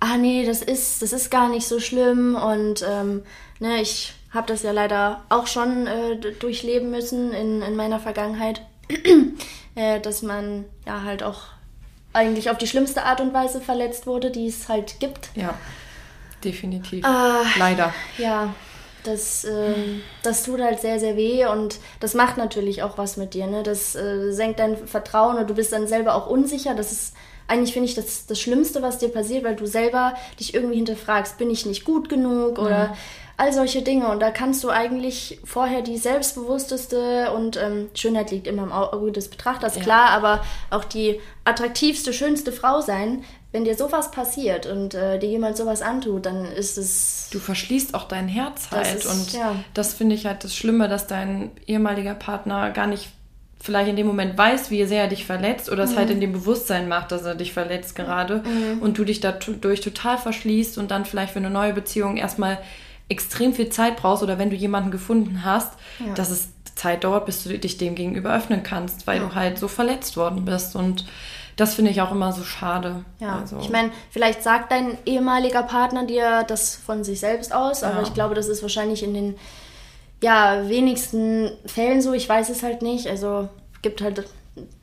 ah 0.00 0.16
nee, 0.16 0.44
das 0.44 0.62
ist, 0.62 1.00
das 1.00 1.12
ist 1.12 1.30
gar 1.30 1.48
nicht 1.48 1.66
so 1.68 1.78
schlimm. 1.78 2.34
Und 2.34 2.84
ähm, 2.88 3.22
ne, 3.60 3.80
ich 3.80 4.14
habe 4.30 4.48
das 4.48 4.62
ja 4.62 4.72
leider 4.72 5.22
auch 5.28 5.46
schon 5.46 5.86
äh, 5.86 6.16
durchleben 6.40 6.90
müssen 6.90 7.32
in, 7.32 7.62
in 7.62 7.76
meiner 7.76 8.00
Vergangenheit, 8.00 8.62
äh, 9.74 10.00
dass 10.00 10.22
man 10.22 10.64
ja 10.86 11.02
halt 11.02 11.22
auch 11.22 11.42
eigentlich 12.12 12.50
auf 12.50 12.58
die 12.58 12.66
schlimmste 12.66 13.04
Art 13.04 13.20
und 13.20 13.34
Weise 13.34 13.60
verletzt 13.60 14.06
wurde, 14.06 14.30
die 14.30 14.46
es 14.46 14.68
halt 14.68 15.00
gibt. 15.00 15.30
Ja, 15.34 15.54
definitiv. 16.42 17.04
Ah. 17.04 17.42
Leider. 17.58 17.92
Ja, 18.18 18.54
das, 19.04 19.44
ähm, 19.44 20.00
das 20.22 20.44
tut 20.44 20.60
halt 20.60 20.80
sehr, 20.80 20.98
sehr 20.98 21.16
weh 21.16 21.44
und 21.46 21.78
das 22.00 22.14
macht 22.14 22.36
natürlich 22.36 22.82
auch 22.82 22.96
was 22.96 23.16
mit 23.16 23.34
dir. 23.34 23.46
Ne? 23.46 23.62
Das 23.62 23.94
äh, 23.94 24.32
senkt 24.32 24.60
dein 24.60 24.76
Vertrauen 24.76 25.36
und 25.36 25.50
du 25.50 25.54
bist 25.54 25.72
dann 25.72 25.86
selber 25.86 26.14
auch 26.14 26.26
unsicher. 26.26 26.74
Das 26.74 26.90
ist 26.90 27.14
eigentlich, 27.46 27.74
finde 27.74 27.88
ich, 27.88 27.94
das, 27.94 28.26
das 28.26 28.40
Schlimmste, 28.40 28.80
was 28.80 28.98
dir 28.98 29.10
passiert, 29.10 29.44
weil 29.44 29.56
du 29.56 29.66
selber 29.66 30.14
dich 30.40 30.54
irgendwie 30.54 30.76
hinterfragst, 30.76 31.36
bin 31.36 31.50
ich 31.50 31.66
nicht 31.66 31.84
gut 31.84 32.08
genug 32.08 32.58
oder 32.58 32.96
all 33.36 33.52
solche 33.52 33.82
Dinge. 33.82 34.08
Und 34.08 34.20
da 34.20 34.30
kannst 34.30 34.62
du 34.64 34.70
eigentlich 34.70 35.38
vorher 35.44 35.82
die 35.82 35.96
selbstbewussteste 35.98 37.32
und 37.32 37.56
ähm, 37.56 37.88
Schönheit 37.94 38.30
liegt 38.30 38.46
immer 38.46 38.62
im 38.62 38.72
Auge 38.72 39.12
des 39.12 39.28
Betrachters, 39.28 39.76
Ja. 39.76 39.82
klar, 39.82 40.10
aber 40.10 40.44
auch 40.70 40.84
die 40.84 41.20
attraktivste, 41.44 42.12
schönste 42.12 42.52
Frau 42.52 42.80
sein. 42.80 43.24
Wenn 43.52 43.64
dir 43.64 43.76
sowas 43.76 44.10
passiert 44.10 44.66
und 44.66 44.94
äh, 44.94 45.18
dir 45.20 45.28
jemand 45.28 45.56
sowas 45.56 45.80
antut, 45.80 46.26
dann 46.26 46.44
ist 46.46 46.76
es 46.76 47.28
Du 47.30 47.38
verschließt 47.38 47.94
auch 47.94 48.04
dein 48.08 48.26
Herz 48.26 48.68
halt. 48.72 48.94
ist- 48.96 49.06
und 49.06 49.32
ja. 49.32 49.54
das 49.74 49.94
finde 49.94 50.16
ich 50.16 50.26
halt 50.26 50.42
das 50.42 50.56
Schlimme, 50.56 50.88
dass 50.88 51.06
dein 51.06 51.52
ehemaliger 51.66 52.14
Partner 52.14 52.70
gar 52.70 52.88
nicht 52.88 53.10
vielleicht 53.60 53.88
in 53.88 53.96
dem 53.96 54.06
Moment 54.08 54.36
weiß, 54.36 54.70
wie 54.70 54.84
sehr 54.84 55.02
er 55.02 55.08
dich 55.08 55.24
verletzt 55.24 55.70
oder 55.70 55.86
Mhm. 55.86 55.90
es 55.92 55.96
halt 55.96 56.10
in 56.10 56.20
dem 56.20 56.32
Bewusstsein 56.32 56.86
macht, 56.88 57.12
dass 57.12 57.22
er 57.22 57.34
dich 57.36 57.52
verletzt 57.54 57.94
gerade 57.96 58.42
und 58.80 58.98
du 58.98 59.04
dich 59.04 59.20
dadurch 59.20 59.80
total 59.80 60.18
verschließt 60.18 60.76
und 60.76 60.90
dann 60.90 61.04
vielleicht 61.06 61.32
für 61.32 61.38
eine 61.38 61.48
neue 61.50 61.72
Beziehung 61.72 62.16
erstmal 62.18 62.58
extrem 63.14 63.54
viel 63.54 63.68
Zeit 63.70 63.96
brauchst 63.96 64.22
oder 64.22 64.38
wenn 64.38 64.50
du 64.50 64.56
jemanden 64.56 64.90
gefunden 64.90 65.44
hast, 65.44 65.72
Ja. 66.06 66.12
dass 66.14 66.30
es 66.30 66.48
Zeit 66.74 67.04
dauert, 67.04 67.24
bis 67.26 67.44
du 67.44 67.56
dich 67.58 67.78
dem 67.78 67.94
gegenüber 67.94 68.34
öffnen 68.34 68.62
kannst, 68.62 69.06
weil 69.06 69.20
du 69.20 69.34
halt 69.34 69.58
so 69.58 69.68
verletzt 69.68 70.16
worden 70.16 70.44
bist 70.44 70.74
und 70.76 71.06
das 71.56 71.74
finde 71.74 71.92
ich 71.92 72.00
auch 72.02 72.10
immer 72.10 72.32
so 72.32 72.42
schade. 72.42 73.04
Ja, 73.20 73.38
Also, 73.38 73.58
ich 73.60 73.70
meine, 73.70 73.90
vielleicht 74.10 74.42
sagt 74.42 74.72
dein 74.72 74.98
ehemaliger 75.06 75.62
Partner 75.62 76.04
dir 76.04 76.42
das 76.42 76.74
von 76.74 77.04
sich 77.04 77.20
selbst 77.20 77.54
aus, 77.54 77.84
aber 77.84 77.98
Ja. 77.98 78.02
ich 78.02 78.12
glaube, 78.12 78.34
das 78.34 78.48
ist 78.48 78.60
wahrscheinlich 78.62 79.02
in 79.04 79.14
den 79.14 79.36
ja, 80.22 80.68
wenigsten 80.68 81.50
Fällen 81.66 82.00
so. 82.02 82.12
Ich 82.12 82.28
weiß 82.28 82.48
es 82.48 82.62
halt 82.62 82.82
nicht. 82.82 83.06
Also 83.08 83.48
gibt 83.82 84.00
halt 84.00 84.24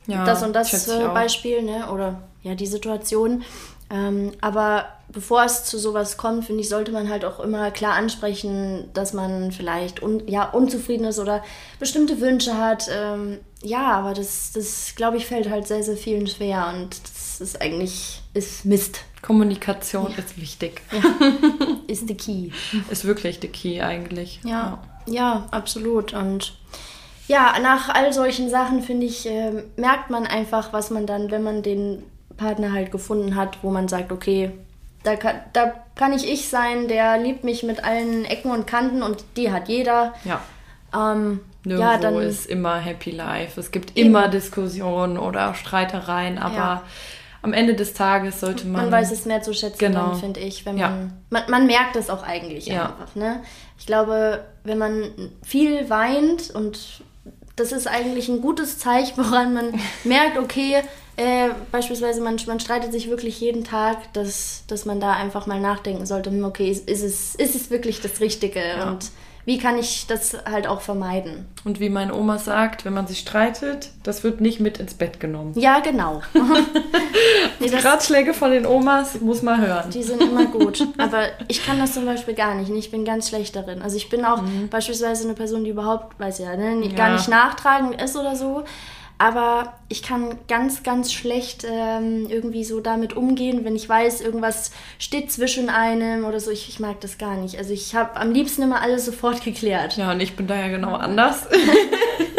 Ja, 0.06 0.24
das 0.24 0.42
und 0.42 0.52
das 0.54 0.88
äh. 0.88 1.08
Beispiel, 1.08 1.62
ne? 1.62 1.90
Oder 1.92 2.22
ja, 2.42 2.54
die 2.54 2.66
Situation. 2.66 3.42
Ähm, 3.90 4.32
aber 4.40 4.86
bevor 5.12 5.44
es 5.44 5.64
zu 5.64 5.78
sowas 5.78 6.16
kommt, 6.16 6.44
finde 6.44 6.62
ich, 6.62 6.68
sollte 6.68 6.92
man 6.92 7.08
halt 7.08 7.24
auch 7.24 7.40
immer 7.40 7.70
klar 7.70 7.94
ansprechen, 7.94 8.88
dass 8.94 9.12
man 9.12 9.52
vielleicht 9.52 10.02
un 10.02 10.26
ja, 10.26 10.44
unzufrieden 10.44 11.04
ist 11.04 11.18
oder 11.18 11.42
bestimmte 11.78 12.20
Wünsche 12.20 12.56
hat. 12.56 12.88
Ähm, 12.90 13.38
ja, 13.62 13.92
aber 13.92 14.14
das, 14.14 14.52
das 14.52 14.94
glaube 14.96 15.18
ich, 15.18 15.26
fällt 15.26 15.48
halt 15.48 15.66
sehr, 15.66 15.82
sehr 15.82 15.96
vielen 15.96 16.26
schwer 16.26 16.72
und 16.74 17.00
das 17.02 17.40
ist 17.40 17.60
eigentlich 17.60 18.22
ist 18.34 18.64
Mist. 18.64 19.00
Kommunikation 19.20 20.12
ist 20.16 20.40
wichtig. 20.40 20.82
Ist 21.86 22.08
the 22.08 22.14
key. 22.14 22.50
Ist 22.90 23.04
wirklich 23.04 23.38
the 23.40 23.46
key 23.46 23.80
eigentlich. 23.80 24.40
Ja, 24.44 24.82
ja, 25.06 25.46
absolut. 25.52 26.12
Und 26.12 26.54
ja, 27.28 27.54
nach 27.62 27.88
all 27.88 28.12
solchen 28.12 28.50
Sachen, 28.50 28.82
finde 28.82 29.06
ich, 29.06 29.26
ähm, 29.26 29.62
merkt 29.76 30.10
man 30.10 30.26
einfach, 30.26 30.72
was 30.72 30.90
man 30.90 31.06
dann, 31.06 31.30
wenn 31.30 31.44
man 31.44 31.62
den 31.62 32.02
Partner 32.36 32.72
halt 32.72 32.90
gefunden 32.90 33.36
hat, 33.36 33.58
wo 33.62 33.70
man 33.70 33.86
sagt, 33.86 34.10
okay, 34.10 34.50
da 35.04 35.16
kann, 35.16 35.36
da 35.52 35.72
kann 35.94 36.12
ich 36.12 36.28
ich 36.30 36.48
sein, 36.48 36.88
der 36.88 37.18
liebt 37.18 37.44
mich 37.44 37.62
mit 37.62 37.82
allen 37.84 38.24
Ecken 38.24 38.50
und 38.50 38.66
Kanten 38.66 39.02
und 39.02 39.24
die 39.36 39.50
hat 39.52 39.68
jeder. 39.68 40.14
Ja. 40.24 40.40
Ähm, 40.94 41.40
Nirgendwo 41.64 41.90
ja, 41.92 41.96
dann 41.98 42.16
ist 42.18 42.46
immer 42.46 42.78
Happy 42.78 43.10
Life. 43.10 43.58
Es 43.60 43.70
gibt 43.70 43.96
immer 43.96 44.28
Diskussionen 44.28 45.16
oder 45.18 45.54
Streitereien, 45.54 46.38
aber 46.38 46.54
Ja. 46.54 46.82
am 47.40 47.52
Ende 47.52 47.74
des 47.74 47.94
Tages 47.94 48.40
sollte 48.40 48.66
man. 48.66 48.82
man 48.82 48.92
weiß 48.92 49.10
es 49.12 49.24
mehr 49.24 49.42
zu 49.42 49.54
schätzen, 49.54 49.78
Genau. 49.78 50.14
finde 50.14 50.40
ich, 50.40 50.66
wenn 50.66 50.76
Ja. 50.78 50.88
man, 50.90 51.12
man 51.30 51.42
man 51.50 51.66
merkt 51.66 51.96
es 51.96 52.10
auch 52.10 52.22
eigentlich 52.24 52.66
Ja. 52.66 52.86
einfach. 52.86 53.14
Ne? 53.14 53.42
Ich 53.78 53.86
glaube, 53.86 54.44
wenn 54.64 54.78
man 54.78 55.10
viel 55.44 55.88
weint 55.90 56.50
und 56.50 57.02
das 57.56 57.70
ist 57.72 57.86
eigentlich 57.86 58.28
ein 58.28 58.40
gutes 58.40 58.78
Zeichen, 58.78 59.14
woran 59.16 59.54
man 59.54 59.72
merkt, 60.04 60.38
okay, 60.38 60.82
äh, 61.16 61.50
beispielsweise 61.70 62.20
man, 62.20 62.36
man 62.46 62.60
streitet 62.60 62.92
sich 62.92 63.08
wirklich 63.10 63.40
jeden 63.40 63.64
Tag, 63.64 64.12
dass, 64.12 64.64
dass 64.66 64.84
man 64.84 65.00
da 65.00 65.12
einfach 65.12 65.46
mal 65.46 65.60
nachdenken 65.60 66.06
sollte, 66.06 66.30
hm, 66.30 66.44
okay, 66.44 66.70
ist, 66.70 66.88
ist, 66.88 67.02
es, 67.02 67.34
ist 67.34 67.54
es 67.54 67.70
wirklich 67.70 68.00
das 68.00 68.20
Richtige 68.20 68.60
und 68.86 69.10
wie 69.44 69.58
kann 69.58 69.76
ich 69.76 70.06
das 70.06 70.36
halt 70.44 70.68
auch 70.68 70.82
vermeiden? 70.82 71.46
Und 71.64 71.80
wie 71.80 71.88
meine 71.90 72.14
Oma 72.14 72.38
sagt, 72.38 72.84
wenn 72.84 72.92
man 72.92 73.08
sich 73.08 73.18
streitet, 73.18 73.90
das 74.04 74.22
wird 74.22 74.40
nicht 74.40 74.60
mit 74.60 74.78
ins 74.78 74.94
Bett 74.94 75.18
genommen. 75.18 75.52
Ja, 75.56 75.80
genau. 75.80 76.22
nee, 77.58 77.68
das, 77.68 77.84
Ratschläge 77.84 78.34
von 78.34 78.52
den 78.52 78.66
Omas 78.66 79.20
muss 79.20 79.42
man 79.42 79.60
hören. 79.60 79.90
Die 79.90 80.02
sind 80.04 80.22
immer 80.22 80.46
gut. 80.46 80.86
Aber 80.96 81.24
ich 81.48 81.66
kann 81.66 81.80
das 81.80 81.92
zum 81.94 82.04
Beispiel 82.06 82.34
gar 82.34 82.54
nicht. 82.54 82.70
Ich 82.70 82.92
bin 82.92 83.04
ganz 83.04 83.30
schlecht 83.30 83.56
darin. 83.56 83.82
Also 83.82 83.96
ich 83.96 84.08
bin 84.08 84.24
auch 84.24 84.42
beispielsweise 84.70 85.24
eine 85.24 85.34
Person, 85.34 85.64
die 85.64 85.70
überhaupt, 85.70 86.20
weiß 86.20 86.38
ja, 86.38 86.56
ne, 86.56 86.76
Mhm. 86.76 86.82
Ja. 86.84 86.96
gar 86.96 87.12
nicht 87.12 87.28
nachtragend 87.28 88.00
ist 88.00 88.16
oder 88.16 88.36
so. 88.36 88.62
Aber 89.22 89.74
ich 89.88 90.02
kann 90.02 90.36
ganz, 90.48 90.82
ganz 90.82 91.12
schlecht 91.12 91.64
ähm, 91.64 92.26
irgendwie 92.28 92.64
so 92.64 92.80
damit 92.80 93.12
umgehen, 93.16 93.64
wenn 93.64 93.76
ich 93.76 93.88
weiß, 93.88 94.20
irgendwas 94.20 94.72
steht 94.98 95.30
zwischen 95.30 95.68
einem 95.68 96.24
oder 96.24 96.40
so. 96.40 96.50
Ich, 96.50 96.68
ich 96.68 96.80
mag 96.80 97.00
das 97.02 97.18
gar 97.18 97.36
nicht. 97.36 97.56
Also 97.56 97.72
ich 97.72 97.94
habe 97.94 98.16
am 98.16 98.32
liebsten 98.32 98.62
immer 98.62 98.82
alles 98.82 99.04
sofort 99.04 99.44
geklärt. 99.44 99.96
Ja, 99.96 100.10
und 100.10 100.18
ich 100.18 100.34
bin 100.34 100.48
da 100.48 100.56
ja 100.56 100.66
genau 100.66 100.96
anders. 100.96 101.46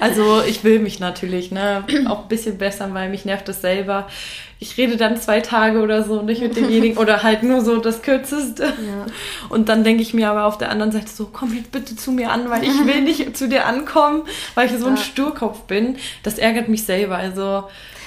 also 0.00 0.42
ich 0.42 0.64
will 0.64 0.78
mich 0.78 1.00
natürlich 1.00 1.50
ne, 1.50 1.84
auch 2.06 2.22
ein 2.22 2.28
bisschen 2.28 2.58
bessern, 2.58 2.94
weil 2.94 3.08
mich 3.08 3.24
nervt 3.24 3.48
das 3.48 3.60
selber. 3.60 4.06
Ich 4.58 4.78
rede 4.78 4.96
dann 4.96 5.18
zwei 5.20 5.40
Tage 5.40 5.80
oder 5.82 6.02
so 6.02 6.22
nicht 6.22 6.40
mit 6.40 6.56
demjenigen 6.56 6.96
oder 6.96 7.22
halt 7.22 7.42
nur 7.42 7.60
so 7.62 7.76
das 7.78 8.00
Kürzeste. 8.00 8.72
Und 9.50 9.68
dann 9.68 9.84
denke 9.84 10.02
ich 10.02 10.14
mir 10.14 10.30
aber 10.30 10.46
auf 10.46 10.56
der 10.56 10.70
anderen 10.70 10.92
Seite 10.92 11.08
so, 11.08 11.28
komm 11.30 11.54
jetzt 11.54 11.72
bitte 11.72 11.94
zu 11.94 12.10
mir 12.10 12.30
an, 12.30 12.48
weil 12.48 12.64
ich 12.64 12.86
will 12.86 13.00
nicht 13.02 13.36
zu 13.36 13.48
dir 13.48 13.66
ankommen, 13.66 14.22
weil 14.54 14.66
ich 14.72 14.78
so 14.78 14.86
ein 14.86 14.96
Ja. 14.96 15.02
Sturkopf 15.02 15.60
bin. 15.62 15.96
Das 16.22 16.38
ärgert 16.38 16.68
mich 16.68 16.84
selber. 16.84 17.16
Also 17.16 17.64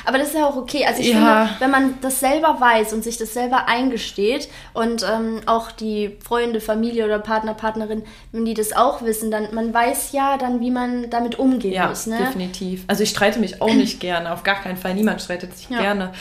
Aber 0.09 0.17
das 0.17 0.29
ist 0.29 0.35
ja 0.37 0.47
auch 0.47 0.55
okay. 0.55 0.85
Also 0.87 1.01
ich 1.01 1.09
Ja. 1.11 1.45
finde, 1.45 1.49
wenn 1.59 1.69
man 1.69 1.93
das 2.01 2.19
selber 2.19 2.57
weiß 2.59 2.93
und 2.93 3.03
sich 3.03 3.17
das 3.17 3.31
selber 3.31 3.67
eingesteht 3.67 4.49
und 4.73 5.03
ähm, 5.03 5.41
auch 5.45 5.71
die 5.71 6.17
Freunde, 6.27 6.61
Familie 6.61 7.05
oder 7.05 7.19
Partner, 7.19 7.53
Partnerin, 7.53 8.01
wenn 8.31 8.43
die 8.43 8.55
das 8.55 8.73
auch 8.75 9.03
wissen, 9.03 9.29
dann 9.29 9.53
man 9.53 9.71
weiß 9.71 10.11
ja 10.13 10.37
dann, 10.39 10.61
wie 10.61 10.71
man 10.71 11.11
damit 11.11 11.37
umgehen 11.37 11.73
Ja, 11.73 11.89
muss. 11.89 12.07
Ne? 12.07 12.17
definitiv. 12.17 12.85
Also 12.87 13.03
ich 13.03 13.11
streite 13.11 13.39
mich 13.39 13.61
auch 13.61 13.71
nicht 13.71 13.99
gerne, 13.99 14.33
auf 14.33 14.41
gar 14.41 14.55
keinen 14.55 14.77
Fall. 14.77 14.95
Niemand 14.95 15.21
streitet 15.21 15.55
sich 15.55 15.69
Ja. 15.69 15.79
gerne. 15.79 16.11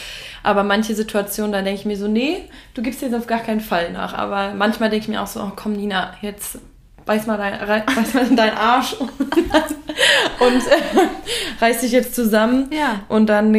Aber 0.43 0.65
manche 0.65 0.95
Situationen, 0.95 1.53
da 1.53 1.63
denke 1.63 1.81
ich 1.81 1.87
mir 1.87 1.97
so, 1.97 2.09
nee, 2.09 2.43
du 2.75 2.83
gibst 2.83 3.01
jetzt 3.01 3.15
auf 3.15 3.27
gar 3.27 3.41
keinen 3.41 3.61
Fall 3.61 3.91
nach. 3.93 4.13
Aber 4.13 4.53
manchmal 4.55 4.91
denke 4.91 5.05
ich 5.05 5.09
mir 5.09 5.23
auch 5.23 5.27
so, 5.27 5.41
oh 5.41 5.53
komm 5.57 5.73
Nina, 5.73 6.13
jetzt 6.21 6.59
beiß 7.09 7.27
mal 7.27 7.37
dein, 7.39 7.59
beiß 7.87 8.15
mal 8.15 8.27
in 8.29 8.37
deinen 8.37 8.57
Arsch 8.57 8.93
und, 8.95 9.11
und 10.41 10.67
äh, 10.67 11.09
reiß 11.61 11.81
dich 11.81 11.91
jetzt 11.93 12.15
zusammen 12.15 12.71
Ja. 12.73 13.01
und 13.09 13.27
dann 13.27 13.53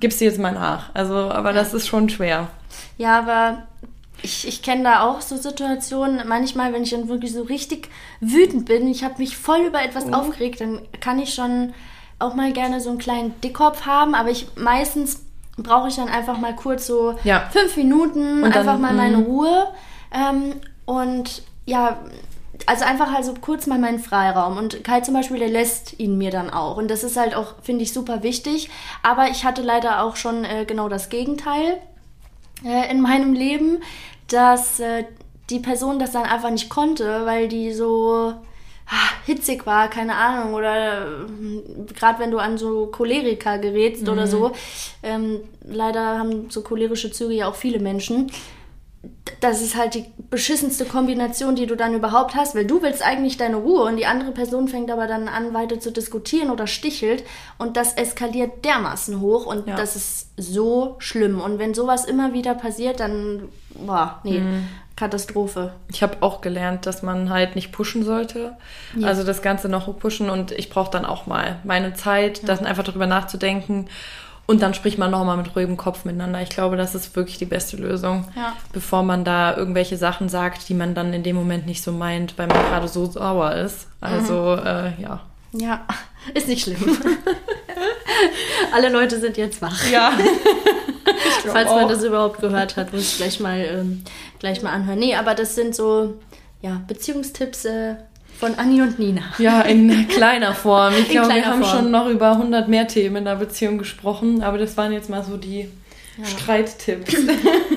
gibst 0.00 0.20
du 0.20 0.24
jetzt 0.24 0.38
mal 0.40 0.52
nach. 0.52 0.90
Also, 0.94 1.14
aber 1.30 1.52
das 1.52 1.72
ist 1.74 1.86
schon 1.86 2.08
schwer. 2.08 2.48
Ja, 2.98 3.18
aber 3.18 3.62
ich, 4.22 4.48
ich 4.48 4.62
kenne 4.62 4.82
da 4.84 5.02
auch 5.02 5.20
so 5.20 5.36
Situationen, 5.36 6.26
manchmal, 6.26 6.72
wenn 6.72 6.82
ich 6.82 6.90
dann 6.90 7.08
wirklich 7.08 7.32
so 7.32 7.42
richtig 7.42 7.88
wütend 8.20 8.64
bin, 8.64 8.88
ich 8.88 9.04
habe 9.04 9.14
mich 9.18 9.36
voll 9.36 9.60
über 9.60 9.78
Mhm. 9.78 9.84
etwas 9.84 10.12
aufgeregt, 10.12 10.60
dann 10.60 10.80
kann 11.00 11.18
ich 11.18 11.34
schon 11.34 11.74
auch 12.18 12.34
mal 12.34 12.52
gerne 12.52 12.80
so 12.80 12.88
einen 12.88 12.98
kleinen 12.98 13.38
Dickkopf 13.42 13.84
haben, 13.84 14.14
aber 14.14 14.30
ich 14.30 14.46
meistens 14.56 15.22
brauche 15.58 15.88
ich 15.88 15.96
dann 15.96 16.08
einfach 16.08 16.38
mal 16.38 16.54
kurz 16.56 16.86
so 16.86 17.18
Ja. 17.24 17.48
fünf 17.52 17.76
Minuten, 17.76 18.42
Und 18.42 18.54
dann, 18.54 18.66
einfach 18.66 18.78
mal 18.78 18.94
meine 18.94 19.18
mhm. 19.18 19.24
Ruhe 19.24 19.66
ähm, 20.12 20.54
und 20.86 21.42
ja, 21.66 21.98
also 22.66 22.84
einfach 22.84 23.12
halt 23.12 23.24
so 23.24 23.34
kurz 23.34 23.66
mal 23.66 23.78
meinen 23.78 23.98
Freiraum. 23.98 24.58
Und 24.58 24.84
Kai 24.84 25.00
zum 25.00 25.14
Beispiel, 25.14 25.38
der 25.38 25.48
lässt 25.48 25.98
ihn 25.98 26.18
mir 26.18 26.30
dann 26.30 26.50
auch. 26.50 26.76
Und 26.76 26.90
das 26.90 27.04
ist 27.04 27.16
halt 27.16 27.34
auch, 27.34 27.54
finde 27.62 27.84
ich, 27.84 27.92
super 27.92 28.22
wichtig. 28.22 28.68
Aber 29.02 29.28
ich 29.28 29.44
hatte 29.44 29.62
leider 29.62 30.02
auch 30.02 30.16
schon 30.16 30.44
äh, 30.44 30.64
genau 30.66 30.88
das 30.88 31.08
Gegenteil 31.08 31.78
äh, 32.64 32.90
in 32.90 33.00
meinem 33.00 33.32
Leben, 33.32 33.82
dass 34.28 34.80
äh, 34.80 35.04
die 35.50 35.60
Person 35.60 35.98
das 35.98 36.12
dann 36.12 36.24
einfach 36.24 36.50
nicht 36.50 36.68
konnte, 36.68 37.24
weil 37.24 37.48
die 37.48 37.72
so 37.72 38.34
ah, 38.88 39.10
hitzig 39.24 39.66
war, 39.66 39.88
keine 39.88 40.14
Ahnung, 40.14 40.54
oder 40.54 41.26
gerade 41.94 42.18
wenn 42.18 42.30
du 42.30 42.38
an 42.38 42.58
so 42.58 42.86
Choleriker 42.86 43.58
gerätst 43.58 44.08
oder 44.08 44.26
so, 44.26 44.52
ähm, 45.02 45.40
leider 45.62 46.18
haben 46.18 46.50
so 46.50 46.62
cholerische 46.62 47.10
Züge 47.12 47.34
ja 47.34 47.48
auch 47.48 47.54
viele 47.54 47.78
Menschen. 47.78 48.30
Das 49.40 49.60
ist 49.60 49.76
halt 49.76 49.94
die 49.94 50.06
beschissenste 50.30 50.84
Kombination, 50.84 51.56
die 51.56 51.66
du 51.66 51.76
dann 51.76 51.94
überhaupt 51.94 52.34
hast, 52.34 52.54
weil 52.54 52.64
du 52.64 52.80
willst 52.82 53.02
eigentlich 53.04 53.36
deine 53.36 53.56
Ruhe 53.56 53.82
und 53.82 53.96
die 53.96 54.06
andere 54.06 54.32
Person 54.32 54.68
fängt 54.68 54.90
aber 54.90 55.06
dann 55.06 55.28
an, 55.28 55.52
weiter 55.54 55.78
zu 55.78 55.92
diskutieren 55.92 56.50
oder 56.50 56.66
stichelt 56.66 57.22
und 57.58 57.76
das 57.76 57.94
eskaliert 57.94 58.64
dermaßen 58.64 59.20
hoch 59.20 59.46
und 59.46 59.66
Ja. 59.68 59.76
das 59.76 59.94
ist 59.96 60.28
so 60.36 60.96
schlimm. 60.98 61.40
Und 61.40 61.58
wenn 61.58 61.74
sowas 61.74 62.04
immer 62.04 62.32
wieder 62.32 62.54
passiert, 62.54 63.00
dann, 63.00 63.48
boah, 63.74 64.20
nee, 64.24 64.42
Katastrophe. 64.96 65.72
Ich 65.92 66.02
habe 66.02 66.16
auch 66.20 66.40
gelernt, 66.40 66.86
dass 66.86 67.02
man 67.02 67.28
halt 67.28 67.54
nicht 67.54 67.70
pushen 67.70 68.02
sollte. 68.02 68.56
Also 69.02 69.24
das 69.24 69.42
Ganze 69.42 69.68
noch 69.68 69.98
pushen 69.98 70.30
und 70.30 70.52
ich 70.52 70.70
brauche 70.70 70.90
dann 70.90 71.04
auch 71.04 71.26
mal 71.26 71.58
meine 71.64 71.92
Zeit, 71.92 72.48
dann 72.48 72.64
einfach 72.64 72.84
darüber 72.84 73.06
nachzudenken. 73.06 73.88
Und 74.46 74.62
dann 74.62 74.74
spricht 74.74 74.96
man 74.96 75.10
nochmal 75.10 75.36
mit 75.36 75.56
ruhigem 75.56 75.76
Kopf 75.76 76.04
miteinander. 76.04 76.40
Ich 76.40 76.50
glaube, 76.50 76.76
das 76.76 76.94
ist 76.94 77.16
wirklich 77.16 77.36
die 77.36 77.46
beste 77.46 77.76
Lösung. 77.76 78.26
Ja. 78.36 78.56
Bevor 78.72 79.02
man 79.02 79.24
da 79.24 79.56
irgendwelche 79.56 79.96
Sachen 79.96 80.28
sagt, 80.28 80.68
die 80.68 80.74
man 80.74 80.94
dann 80.94 81.12
in 81.12 81.24
dem 81.24 81.34
Moment 81.34 81.66
nicht 81.66 81.82
so 81.82 81.90
meint, 81.90 82.38
weil 82.38 82.46
man 82.46 82.58
gerade 82.58 82.86
so 82.86 83.06
sauer 83.06 83.52
ist. 83.54 83.88
Also, 84.00 84.54
äh, 84.54 85.00
ja. 85.02 85.20
Ja, 85.52 85.84
ist 86.34 86.48
nicht 86.48 86.62
schlimm. 86.62 86.78
Alle 88.72 88.88
Leute 88.88 89.18
sind 89.18 89.36
jetzt 89.36 89.60
wach. 89.62 89.88
Ja. 89.90 90.12
Falls 91.46 91.70
man 91.70 91.88
das 91.88 92.04
überhaupt 92.04 92.40
gehört 92.40 92.76
hat, 92.76 92.92
muss 92.92 93.02
ich 93.12 93.16
gleich 93.16 93.40
mal, 93.40 93.58
ähm, 93.58 94.04
gleich 94.38 94.62
mal 94.62 94.70
anhören. 94.70 94.98
Nee, 94.98 95.14
aber 95.16 95.34
das 95.34 95.54
sind 95.54 95.74
so 95.74 96.14
ja, 96.62 96.82
Beziehungstipps 96.86 97.64
äh, 97.64 97.96
von 98.38 98.54
Anni 98.56 98.82
und 98.82 98.98
Nina. 98.98 99.22
Ja, 99.38 99.62
in 99.62 100.08
kleiner 100.08 100.54
Form. 100.54 100.94
Ich 100.98 101.08
glaube, 101.08 101.34
wir 101.34 101.44
haben 101.46 101.62
Form. 101.62 101.78
schon 101.78 101.90
noch 101.90 102.06
über 102.08 102.32
100 102.32 102.68
mehr 102.68 102.86
Themen 102.86 103.16
in 103.16 103.24
der 103.24 103.36
Beziehung 103.36 103.78
gesprochen, 103.78 104.42
aber 104.42 104.58
das 104.58 104.76
waren 104.76 104.92
jetzt 104.92 105.08
mal 105.10 105.22
so 105.24 105.36
die 105.36 105.68
Streittipps. 106.24 107.14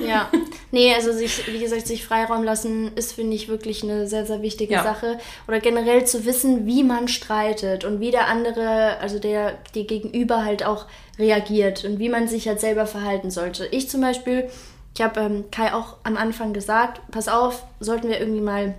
Ja. 0.06 0.28
Nee, 0.72 0.94
also 0.94 1.10
sich, 1.12 1.52
wie 1.52 1.58
gesagt, 1.58 1.88
sich 1.88 2.04
Freiraum 2.06 2.44
lassen 2.44 2.92
ist, 2.94 3.14
finde 3.14 3.34
ich, 3.34 3.48
wirklich 3.48 3.82
eine 3.82 4.06
sehr, 4.06 4.24
sehr 4.24 4.40
wichtige 4.40 4.74
Ja. 4.74 4.84
Sache. 4.84 5.18
Oder 5.48 5.58
generell 5.58 6.04
zu 6.04 6.24
wissen, 6.24 6.64
wie 6.64 6.84
man 6.84 7.08
streitet 7.08 7.84
und 7.84 7.98
wie 7.98 8.12
der 8.12 8.28
andere, 8.28 8.96
also 9.00 9.18
der, 9.18 9.58
der 9.74 9.82
Gegenüber 9.82 10.44
halt 10.44 10.64
auch 10.64 10.86
reagiert 11.18 11.84
und 11.84 11.98
wie 11.98 12.08
man 12.08 12.28
sich 12.28 12.46
halt 12.46 12.60
selber 12.60 12.86
verhalten 12.86 13.32
sollte. 13.32 13.66
Ich 13.72 13.90
zum 13.90 14.00
Beispiel, 14.00 14.48
ich 14.94 15.02
habe 15.02 15.18
ähm, 15.18 15.44
Kai 15.50 15.74
auch 15.74 15.96
am 16.04 16.16
Anfang 16.16 16.52
gesagt, 16.52 17.00
pass 17.10 17.26
auf, 17.26 17.64
sollten 17.80 18.08
wir 18.08 18.20
irgendwie 18.20 18.40
mal 18.42 18.76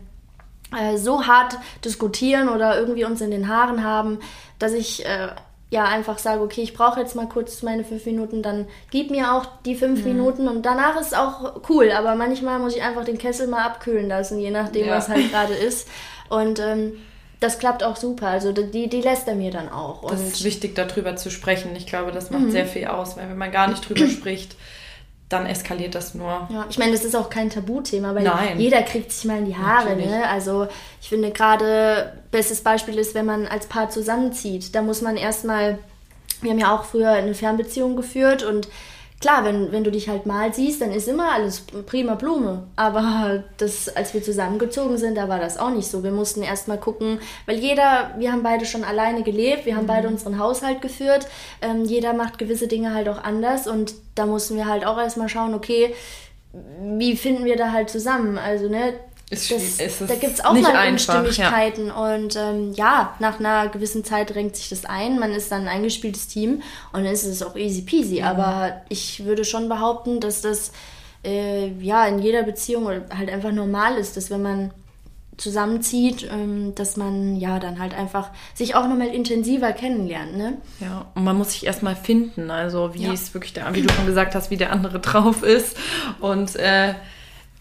äh, 0.78 0.98
so 0.98 1.28
hart 1.28 1.58
diskutieren 1.86 2.50
oder 2.50 2.78
irgendwie 2.78 3.06
uns 3.06 3.22
in 3.22 3.32
den 3.32 3.48
Haaren 3.48 3.84
haben, 3.84 4.20
dass 4.60 4.74
ich 4.74 5.06
äh, 5.06 5.30
ja 5.70 5.86
einfach 5.86 6.20
sage, 6.20 6.42
okay, 6.42 6.62
ich 6.62 6.74
brauche 6.74 7.00
jetzt 7.00 7.16
mal 7.16 7.28
kurz 7.28 7.64
meine 7.64 7.84
fünf 7.84 8.06
Minuten, 8.06 8.44
dann 8.44 8.68
gib 8.92 9.10
mir 9.10 9.34
auch 9.34 9.46
die 9.66 9.76
fünf 9.76 10.04
Minuten 10.04 10.48
und 10.48 10.66
danach 10.66 11.00
ist 11.00 11.16
auch 11.16 11.62
cool, 11.70 11.92
aber 11.92 12.16
manchmal 12.16 12.60
muss 12.60 12.76
ich 12.76 12.84
einfach 12.84 13.06
den 13.06 13.18
Kessel 13.18 13.48
mal 13.48 13.66
abkühlen 13.66 14.08
lassen, 14.08 14.40
je 14.40 14.52
nachdem, 14.52 14.88
Ja. 14.88 14.98
was 14.98 15.08
halt 15.08 15.32
gerade 15.32 15.54
ist. 15.54 15.88
Und 16.30 16.60
ähm, 16.60 16.94
das 17.40 17.58
klappt 17.58 17.84
auch 17.84 17.96
super. 17.96 18.28
Also 18.28 18.52
die, 18.52 18.88
die 18.88 19.02
lässt 19.02 19.28
er 19.28 19.36
mir 19.36 19.52
dann 19.52 19.70
auch. 19.70 20.04
Und 20.04 20.12
das 20.12 20.22
ist 20.22 20.44
wichtig, 20.44 20.76
darüber 20.76 21.16
zu 21.16 21.32
sprechen. 21.32 21.76
Ich 21.76 21.88
glaube, 21.88 22.12
das 22.12 22.30
macht 22.30 22.44
mhm. 22.44 22.52
sehr 22.52 22.68
viel 22.68 22.88
aus, 22.88 23.18
weil 23.18 23.30
wenn 23.30 23.38
man 23.38 23.52
gar 23.52 23.68
nicht 23.68 23.88
drüber 23.88 24.08
spricht, 24.10 24.56
dann 25.32 25.46
eskaliert 25.46 25.96
das 25.96 26.14
nur. 26.14 26.48
Ja, 26.50 26.66
ich 26.70 26.78
meine, 26.78 26.92
das 26.92 27.06
ist 27.06 27.16
auch 27.16 27.30
kein 27.30 27.50
Tabuthema, 27.50 28.14
weil 28.16 28.24
Nein. 28.24 28.60
jeder 28.60 28.82
kriegt 28.84 29.12
sich 29.12 29.26
mal 29.26 29.38
in 29.38 29.46
die 29.46 29.56
Haare. 29.56 29.96
Ne? 29.96 30.28
Also 30.30 30.68
ich 31.02 31.10
finde 31.10 31.32
gerade, 31.32 32.14
bestes 32.32 32.62
Beispiel 32.62 32.98
ist, 32.98 33.16
wenn 33.16 33.26
man 33.26 33.48
als 33.48 33.68
Paar 33.68 33.90
zusammenzieht. 33.90 34.76
Da 34.76 34.82
muss 34.82 35.02
man 35.02 35.18
erstmal, 35.18 35.80
wir 36.42 36.52
haben 36.52 36.60
ja 36.60 36.76
auch 36.76 36.86
früher 36.86 37.12
eine 37.12 37.34
Fernbeziehung 37.34 37.96
geführt 37.96 38.44
und 38.44 38.68
klar, 39.22 39.46
wenn, 39.46 39.72
wenn 39.72 39.84
du 39.84 39.92
dich 39.92 40.10
halt 40.10 40.26
mal 40.26 40.54
siehst, 40.54 40.82
dann 40.82 40.92
ist 40.92 41.08
immer 41.08 41.32
alles 41.32 41.62
prima 41.86 42.16
Blume. 42.16 42.64
Aber 42.76 43.44
das, 43.58 43.88
als 43.96 44.14
wir 44.14 44.24
zusammengezogen 44.24 44.98
sind, 44.98 45.16
da 45.16 45.30
war 45.30 45.40
das 45.40 45.58
auch 45.58 45.70
nicht 45.70 45.88
so. 45.88 46.04
Wir 46.04 46.12
mussten 46.12 46.42
erstmal 46.42 46.80
gucken, 46.80 47.20
weil 47.46 47.60
jeder, 47.60 48.16
wir 48.18 48.32
haben 48.32 48.44
beide 48.44 48.66
schon 48.66 48.84
alleine 48.84 49.24
gelebt, 49.24 49.66
wir 49.66 49.76
haben 49.76 49.84
mhm. 49.84 49.88
beide 49.88 50.08
unseren 50.08 50.40
Haushalt 50.40 50.82
geführt. 50.82 51.28
Ähm, 51.62 51.86
jeder 51.86 52.14
macht 52.14 52.40
gewisse 52.40 52.68
Dinge 52.68 52.94
halt 52.94 53.08
auch 53.08 53.24
anders 53.24 53.68
und 53.68 53.94
da 54.16 54.26
mussten 54.26 54.58
wir 54.58 54.66
halt 54.66 54.86
auch 54.86 54.98
erstmal 54.98 55.30
schauen, 55.30 55.54
okay, 55.54 55.94
wie 56.82 57.16
finden 57.16 57.46
wir 57.46 57.56
da 57.56 57.72
halt 57.72 57.90
zusammen? 57.90 58.38
Also, 58.38 58.68
ne, 58.68 58.94
ist, 59.32 59.50
das, 59.50 59.80
ist 59.80 60.02
da 60.02 60.16
gibt 60.16 60.34
es 60.34 60.44
auch 60.44 60.54
mal 60.54 60.90
Unstimmigkeiten. 60.90 61.88
Ja. 61.88 62.16
Und 62.16 62.36
ähm, 62.36 62.74
ja, 62.74 63.16
nach 63.20 63.40
einer 63.40 63.70
gewissen 63.70 64.04
Zeit 64.04 64.36
drängt 64.36 64.58
sich 64.58 64.68
das 64.68 64.84
ein. 64.84 65.20
Man 65.20 65.32
ist 65.32 65.52
dann 65.52 65.62
ein 65.62 65.68
eingespieltes 65.70 66.28
Team 66.28 66.62
und 66.92 67.06
dann 67.06 67.14
ist 67.14 67.24
es 67.24 67.42
auch 67.42 67.56
easy 67.56 67.84
peasy. 67.84 68.20
Mhm. 68.20 68.28
Aber 68.28 68.82
ich 68.90 69.24
würde 69.24 69.46
schon 69.46 69.70
behaupten, 69.70 70.20
dass 70.20 70.42
das 70.42 70.74
äh, 71.24 71.70
ja 71.80 72.06
in 72.08 72.20
jeder 72.20 72.44
Beziehung 72.44 72.88
halt 72.88 73.30
einfach 73.30 73.54
normal 73.54 73.96
ist, 73.96 74.18
dass 74.18 74.30
wenn 74.30 74.42
man 74.42 74.72
zusammenzieht, 75.38 76.30
ähm, 76.30 76.76
dass 76.76 76.98
man 76.98 77.38
ja 77.38 77.60
dann 77.60 77.80
halt 77.80 77.94
einfach 77.94 78.32
sich 78.54 78.76
auch 78.76 78.86
nochmal 78.88 79.08
intensiver 79.08 79.72
kennenlernt. 79.72 80.38
Ne? 80.38 80.58
Ja, 80.82 81.06
und 81.16 81.24
man 81.24 81.38
muss 81.38 81.54
sich 81.54 81.66
erstmal 81.66 81.96
finden, 81.96 82.52
also 82.52 82.94
wie 82.94 83.04
ja. 83.04 83.14
es 83.14 83.34
wirklich 83.34 83.54
der, 83.54 83.74
wie 83.74 83.82
du 83.82 83.94
schon 83.94 84.06
gesagt 84.06 84.36
hast, 84.36 84.52
wie 84.52 84.58
der 84.58 84.74
andere 84.74 85.00
drauf 85.02 85.42
ist 85.42 85.78
und 86.20 86.58
äh, 86.58 86.96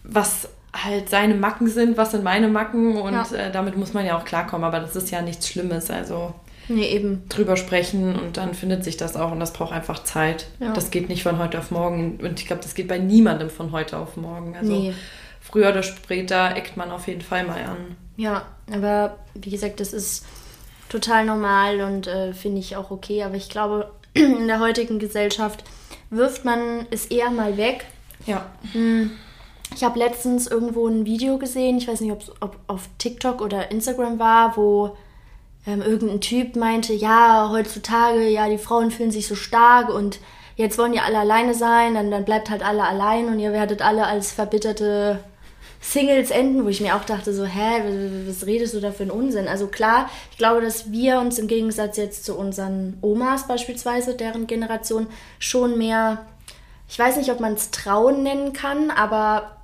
was 0.03 0.49
halt 0.73 1.09
seine 1.09 1.35
Macken 1.35 1.67
sind, 1.67 1.97
was 1.97 2.11
sind 2.11 2.23
meine 2.23 2.47
Macken 2.47 2.97
und 2.97 3.13
ja. 3.13 3.25
äh, 3.35 3.51
damit 3.51 3.77
muss 3.77 3.93
man 3.93 4.05
ja 4.05 4.17
auch 4.17 4.25
klarkommen, 4.25 4.65
aber 4.65 4.79
das 4.79 4.95
ist 4.95 5.11
ja 5.11 5.21
nichts 5.21 5.47
Schlimmes, 5.47 5.91
also 5.91 6.33
nee, 6.69 6.87
eben. 6.87 7.27
drüber 7.27 7.57
sprechen 7.57 8.17
und 8.17 8.37
dann 8.37 8.53
findet 8.53 8.83
sich 8.83 8.95
das 8.97 9.15
auch 9.15 9.31
und 9.31 9.39
das 9.39 9.53
braucht 9.53 9.73
einfach 9.73 10.03
Zeit. 10.03 10.47
Ja. 10.59 10.71
Das 10.73 10.91
geht 10.91 11.09
nicht 11.09 11.23
von 11.23 11.39
heute 11.39 11.59
auf 11.59 11.71
morgen 11.71 12.19
und 12.21 12.39
ich 12.39 12.47
glaube, 12.47 12.61
das 12.61 12.73
geht 12.73 12.87
bei 12.87 12.99
niemandem 12.99 13.49
von 13.49 13.71
heute 13.71 13.97
auf 13.97 14.15
morgen. 14.15 14.55
Also 14.55 14.71
nee. 14.71 14.93
früher 15.41 15.69
oder 15.69 15.83
später 15.83 16.55
eckt 16.55 16.77
man 16.77 16.91
auf 16.91 17.07
jeden 17.07 17.21
Fall 17.21 17.45
mal 17.45 17.61
an. 17.63 17.97
Ja, 18.15 18.45
aber 18.71 19.17
wie 19.33 19.49
gesagt, 19.49 19.81
das 19.81 19.91
ist 19.91 20.25
total 20.87 21.25
normal 21.25 21.81
und 21.81 22.07
äh, 22.07 22.33
finde 22.33 22.59
ich 22.59 22.77
auch 22.77 22.91
okay, 22.91 23.23
aber 23.23 23.35
ich 23.35 23.49
glaube, 23.49 23.91
in 24.13 24.47
der 24.47 24.61
heutigen 24.61 24.99
Gesellschaft 24.99 25.65
wirft 26.09 26.45
man 26.45 26.85
es 26.91 27.07
eher 27.07 27.29
mal 27.29 27.57
weg. 27.57 27.85
Ja. 28.25 28.45
Hm 28.71 29.11
ich 29.75 29.83
habe 29.83 29.99
letztens 29.99 30.47
irgendwo 30.47 30.87
ein 30.87 31.05
Video 31.05 31.37
gesehen, 31.37 31.77
ich 31.77 31.87
weiß 31.87 32.01
nicht, 32.01 32.11
ob 32.11 32.21
es 32.21 32.31
auf 32.67 32.89
TikTok 32.97 33.41
oder 33.41 33.71
Instagram 33.71 34.19
war, 34.19 34.57
wo 34.57 34.97
ähm, 35.65 35.81
irgendein 35.81 36.21
Typ 36.21 36.55
meinte, 36.55 36.93
ja, 36.93 37.49
heutzutage, 37.51 38.27
ja, 38.27 38.49
die 38.49 38.57
Frauen 38.57 38.91
fühlen 38.91 39.11
sich 39.11 39.27
so 39.27 39.35
stark 39.35 39.89
und 39.89 40.19
jetzt 40.55 40.77
wollen 40.77 40.93
ja 40.93 41.03
alle 41.03 41.19
alleine 41.19 41.53
sein, 41.53 41.93
dann, 41.93 42.11
dann 42.11 42.25
bleibt 42.25 42.49
halt 42.49 42.63
alle 42.63 42.83
allein 42.83 43.27
und 43.27 43.39
ihr 43.39 43.53
werdet 43.53 43.81
alle 43.81 44.05
als 44.05 44.31
verbitterte 44.31 45.19
Singles 45.79 46.29
enden, 46.29 46.63
wo 46.63 46.69
ich 46.69 46.81
mir 46.81 46.95
auch 46.95 47.05
dachte, 47.05 47.33
so, 47.33 47.45
hä, 47.45 48.27
was 48.27 48.45
redest 48.45 48.75
du 48.75 48.79
da 48.79 48.91
für 48.91 49.03
einen 49.03 49.11
Unsinn? 49.11 49.47
Also 49.47 49.67
klar, 49.67 50.09
ich 50.29 50.37
glaube, 50.37 50.61
dass 50.61 50.91
wir 50.91 51.19
uns 51.19 51.39
im 51.39 51.47
Gegensatz 51.47 51.97
jetzt 51.97 52.23
zu 52.23 52.35
unseren 52.35 52.97
Omas 53.01 53.47
beispielsweise, 53.47 54.15
deren 54.15 54.45
Generation, 54.45 55.07
schon 55.39 55.77
mehr, 55.77 56.25
ich 56.87 56.99
weiß 56.99 57.17
nicht, 57.17 57.31
ob 57.31 57.39
man 57.39 57.53
es 57.53 57.71
Trauen 57.71 58.21
nennen 58.21 58.53
kann, 58.53 58.91
aber 58.91 59.60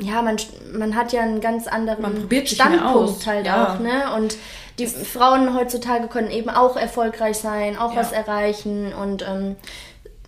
ja, 0.00 0.22
man, 0.22 0.36
man 0.72 0.96
hat 0.96 1.12
ja 1.12 1.22
einen 1.22 1.40
ganz 1.40 1.66
anderen 1.66 2.28
Standpunkt 2.46 3.26
halt 3.26 3.46
ja. 3.46 3.74
auch, 3.74 3.78
ne? 3.78 4.14
Und 4.16 4.36
die 4.78 4.86
Frauen 4.86 5.54
heutzutage 5.54 6.08
können 6.08 6.30
eben 6.30 6.48
auch 6.50 6.76
erfolgreich 6.76 7.36
sein, 7.36 7.76
auch 7.76 7.92
ja. 7.94 8.00
was 8.00 8.12
erreichen 8.12 8.92
und 8.94 9.22
ähm, 9.22 9.56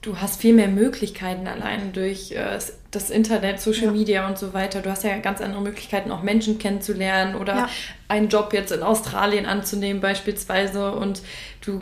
du 0.05 0.21
hast 0.21 0.41
viel 0.41 0.55
mehr 0.55 0.69
Möglichkeiten 0.69 1.47
allein 1.47 1.93
durch 1.93 2.33
äh, 2.33 2.59
das 2.91 3.11
Internet, 3.11 3.61
Social 3.61 3.87
ja. 3.87 3.91
Media 3.91 4.29
und 4.29 4.39
so 4.39 4.53
weiter. 4.53 4.81
Du 4.81 4.91
hast 4.91 5.03
ja 5.03 5.17
ganz 5.19 5.41
andere 5.41 5.63
Möglichkeiten, 5.63 6.11
auch 6.11 6.23
Menschen 6.23 6.59
kennenzulernen 6.59 7.35
oder 7.37 7.55
ja. 7.55 7.69
einen 8.09 8.29
Job 8.29 8.53
jetzt 8.53 8.71
in 8.71 8.83
Australien 8.83 9.47
anzunehmen 9.47 10.01
beispielsweise. 10.01 10.93
Und 10.93 11.23
du 11.67 11.81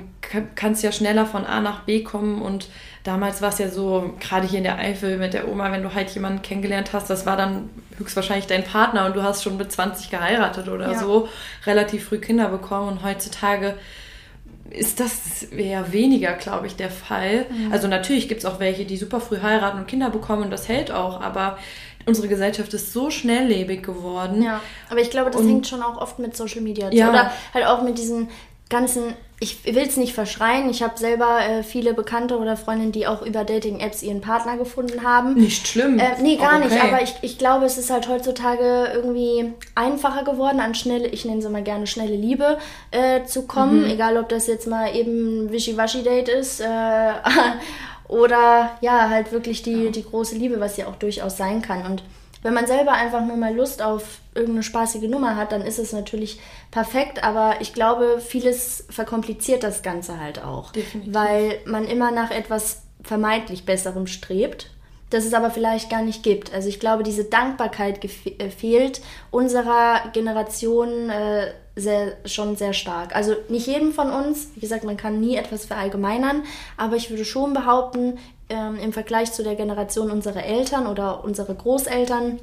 kannst 0.54 0.82
ja 0.82 0.92
schneller 0.92 1.26
von 1.26 1.44
A 1.44 1.60
nach 1.60 1.80
B 1.80 2.02
kommen 2.02 2.40
und 2.40 2.68
damals 3.04 3.42
war 3.42 3.48
es 3.48 3.58
ja 3.58 3.68
so, 3.68 4.14
gerade 4.20 4.46
hier 4.46 4.58
in 4.58 4.64
der 4.64 4.78
Eifel 4.78 5.18
mit 5.18 5.34
der 5.34 5.48
Oma, 5.48 5.72
wenn 5.72 5.82
du 5.82 5.94
halt 5.94 6.10
jemanden 6.10 6.42
kennengelernt 6.42 6.92
hast, 6.92 7.10
das 7.10 7.26
war 7.26 7.36
dann 7.36 7.70
höchstwahrscheinlich 7.98 8.46
dein 8.46 8.64
Partner 8.64 9.06
und 9.06 9.16
du 9.16 9.22
hast 9.22 9.42
schon 9.42 9.56
mit 9.56 9.72
20 9.72 10.10
geheiratet 10.10 10.68
oder 10.68 10.92
ja. 10.92 10.98
so, 10.98 11.28
relativ 11.66 12.04
früh 12.04 12.18
Kinder 12.18 12.48
bekommen 12.48 12.88
und 12.88 13.04
heutzutage 13.04 13.74
ist 14.70 15.00
das 15.00 15.42
eher 15.42 15.92
weniger, 15.92 16.32
glaube 16.32 16.66
ich, 16.66 16.76
der 16.76 16.90
Fall. 16.90 17.46
Mhm. 17.50 17.72
Also 17.72 17.88
natürlich 17.88 18.28
gibt 18.28 18.40
es 18.40 18.46
auch 18.46 18.58
welche, 18.58 18.84
die 18.84 18.96
super 18.96 19.20
früh 19.20 19.40
heiraten 19.42 19.78
und 19.78 19.86
Kinder 19.86 20.08
bekommen 20.08 20.44
und 20.44 20.50
das 20.50 20.68
hält 20.68 20.90
auch, 20.90 21.20
aber 21.20 21.58
unsere 22.06 22.28
Gesellschaft 22.28 22.72
ist 22.74 22.92
so 22.92 23.10
schnelllebig 23.10 23.82
geworden. 23.82 24.42
Ja, 24.42 24.60
aber 24.90 25.00
ich 25.00 25.10
glaube, 25.10 25.30
das 25.30 25.40
und, 25.40 25.48
hängt 25.48 25.66
schon 25.66 25.82
auch 25.82 26.00
oft 26.00 26.18
mit 26.18 26.36
Social 26.36 26.60
Media 26.60 26.90
ja. 26.90 27.10
oder 27.10 27.32
halt 27.54 27.66
auch 27.66 27.82
mit 27.82 27.98
diesen 27.98 28.28
ganzen, 28.68 29.14
ich 29.42 29.64
will 29.64 29.82
es 29.82 29.96
nicht 29.96 30.14
verschreien, 30.14 30.70
ich 30.70 30.84
habe 30.84 30.96
selber 30.96 31.40
äh, 31.40 31.64
viele 31.64 31.94
Bekannte 31.94 32.38
oder 32.38 32.56
Freundinnen, 32.56 32.92
die 32.92 33.08
auch 33.08 33.22
über 33.22 33.42
Dating-Apps 33.42 34.04
ihren 34.04 34.20
Partner 34.20 34.56
gefunden 34.56 35.02
haben. 35.02 35.34
Nicht 35.34 35.66
schlimm. 35.66 35.98
Äh, 35.98 36.22
nee, 36.22 36.36
gar 36.36 36.58
okay. 36.58 36.68
nicht, 36.68 36.80
aber 36.80 37.02
ich, 37.02 37.14
ich 37.22 37.38
glaube, 37.38 37.64
es 37.64 37.76
ist 37.76 37.90
halt 37.90 38.08
heutzutage 38.08 38.92
irgendwie 38.94 39.52
einfacher 39.74 40.22
geworden, 40.22 40.60
an 40.60 40.76
schnelle, 40.76 41.08
ich 41.08 41.24
nenne 41.24 41.42
sie 41.42 41.48
mal 41.48 41.64
gerne 41.64 41.88
schnelle 41.88 42.14
Liebe 42.14 42.58
äh, 42.92 43.24
zu 43.24 43.48
kommen, 43.48 43.80
mhm. 43.80 43.90
egal 43.90 44.16
ob 44.16 44.28
das 44.28 44.46
jetzt 44.46 44.68
mal 44.68 44.94
eben 44.94 45.46
ein 45.46 45.50
Wischiwaschi-Date 45.50 46.28
ist 46.28 46.60
äh, 46.60 46.64
oder 48.08 48.78
ja, 48.80 49.10
halt 49.10 49.32
wirklich 49.32 49.62
die, 49.64 49.90
die 49.90 50.04
große 50.04 50.36
Liebe, 50.36 50.60
was 50.60 50.76
ja 50.76 50.86
auch 50.86 50.96
durchaus 50.96 51.36
sein 51.36 51.62
kann 51.62 51.84
und 51.84 52.04
wenn 52.42 52.54
man 52.54 52.66
selber 52.66 52.92
einfach 52.92 53.24
nur 53.24 53.36
mal 53.36 53.54
Lust 53.54 53.82
auf 53.82 54.18
irgendeine 54.34 54.62
spaßige 54.62 55.08
Nummer 55.08 55.36
hat, 55.36 55.52
dann 55.52 55.62
ist 55.62 55.78
es 55.78 55.92
natürlich 55.92 56.40
perfekt, 56.70 57.22
aber 57.22 57.60
ich 57.60 57.72
glaube, 57.72 58.20
vieles 58.20 58.84
verkompliziert 58.90 59.62
das 59.62 59.82
Ganze 59.82 60.20
halt 60.20 60.42
auch. 60.42 60.72
Definitiv. 60.72 61.14
Weil 61.14 61.60
man 61.64 61.84
immer 61.84 62.10
nach 62.10 62.30
etwas 62.30 62.82
vermeintlich 63.02 63.64
Besserem 63.64 64.06
strebt, 64.06 64.70
das 65.10 65.24
es 65.24 65.34
aber 65.34 65.50
vielleicht 65.50 65.90
gar 65.90 66.02
nicht 66.02 66.22
gibt. 66.22 66.52
Also 66.54 66.68
ich 66.68 66.80
glaube, 66.80 67.02
diese 67.02 67.24
Dankbarkeit 67.24 68.02
äh, 68.04 68.50
fehlt 68.50 69.02
unserer 69.30 70.08
Generation 70.12 71.10
äh, 71.10 71.52
sehr, 71.76 72.16
schon 72.24 72.56
sehr 72.56 72.72
stark. 72.72 73.14
Also 73.14 73.34
nicht 73.48 73.66
jedem 73.66 73.92
von 73.92 74.10
uns, 74.10 74.48
wie 74.54 74.60
gesagt, 74.60 74.84
man 74.84 74.96
kann 74.96 75.20
nie 75.20 75.36
etwas 75.36 75.64
verallgemeinern, 75.64 76.42
aber 76.76 76.96
ich 76.96 77.10
würde 77.10 77.24
schon 77.24 77.54
behaupten, 77.54 78.18
ähm, 78.52 78.78
im 78.78 78.92
Vergleich 78.92 79.32
zu 79.32 79.42
der 79.42 79.54
Generation 79.54 80.10
unserer 80.10 80.44
Eltern 80.44 80.86
oder 80.86 81.24
unserer 81.24 81.54
Großeltern 81.54 82.38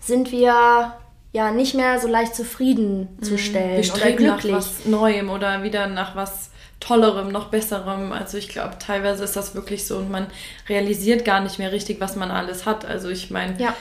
sind 0.00 0.32
wir 0.32 0.94
ja 1.32 1.50
nicht 1.50 1.74
mehr 1.74 1.98
so 1.98 2.08
leicht 2.08 2.34
zufriedenzustellen 2.34 3.84
mhm. 3.84 3.92
oder 3.94 4.12
glücklich. 4.12 4.52
nach 4.52 4.58
was 4.58 4.84
Neuem 4.86 5.30
oder 5.30 5.62
wieder 5.62 5.86
nach 5.86 6.16
was 6.16 6.50
Tollerem, 6.80 7.30
noch 7.32 7.48
Besserem. 7.48 8.12
Also 8.12 8.36
ich 8.36 8.48
glaube, 8.48 8.76
teilweise 8.78 9.24
ist 9.24 9.36
das 9.36 9.54
wirklich 9.54 9.86
so 9.86 9.96
und 9.96 10.10
man 10.10 10.26
realisiert 10.68 11.24
gar 11.24 11.40
nicht 11.40 11.58
mehr 11.58 11.72
richtig, 11.72 12.00
was 12.00 12.16
man 12.16 12.30
alles 12.30 12.66
hat. 12.66 12.84
Also 12.84 13.08
ich 13.08 13.30
meine, 13.30 13.58
ja 13.58 13.74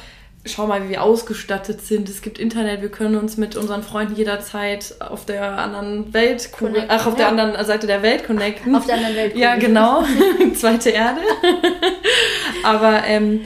schau 0.46 0.68
mal, 0.68 0.84
wie 0.84 0.90
wir 0.90 1.04
ausgestattet 1.04 1.82
sind. 1.82 2.10
Es 2.10 2.22
gibt 2.22 2.38
Internet, 2.38 2.82
wir 2.82 2.90
können 2.90 3.16
uns 3.16 3.38
mit 3.38 3.56
unseren 3.56 3.84
Freunden 3.84 4.16
jederzeit 4.16 4.96
auf 5.00 5.26
der 5.26 5.58
anderen 5.58 6.14
Welt, 6.14 6.50
ach, 6.90 7.08
auf 7.08 7.14
ja. 7.14 7.18
der 7.18 7.28
anderen 7.30 7.66
Seite 7.66 7.88
der 7.88 8.02
Welt 8.02 8.26
connecten. 8.26 8.76
Auf 8.76 8.86
der 8.86 8.96
anderen 8.96 9.16
Welt. 9.16 9.36
Ja, 9.36 9.56
genau. 9.56 10.04
Zweite 10.56 10.90
Erde. 10.90 11.22
Aber 12.64 13.04
ähm, 13.06 13.42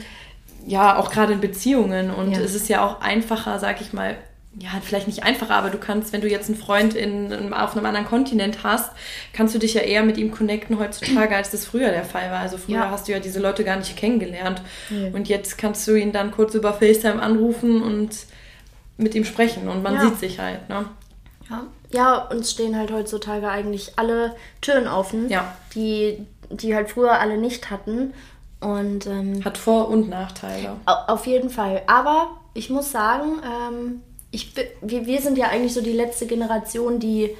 ja, 0.66 0.96
auch 0.96 1.10
gerade 1.10 1.32
in 1.32 1.40
Beziehungen. 1.40 2.10
Und 2.10 2.32
ja. 2.32 2.40
es 2.40 2.54
ist 2.54 2.68
ja 2.68 2.84
auch 2.84 3.00
einfacher, 3.00 3.58
sag 3.58 3.80
ich 3.80 3.92
mal, 3.92 4.16
ja, 4.60 4.70
vielleicht 4.82 5.06
nicht 5.06 5.22
einfacher, 5.22 5.54
aber 5.54 5.70
du 5.70 5.78
kannst, 5.78 6.12
wenn 6.12 6.20
du 6.20 6.28
jetzt 6.28 6.48
einen 6.48 6.58
Freund 6.58 6.94
in, 6.94 7.52
auf 7.52 7.76
einem 7.76 7.86
anderen 7.86 8.06
Kontinent 8.06 8.64
hast, 8.64 8.90
kannst 9.32 9.54
du 9.54 9.58
dich 9.58 9.74
ja 9.74 9.82
eher 9.82 10.02
mit 10.02 10.16
ihm 10.16 10.30
connecten 10.30 10.78
heutzutage, 10.78 11.36
als 11.36 11.50
das 11.50 11.64
früher 11.64 11.90
der 11.90 12.04
Fall 12.04 12.30
war. 12.30 12.40
Also 12.40 12.58
früher 12.58 12.76
ja. 12.76 12.90
hast 12.90 13.08
du 13.08 13.12
ja 13.12 13.20
diese 13.20 13.40
Leute 13.40 13.62
gar 13.64 13.76
nicht 13.76 13.96
kennengelernt. 13.96 14.62
Ja. 14.90 15.10
Und 15.12 15.28
jetzt 15.28 15.58
kannst 15.58 15.86
du 15.86 15.94
ihn 15.94 16.12
dann 16.12 16.32
kurz 16.32 16.54
über 16.54 16.72
FaceTime 16.72 17.22
anrufen 17.22 17.82
und 17.82 18.10
mit 18.96 19.14
ihm 19.14 19.24
sprechen 19.24 19.68
und 19.68 19.82
man 19.82 19.94
ja. 19.94 20.00
sieht 20.02 20.18
sich 20.18 20.40
halt, 20.40 20.68
ne? 20.68 20.86
Ja. 21.48 21.66
ja, 21.90 22.16
uns 22.16 22.50
stehen 22.50 22.76
halt 22.76 22.90
heutzutage 22.90 23.48
eigentlich 23.48 23.92
alle 23.96 24.34
Türen 24.60 24.88
offen, 24.88 25.30
ja. 25.30 25.56
die, 25.74 26.26
die 26.50 26.74
halt 26.74 26.90
früher 26.90 27.20
alle 27.20 27.38
nicht 27.38 27.70
hatten. 27.70 28.12
Und, 28.60 29.06
ähm, 29.06 29.44
Hat 29.44 29.56
Vor- 29.56 29.88
und 29.88 30.08
Nachteile. 30.08 30.76
Auf 30.84 31.26
jeden 31.26 31.48
Fall. 31.48 31.82
Aber 31.86 32.32
ich 32.54 32.70
muss 32.70 32.90
sagen, 32.90 33.40
ähm, 33.44 34.02
ich, 34.30 34.52
wir, 34.82 35.06
wir 35.06 35.20
sind 35.20 35.38
ja 35.38 35.48
eigentlich 35.48 35.74
so 35.74 35.80
die 35.80 35.92
letzte 35.92 36.26
Generation, 36.26 36.98
die 36.98 37.34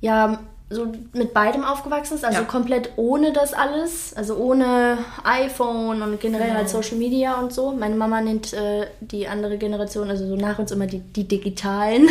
ja 0.00 0.40
so 0.70 0.90
mit 1.12 1.34
beidem 1.34 1.64
aufgewachsen 1.64 2.14
ist, 2.14 2.24
also 2.24 2.40
ja. 2.40 2.44
komplett 2.44 2.92
ohne 2.96 3.32
das 3.32 3.52
alles, 3.52 4.14
also 4.14 4.36
ohne 4.36 4.98
iPhone 5.22 6.00
und 6.00 6.18
generell 6.18 6.46
genau. 6.46 6.58
halt 6.58 6.70
Social 6.70 6.96
Media 6.96 7.34
und 7.34 7.52
so. 7.52 7.72
Meine 7.72 7.94
Mama 7.94 8.22
nennt 8.22 8.54
äh, 8.54 8.86
die 9.00 9.28
andere 9.28 9.58
Generation, 9.58 10.08
also 10.08 10.26
so 10.26 10.36
nach 10.36 10.58
uns 10.58 10.72
immer 10.72 10.86
die, 10.86 11.00
die 11.00 11.28
Digitalen. 11.28 12.08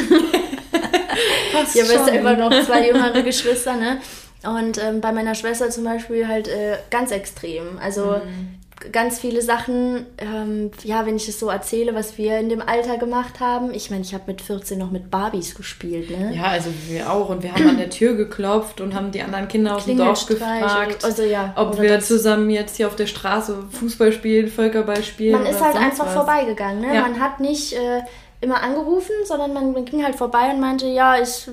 ich 1.74 1.82
habe 1.82 1.94
jetzt 1.94 2.10
immer 2.10 2.36
noch 2.36 2.52
zwei 2.64 2.88
jüngere 2.88 3.22
Geschwister, 3.24 3.76
ne? 3.76 3.98
Und 4.44 4.84
ähm, 4.84 5.02
bei 5.02 5.12
meiner 5.12 5.36
Schwester 5.36 5.70
zum 5.70 5.84
Beispiel 5.84 6.28
halt 6.28 6.48
äh, 6.48 6.78
ganz 6.90 7.12
extrem. 7.12 7.78
Also 7.80 8.06
mhm 8.06 8.61
ganz 8.92 9.20
viele 9.20 9.42
Sachen, 9.42 10.06
ähm, 10.18 10.72
ja, 10.84 11.06
wenn 11.06 11.16
ich 11.16 11.28
es 11.28 11.40
so 11.40 11.50
erzähle, 11.50 11.94
was 11.94 12.18
wir 12.18 12.40
in 12.40 12.50
dem 12.50 12.62
Alter 12.62 12.98
gemacht 12.98 13.40
haben. 13.40 13.74
Ich 13.74 13.92
meine, 13.92 14.04
ich 14.04 14.14
habe 14.14 14.24
mit 14.28 14.42
14 14.42 14.78
noch 14.78 14.92
mit 14.92 15.12
Barbies 15.12 15.56
gespielt, 15.56 16.10
ne? 16.10 16.34
Ja, 16.36 16.46
also 16.46 16.70
wir 16.88 17.12
auch. 17.12 17.30
Und 17.30 17.44
wir 17.44 17.54
haben 17.54 17.68
an 17.68 17.78
der 17.78 17.90
Tür 17.90 18.16
geklopft 18.16 18.82
und 18.82 18.96
haben 18.96 19.12
die 19.12 19.22
anderen 19.22 19.48
Kinder 19.48 19.76
aus 19.76 19.86
dem 19.86 19.98
Dorf 19.98 20.26
gefragt, 20.26 21.04
also, 21.04 21.24
ja, 21.24 21.54
ob 21.56 21.80
wir 21.80 22.00
zusammen 22.00 22.50
jetzt 22.50 22.78
hier 22.78 22.88
auf 22.88 22.96
der 22.96 23.08
Straße 23.08 23.64
Fußball 23.72 24.12
spielen, 24.12 24.48
Völkerball 24.48 25.04
spielen. 25.04 25.44
Man 25.44 25.46
ist 25.46 25.62
halt 25.62 25.76
einfach 25.76 26.08
was. 26.08 26.14
vorbeigegangen, 26.14 26.82
ne? 26.82 26.96
Ja. 26.96 27.02
Man 27.02 27.20
hat 27.20 27.40
nicht... 27.40 27.74
Äh, 27.74 28.02
immer 28.42 28.64
angerufen, 28.64 29.14
sondern 29.24 29.54
man, 29.54 29.72
man, 29.72 29.86
ging 29.86 30.04
halt 30.04 30.16
vorbei 30.16 30.50
und 30.52 30.60
meinte, 30.60 30.88
ja, 30.88 31.16
ist 31.16 31.52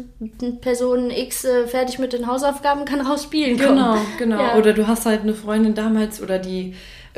Person 0.63 1.11
X 1.11 1.45
äh, 1.45 1.67
fertig 1.67 1.99
mit 1.99 2.15
den 2.15 2.27
Hausaufgaben, 2.27 2.87
kann 2.87 3.03
raus 3.03 3.25
spielen 3.25 3.59
kommen. 3.59 3.77
Genau, 3.77 3.97
genau. 4.19 4.39
Ja. 4.49 4.57
Oder 4.57 4.73
du 4.73 4.87
hast 4.87 5.05
halt 5.05 5.23
eine 5.23 5.35
Freundin 5.35 5.75
damals 5.75 6.23
oder 6.23 6.39
die 6.39 6.75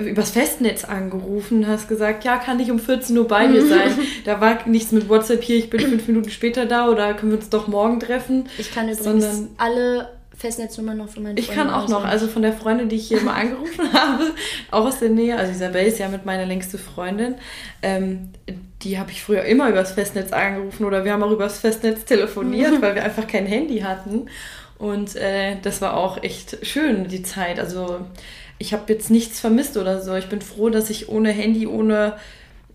übers 0.06 0.30
Festnetz 0.30 0.84
angerufen, 0.84 1.66
hast 1.66 1.88
gesagt, 1.88 2.24
ja, 2.24 2.38
kann 2.38 2.60
ich 2.60 2.70
um 2.70 2.78
14 2.78 3.16
Uhr 3.16 3.28
bei 3.28 3.46
dir 3.46 3.66
sein. 3.66 3.92
da 4.24 4.40
war 4.40 4.66
nichts 4.66 4.92
mit 4.92 5.08
WhatsApp 5.08 5.42
hier, 5.42 5.56
ich 5.56 5.70
bin 5.70 5.80
fünf 5.80 6.06
Minuten 6.08 6.30
später 6.30 6.66
da 6.66 6.88
oder 6.88 7.14
können 7.14 7.32
wir 7.32 7.38
uns 7.38 7.50
doch 7.50 7.68
morgen 7.68 8.00
treffen. 8.00 8.48
Ich 8.58 8.72
kann 8.74 8.88
übrigens 8.88 9.04
sondern, 9.04 9.48
alle 9.58 10.08
Festnetznummern 10.40 10.96
noch 10.96 11.10
von 11.10 11.22
meinen 11.22 11.36
Ich 11.36 11.50
kann 11.50 11.68
auch 11.68 11.88
noch, 11.88 12.04
also 12.04 12.26
von 12.26 12.40
der 12.40 12.54
Freundin, 12.54 12.88
die 12.88 12.96
ich 12.96 13.08
hier 13.08 13.20
mal 13.20 13.34
angerufen 13.34 13.92
habe, 13.92 14.24
auch 14.70 14.86
aus 14.86 14.98
der 14.98 15.10
Nähe, 15.10 15.36
also 15.36 15.52
Isabel 15.52 15.86
ist 15.86 15.98
ja 15.98 16.08
mit 16.08 16.24
meiner 16.24 16.46
längste 16.46 16.78
Freundin, 16.78 17.34
ähm, 17.82 18.30
die 18.82 18.98
habe 18.98 19.10
ich 19.10 19.22
früher 19.22 19.42
immer 19.42 19.68
übers 19.68 19.92
Festnetz 19.92 20.32
angerufen 20.32 20.86
oder 20.86 21.04
wir 21.04 21.12
haben 21.12 21.22
auch 21.22 21.30
übers 21.30 21.58
Festnetz 21.58 22.04
telefoniert, 22.06 22.80
weil 22.80 22.94
wir 22.94 23.04
einfach 23.04 23.26
kein 23.26 23.44
Handy 23.44 23.80
hatten. 23.80 24.30
Und 24.78 25.14
äh, 25.16 25.56
das 25.60 25.82
war 25.82 25.94
auch 25.94 26.22
echt 26.22 26.66
schön, 26.66 27.06
die 27.06 27.22
Zeit. 27.22 27.60
Also 27.60 28.00
ich 28.60 28.74
habe 28.74 28.92
jetzt 28.92 29.10
nichts 29.10 29.40
vermisst 29.40 29.76
oder 29.78 30.02
so. 30.02 30.14
Ich 30.14 30.28
bin 30.28 30.42
froh, 30.42 30.68
dass 30.68 30.90
ich 30.90 31.08
ohne 31.08 31.30
Handy, 31.30 31.66
ohne, 31.66 32.16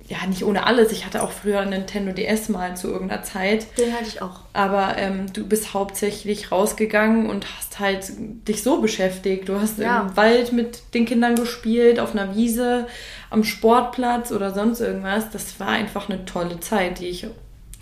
ja, 0.07 0.17
nicht 0.27 0.43
ohne 0.43 0.65
alles. 0.65 0.91
Ich 0.91 1.05
hatte 1.05 1.21
auch 1.21 1.31
früher 1.31 1.59
einen 1.59 1.69
Nintendo 1.69 2.11
DS 2.11 2.49
mal 2.49 2.75
zu 2.75 2.87
irgendeiner 2.87 3.21
Zeit. 3.21 3.67
Den 3.77 3.93
hatte 3.93 4.07
ich 4.07 4.19
auch. 4.19 4.39
Aber 4.53 4.97
ähm, 4.97 5.31
du 5.31 5.45
bist 5.45 5.75
hauptsächlich 5.75 6.51
rausgegangen 6.51 7.29
und 7.29 7.45
hast 7.55 7.79
halt 7.79 8.11
dich 8.47 8.63
so 8.63 8.81
beschäftigt. 8.81 9.47
Du 9.47 9.61
hast 9.61 9.77
ja. 9.77 10.01
im 10.01 10.17
Wald 10.17 10.53
mit 10.53 10.81
den 10.95 11.05
Kindern 11.05 11.35
gespielt, 11.35 11.99
auf 11.99 12.13
einer 12.13 12.35
Wiese, 12.35 12.87
am 13.29 13.43
Sportplatz 13.43 14.31
oder 14.31 14.55
sonst 14.55 14.81
irgendwas. 14.81 15.29
Das 15.29 15.59
war 15.59 15.67
einfach 15.67 16.09
eine 16.09 16.25
tolle 16.25 16.59
Zeit, 16.61 16.99
die 16.99 17.09
ich 17.09 17.27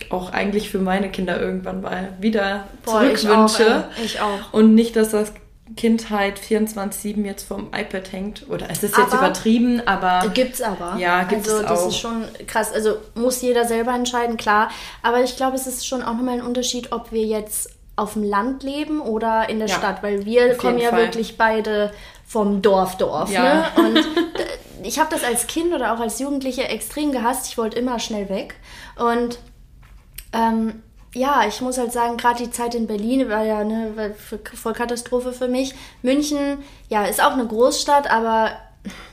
auch 0.09 0.33
eigentlich 0.33 0.69
für 0.69 0.79
meine 0.79 1.09
Kinder 1.09 1.39
irgendwann 1.39 1.79
mal 1.79 2.17
wieder 2.19 2.67
zurückwünsche. 2.85 3.85
Ich, 3.95 4.15
ich 4.15 4.21
auch. 4.21 4.51
Und 4.51 4.75
nicht, 4.75 4.97
dass 4.97 5.11
das 5.11 5.31
Kindheit 5.75 6.39
24-7 6.39 7.25
jetzt 7.25 7.47
vom 7.47 7.67
iPad 7.73 8.11
hängt. 8.11 8.49
Oder 8.49 8.69
es 8.69 8.83
ist 8.83 8.97
jetzt 8.97 9.13
aber, 9.13 9.25
übertrieben, 9.27 9.81
aber. 9.85 10.29
Gibt's 10.29 10.61
aber. 10.61 10.97
Ja, 10.97 11.23
gibt's 11.23 11.49
also, 11.49 11.65
auch. 11.65 11.69
Das 11.69 11.87
ist 11.87 11.97
schon 11.97 12.25
krass. 12.47 12.71
Also 12.71 12.97
muss 13.15 13.41
jeder 13.41 13.65
selber 13.65 13.93
entscheiden, 13.93 14.37
klar. 14.37 14.69
Aber 15.01 15.23
ich 15.23 15.35
glaube, 15.35 15.55
es 15.55 15.67
ist 15.67 15.87
schon 15.87 16.01
auch 16.01 16.13
nochmal 16.13 16.35
ein 16.35 16.41
Unterschied, 16.41 16.91
ob 16.91 17.11
wir 17.11 17.25
jetzt 17.25 17.71
auf 17.95 18.13
dem 18.13 18.23
Land 18.23 18.63
leben 18.63 19.01
oder 19.01 19.49
in 19.49 19.59
der 19.59 19.67
ja, 19.67 19.75
Stadt, 19.75 20.01
weil 20.01 20.25
wir 20.25 20.55
kommen 20.55 20.79
ja 20.79 20.89
Fall. 20.89 20.99
wirklich 20.99 21.37
beide 21.37 21.91
vom 22.25 22.61
Dorf 22.61 22.97
Dorf. 22.97 23.31
Ja. 23.31 23.43
Ne? 23.43 23.65
Und 23.77 24.07
ich 24.83 24.99
habe 24.99 25.09
das 25.11 25.23
als 25.23 25.47
Kind 25.47 25.73
oder 25.73 25.93
auch 25.93 25.99
als 25.99 26.19
Jugendliche 26.19 26.67
extrem 26.67 27.11
gehasst. 27.11 27.47
Ich 27.47 27.57
wollte 27.57 27.77
immer 27.77 27.99
schnell 27.99 28.29
weg. 28.29 28.55
Und 28.97 29.39
ähm, 30.33 30.81
ja, 31.13 31.45
ich 31.47 31.61
muss 31.61 31.77
halt 31.77 31.91
sagen, 31.91 32.17
gerade 32.17 32.43
die 32.43 32.51
Zeit 32.51 32.75
in 32.75 32.87
Berlin 32.87 33.29
war 33.29 33.43
ja 33.43 33.59
eine 33.59 34.15
voll 34.55 34.73
Katastrophe 34.73 35.31
für 35.31 35.47
mich. 35.47 35.75
München, 36.01 36.59
ja, 36.89 37.05
ist 37.05 37.23
auch 37.23 37.33
eine 37.33 37.45
Großstadt, 37.45 38.09
aber 38.09 38.51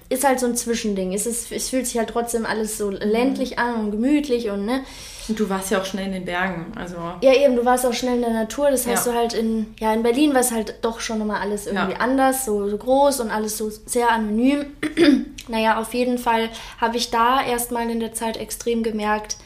ist 0.09 0.25
halt 0.25 0.41
so 0.41 0.47
ein 0.47 0.57
Zwischending. 0.57 1.13
Es, 1.13 1.27
ist, 1.27 1.53
es 1.53 1.69
fühlt 1.69 1.87
sich 1.87 1.97
halt 1.97 2.11
trotzdem 2.11 2.45
alles 2.45 2.77
so 2.77 2.91
ländlich 2.91 3.59
an 3.59 3.77
und 3.77 3.91
gemütlich 3.93 4.51
und 4.51 4.67
ne. 4.67 4.83
Und 5.29 5.39
du 5.39 5.49
warst 5.49 5.71
ja 5.71 5.81
auch 5.81 5.85
schnell 5.85 6.07
in 6.07 6.13
den 6.13 6.25
Bergen, 6.25 6.73
also. 6.75 6.97
Ja, 7.21 7.33
eben, 7.33 7.55
du 7.55 7.65
warst 7.65 7.87
auch 7.87 7.93
schnell 7.93 8.17
in 8.17 8.23
der 8.23 8.33
Natur. 8.33 8.73
Das 8.73 8.87
heißt, 8.87 9.07
ja. 9.07 9.13
du 9.13 9.19
halt 9.19 9.35
in, 9.35 9.75
ja, 9.79 9.93
in 9.93 10.03
Berlin 10.03 10.35
war 10.35 10.41
es 10.41 10.51
halt 10.51 10.75
doch 10.83 10.99
schon 10.99 11.19
nochmal 11.19 11.41
alles 11.41 11.67
irgendwie 11.67 11.93
ja. 11.93 12.01
anders, 12.01 12.45
so, 12.45 12.69
so 12.69 12.77
groß 12.77 13.21
und 13.21 13.31
alles 13.31 13.57
so 13.57 13.71
sehr 13.71 14.11
anonym. 14.11 14.67
naja, 15.49 15.79
auf 15.79 15.95
jeden 15.95 16.19
Fall 16.19 16.49
habe 16.81 16.97
ich 16.97 17.11
da 17.11 17.45
erstmal 17.45 17.89
in 17.89 18.01
der 18.01 18.13
Zeit 18.13 18.37
extrem 18.37 18.83
gemerkt, 18.83 19.37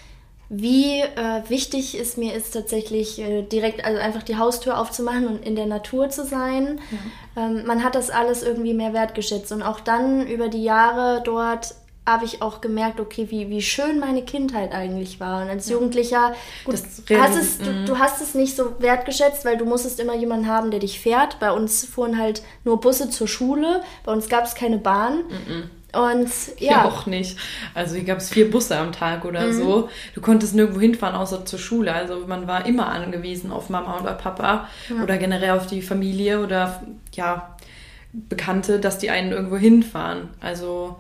wie 0.56 1.00
äh, 1.00 1.42
wichtig 1.48 1.98
es 1.98 2.16
mir 2.16 2.34
ist, 2.34 2.52
tatsächlich 2.52 3.18
äh, 3.18 3.42
direkt, 3.42 3.84
also 3.84 4.00
einfach 4.00 4.22
die 4.22 4.36
Haustür 4.36 4.78
aufzumachen 4.78 5.26
und 5.26 5.44
in 5.44 5.56
der 5.56 5.66
Natur 5.66 6.10
zu 6.10 6.24
sein. 6.24 6.80
Ja. 7.36 7.46
Ähm, 7.46 7.66
man 7.66 7.82
hat 7.82 7.94
das 7.94 8.10
alles 8.10 8.42
irgendwie 8.42 8.74
mehr 8.74 8.92
wertgeschätzt. 8.92 9.50
Und 9.52 9.62
auch 9.62 9.80
dann 9.80 10.26
über 10.26 10.48
die 10.48 10.62
Jahre 10.62 11.22
dort 11.24 11.74
habe 12.06 12.26
ich 12.26 12.42
auch 12.42 12.60
gemerkt, 12.60 13.00
okay, 13.00 13.28
wie, 13.30 13.48
wie 13.48 13.62
schön 13.62 13.98
meine 13.98 14.22
Kindheit 14.22 14.72
eigentlich 14.72 15.20
war. 15.20 15.42
Und 15.42 15.48
als 15.48 15.68
ja. 15.68 15.74
Jugendlicher, 15.74 16.34
gut, 16.64 16.74
hast 16.74 17.36
es, 17.36 17.58
du, 17.58 17.70
mhm. 17.70 17.86
du, 17.86 17.98
hast 17.98 18.20
es 18.20 18.34
nicht 18.34 18.54
so 18.54 18.78
wertgeschätzt, 18.78 19.44
weil 19.44 19.56
du 19.56 19.64
musstest 19.64 19.98
immer 19.98 20.14
jemanden 20.14 20.46
haben, 20.46 20.70
der 20.70 20.80
dich 20.80 21.00
fährt. 21.00 21.40
Bei 21.40 21.50
uns 21.50 21.84
fuhren 21.84 22.18
halt 22.18 22.42
nur 22.64 22.78
Busse 22.78 23.10
zur 23.10 23.26
Schule, 23.26 23.82
bei 24.04 24.12
uns 24.12 24.28
gab 24.28 24.44
es 24.44 24.54
keine 24.54 24.78
Bahn. 24.78 25.24
Mhm. 25.28 25.70
Und 25.94 26.28
ja. 26.58 26.82
Hier 26.82 26.84
auch 26.84 27.06
nicht. 27.06 27.38
Also 27.74 27.94
hier 27.94 28.04
gab 28.04 28.18
es 28.18 28.30
vier 28.30 28.50
Busse 28.50 28.76
am 28.76 28.92
Tag 28.92 29.24
oder 29.24 29.46
mhm. 29.46 29.52
so. 29.52 29.88
Du 30.14 30.20
konntest 30.20 30.54
nirgendwo 30.54 30.80
hinfahren, 30.80 31.16
außer 31.16 31.44
zur 31.44 31.58
Schule. 31.58 31.92
Also 31.92 32.26
man 32.26 32.46
war 32.46 32.66
immer 32.66 32.88
angewiesen 32.88 33.50
auf 33.50 33.70
Mama 33.70 34.00
oder 34.00 34.14
Papa 34.14 34.68
ja. 34.88 35.02
oder 35.02 35.16
generell 35.18 35.50
auf 35.50 35.66
die 35.66 35.82
Familie 35.82 36.42
oder 36.42 36.82
ja, 37.12 37.56
Bekannte, 38.12 38.78
dass 38.78 38.98
die 38.98 39.10
einen 39.10 39.32
irgendwo 39.32 39.56
hinfahren. 39.56 40.28
Also 40.40 40.96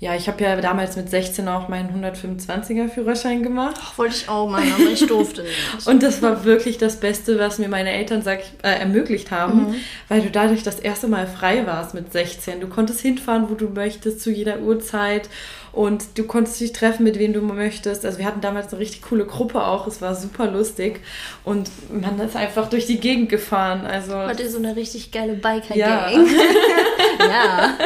ja, 0.00 0.14
ich 0.14 0.28
habe 0.28 0.42
ja 0.42 0.58
damals 0.58 0.96
mit 0.96 1.10
16 1.10 1.46
auch 1.46 1.68
meinen 1.68 2.02
125er 2.02 2.88
Führerschein 2.88 3.42
gemacht. 3.42 3.76
Ach, 3.78 3.98
wollte 3.98 4.16
ich 4.16 4.28
auch 4.30 4.48
mal, 4.48 4.62
aber 4.62 4.90
ich 4.90 5.06
durfte 5.06 5.42
nicht. 5.42 5.54
Und 5.86 6.02
das 6.02 6.22
war 6.22 6.44
wirklich 6.46 6.78
das 6.78 7.00
Beste, 7.00 7.38
was 7.38 7.58
mir 7.58 7.68
meine 7.68 7.90
Eltern 7.92 8.22
sag 8.22 8.40
ich, 8.40 8.50
äh, 8.62 8.80
ermöglicht 8.80 9.30
haben, 9.30 9.68
mhm. 9.68 9.74
weil 10.08 10.22
du 10.22 10.30
dadurch 10.30 10.62
das 10.62 10.80
erste 10.80 11.06
Mal 11.06 11.26
frei 11.26 11.66
warst 11.66 11.92
mit 11.92 12.12
16. 12.12 12.60
Du 12.60 12.68
konntest 12.68 13.00
hinfahren, 13.00 13.50
wo 13.50 13.54
du 13.54 13.68
möchtest, 13.68 14.22
zu 14.22 14.30
jeder 14.30 14.60
Uhrzeit 14.60 15.28
und 15.72 16.16
du 16.16 16.24
konntest 16.24 16.58
dich 16.60 16.72
treffen, 16.72 17.04
mit 17.04 17.18
wem 17.18 17.34
du 17.34 17.42
möchtest. 17.42 18.06
Also 18.06 18.16
wir 18.16 18.24
hatten 18.24 18.40
damals 18.40 18.72
eine 18.72 18.80
richtig 18.80 19.02
coole 19.02 19.26
Gruppe 19.26 19.62
auch, 19.62 19.86
es 19.86 20.00
war 20.00 20.14
super 20.14 20.50
lustig 20.50 21.00
und 21.44 21.70
man 21.90 22.18
ist 22.20 22.36
einfach 22.36 22.70
durch 22.70 22.86
die 22.86 23.00
Gegend 23.00 23.28
gefahren. 23.28 23.84
Also 23.84 24.14
Hatte 24.14 24.48
so 24.48 24.56
eine 24.56 24.76
richtig 24.76 25.12
geile 25.12 25.34
Biker-Gang. 25.34 25.76
Ja. 25.76 26.10
ja. 27.18 27.78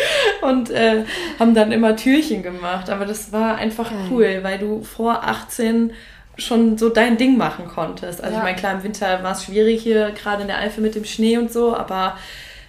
und 0.42 0.70
äh, 0.70 1.04
haben 1.38 1.54
dann 1.54 1.72
immer 1.72 1.96
Türchen 1.96 2.42
gemacht. 2.42 2.90
Aber 2.90 3.06
das 3.06 3.32
war 3.32 3.56
einfach 3.56 3.90
Geil. 3.90 4.00
cool, 4.10 4.38
weil 4.42 4.58
du 4.58 4.82
vor 4.82 5.24
18 5.24 5.92
schon 6.38 6.78
so 6.78 6.88
dein 6.88 7.18
Ding 7.18 7.36
machen 7.36 7.66
konntest. 7.68 8.20
Also 8.22 8.34
ja. 8.34 8.38
ich 8.38 8.44
meine, 8.44 8.56
klar, 8.56 8.72
im 8.72 8.82
Winter 8.82 9.22
war 9.22 9.32
es 9.32 9.44
schwierig 9.44 9.82
hier, 9.82 10.10
gerade 10.12 10.42
in 10.42 10.48
der 10.48 10.58
Eifel 10.58 10.82
mit 10.82 10.94
dem 10.94 11.04
Schnee 11.04 11.36
und 11.36 11.52
so, 11.52 11.76
aber 11.76 12.16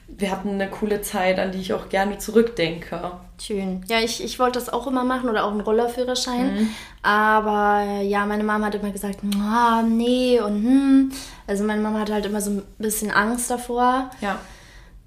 wir 0.07 0.31
hatten 0.31 0.49
eine 0.49 0.69
coole 0.69 1.01
Zeit, 1.01 1.39
an 1.39 1.51
die 1.51 1.59
ich 1.59 1.73
auch 1.73 1.89
gerne 1.89 2.17
zurückdenke. 2.17 3.13
Schön. 3.41 3.83
Ja, 3.87 3.99
ich, 3.99 4.23
ich 4.23 4.37
wollte 4.37 4.59
das 4.59 4.71
auch 4.71 4.85
immer 4.87 5.03
machen 5.03 5.29
oder 5.29 5.45
auch 5.45 5.51
einen 5.51 5.61
Rollerführerschein. 5.61 6.53
Mhm. 6.53 6.69
Aber 7.01 8.01
ja, 8.01 8.25
meine 8.25 8.43
Mama 8.43 8.67
hat 8.67 8.75
immer 8.75 8.91
gesagt, 8.91 9.19
oh, 9.23 9.81
nee 9.87 10.39
und 10.39 10.63
hm. 10.63 11.11
Also 11.47 11.63
meine 11.63 11.81
Mama 11.81 11.99
hatte 11.99 12.13
halt 12.13 12.25
immer 12.25 12.41
so 12.41 12.51
ein 12.51 12.63
bisschen 12.77 13.11
Angst 13.11 13.49
davor. 13.49 14.11
Ja. 14.21 14.39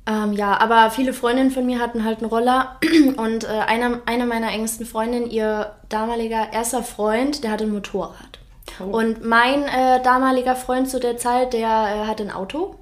Ähm, 0.09 0.33
ja, 0.35 0.61
aber 0.61 0.91
viele 0.91 1.13
Freundinnen 1.13 1.51
von 1.51 1.67
mir 1.67 1.81
hatten 1.81 2.05
halt 2.05 2.19
einen 2.19 2.31
Roller 2.31 2.79
und 3.17 3.45
äh, 3.45 3.49
eine, 3.49 4.03
eine 4.07 4.27
meiner 4.27 4.53
engsten 4.53 4.87
Freundinnen, 4.87 5.31
ihr 5.31 5.73
damaliger 5.89 6.53
erster 6.53 6.83
Freund, 6.85 7.43
der 7.43 7.51
hatte 7.51 7.65
ein 7.65 7.73
Motorrad. 7.73 8.39
Oh. 8.81 8.97
Und 8.97 9.25
mein 9.25 9.65
äh, 9.65 10.01
damaliger 10.03 10.55
Freund 10.55 10.89
zu 10.89 11.01
der 11.01 11.17
Zeit, 11.17 11.53
der 11.55 11.69
äh, 11.69 12.07
hatte 12.07 12.23
ein 12.23 12.31
Auto. 12.31 12.77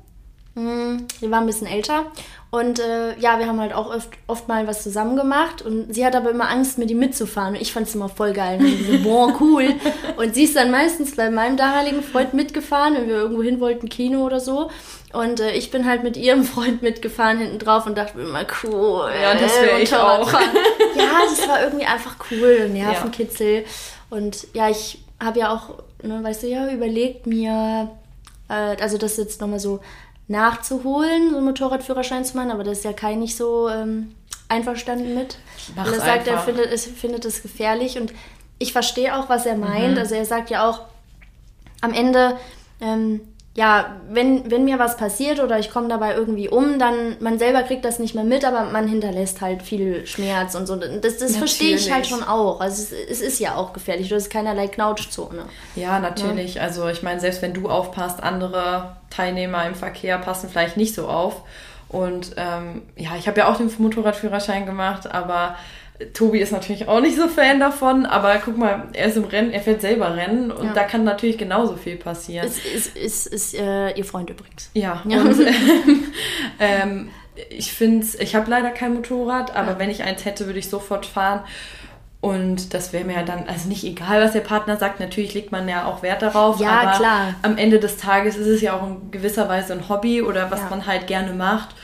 Hm, 0.55 1.07
die 1.20 1.31
war 1.31 1.41
ein 1.41 1.47
bisschen 1.47 1.66
älter. 1.66 2.07
Und 2.55 2.78
äh, 2.78 3.18
ja, 3.18 3.40
wir 3.40 3.48
haben 3.48 3.61
halt 3.61 3.72
auch 3.72 3.92
oft, 3.92 4.11
oft 4.28 4.46
mal 4.46 4.68
was 4.68 4.84
zusammen 4.84 5.16
gemacht. 5.16 5.61
Und 5.61 5.92
sie 5.92 6.07
hat 6.07 6.14
aber 6.14 6.30
immer 6.30 6.48
Angst, 6.48 6.78
mit 6.78 6.88
ihm 6.88 7.00
mitzufahren. 7.00 7.57
Und 7.57 7.61
ich 7.61 7.72
fand 7.72 7.88
es 7.88 7.96
immer 7.96 8.09
voll 8.09 8.32
geil. 8.32 8.61
Und 8.61 8.66
ich 8.66 8.86
so, 8.86 9.02
boah, 9.02 9.34
cool. 9.40 9.74
Und 10.16 10.36
sie 10.36 10.44
ist 10.44 10.55
dann 10.55 10.70
meistens 10.70 11.16
bei 11.16 11.30
meinem 11.30 11.57
damaligen 11.57 12.05
Freund 12.05 12.32
mitgefahren, 12.32 12.94
wenn 12.94 13.09
wir 13.09 13.16
irgendwo 13.16 13.42
hin 13.42 13.59
wollten, 13.59 13.88
Kino 13.88 14.24
oder 14.24 14.38
so. 14.38 14.70
Und 15.12 15.40
äh, 15.40 15.50
ich 15.50 15.72
bin 15.72 15.84
halt 15.84 16.05
mit 16.05 16.16
ihrem 16.16 16.44
Freund 16.44 16.80
mitgefahren 16.80 17.38
hinten 17.38 17.59
drauf 17.59 17.86
und 17.86 17.98
dachte 17.98 18.18
mir 18.18 18.22
immer, 18.22 18.46
cool. 18.62 19.11
Ja, 19.20 19.34
das 19.34 19.61
wäre 19.61 19.80
ich 19.80 19.92
auch. 19.92 20.32
ja, 20.96 21.11
das 21.28 21.48
war 21.48 21.61
irgendwie 21.61 21.86
einfach 21.86 22.14
cool, 22.30 22.68
Nervenkitzel. 22.68 23.62
Ja. 23.62 24.16
Und 24.16 24.46
ja, 24.52 24.70
ich 24.70 25.02
habe 25.20 25.40
ja 25.40 25.52
auch, 25.52 25.82
ne, 26.05 26.22
weißt 26.22 26.44
du, 26.44 26.46
ja, 26.46 26.70
überlegt 26.70 27.26
mir, 27.26 27.90
äh, 28.48 28.80
also 28.80 28.96
das 28.96 29.16
jetzt 29.16 29.40
nochmal 29.40 29.59
so 29.59 29.80
nachzuholen, 30.29 31.31
so 31.31 31.37
einen 31.37 31.47
Motorradführerschein 31.47 32.25
zu 32.25 32.37
machen, 32.37 32.51
aber 32.51 32.64
das 32.64 32.79
ist 32.79 32.85
ja 32.85 32.93
Kai 32.93 33.14
nicht 33.14 33.37
so 33.37 33.68
ähm, 33.68 34.14
einverstanden 34.49 35.14
mit. 35.14 35.39
Mach's 35.77 35.93
er 35.93 36.01
sagt, 36.01 36.27
er 36.27 36.35
einfach. 36.35 36.45
findet 36.45 36.72
es, 36.72 36.87
findet 36.87 37.25
es 37.25 37.43
gefährlich 37.43 37.99
und 37.99 38.12
ich 38.59 38.72
verstehe 38.72 39.16
auch, 39.16 39.29
was 39.29 39.47
er 39.47 39.57
meint. 39.57 39.93
Mhm. 39.93 39.99
Also 39.99 40.14
er 40.14 40.25
sagt 40.25 40.51
ja 40.51 40.68
auch, 40.68 40.83
am 41.81 41.93
Ende, 41.93 42.39
ähm, 42.81 43.20
ja, 43.57 44.00
wenn, 44.11 44.50
wenn 44.50 44.64
mir 44.64 44.80
was 44.80 44.96
passiert 44.96 45.38
oder 45.38 45.61
ich 45.61 45.70
komme 45.70 45.86
dabei 45.88 46.14
irgendwie 46.14 46.48
um, 46.48 46.80
dann 46.80 47.16
man 47.20 47.38
selber 47.38 47.62
kriegt 47.62 47.84
das 47.84 48.00
nicht 48.00 48.16
mehr 48.16 48.24
mit, 48.24 48.44
aber 48.44 48.64
man 48.64 48.88
hinterlässt 48.88 49.40
halt 49.40 49.62
viel 49.62 50.05
Schmerz 50.09 50.57
und 50.57 50.66
so. 50.66 50.74
Das, 50.74 51.18
das 51.18 51.36
verstehe 51.36 51.76
ich 51.76 51.92
halt 51.92 52.07
schon 52.07 52.24
auch. 52.24 52.61
Also 52.61 52.82
es, 52.82 52.92
es 52.92 53.20
ist 53.20 53.38
ja 53.38 53.55
auch 53.55 53.72
gefährlich. 53.72 54.09
Du 54.09 54.16
hast 54.16 54.28
keinerlei 54.28 54.66
Knautschzone. 54.66 55.44
Ja, 55.76 56.00
natürlich. 56.00 56.61
Also 56.61 56.88
ich 56.88 57.05
meine, 57.05 57.20
selbst 57.20 57.42
wenn 57.42 57.55
du 57.55 57.68
aufpasst, 57.68 58.20
andere 58.24 58.96
Teilnehmer 59.11 59.64
im 59.66 59.76
Verkehr 59.76 60.18
passen 60.18 60.48
vielleicht 60.48 60.76
nicht 60.76 60.94
so 60.94 61.07
auf. 61.07 61.42
Und 61.88 62.32
ähm, 62.36 62.82
ja, 62.96 63.11
ich 63.16 63.28
habe 63.28 63.38
ja 63.38 63.48
auch 63.48 63.59
den 63.59 63.70
Motorradführerschein 63.78 64.66
gemacht, 64.66 65.09
aber 65.12 65.55
Tobi 66.12 66.40
ist 66.40 66.52
natürlich 66.52 66.86
auch 66.88 67.00
nicht 67.00 67.16
so 67.16 67.28
Fan 67.28 67.61
davon. 67.61 68.07
Aber 68.07 68.36
guck 68.44 68.57
mal, 68.59 68.88
er 68.92 69.07
ist 69.07 69.16
im 69.16 69.24
Rennen, 69.24 69.52
er 69.52 69.61
fährt 69.61 69.80
selber 69.80 70.14
Rennen 70.16 70.50
und 70.50 70.66
Ja. 70.66 70.72
da 70.74 70.84
kann 70.84 71.05
natürlich 71.05 71.38
genauso 71.38 71.76
viel 71.76 71.96
passieren. 71.96 72.46
Ist, 72.46 72.64
ist, 72.64 72.96
ist, 72.96 73.26
ist 73.26 73.55
äh, 73.55 73.90
ihr 73.92 74.05
Freund 74.05 74.28
übrigens. 74.30 74.70
Ja, 74.74 75.02
Ja. 75.07 75.20
und 75.22 75.40
ähm, 75.40 76.05
ähm, 76.59 77.09
ich 77.50 77.72
finde 77.72 78.07
ich 78.20 78.34
habe 78.36 78.50
leider 78.50 78.70
kein 78.70 78.94
Motorrad, 78.94 79.57
aber 79.57 79.72
Ja. 79.72 79.78
wenn 79.78 79.90
ich 79.90 80.02
eins 80.02 80.24
hätte, 80.24 80.46
würde 80.46 80.59
ich 80.59 80.68
sofort 80.68 81.07
fahren. 81.07 81.40
Und 82.20 82.72
das 82.72 82.94
wäre 82.94 83.05
mir 83.05 83.16
ja 83.16 83.22
dann, 83.22 83.44
also 83.48 83.68
nicht 83.68 83.84
egal, 83.84 84.22
was 84.22 84.32
der 84.32 84.40
Partner 84.40 84.78
sagt, 84.78 84.98
natürlich 84.98 85.34
legt 85.34 85.52
man 85.52 85.68
ja 85.68 85.84
auch 85.84 86.02
Wert 86.02 86.22
darauf. 86.22 86.59
Ja, 86.59 86.80
aber 86.80 86.92
klar. 86.92 87.34
am 87.42 87.59
Ende 87.59 87.78
des 87.78 87.98
Tages 87.98 88.36
ist 88.36 88.46
es 88.46 88.62
ja 88.62 88.72
auch 88.72 88.82
in 88.86 89.11
gewisser 89.11 89.46
Weise 89.50 89.74
ein 89.74 89.90
Hobby 89.90 90.22
oder 90.22 90.50
was 90.50 90.70
man 90.70 90.86
halt 90.86 91.07
gerne 91.07 91.34
macht. 91.34 91.74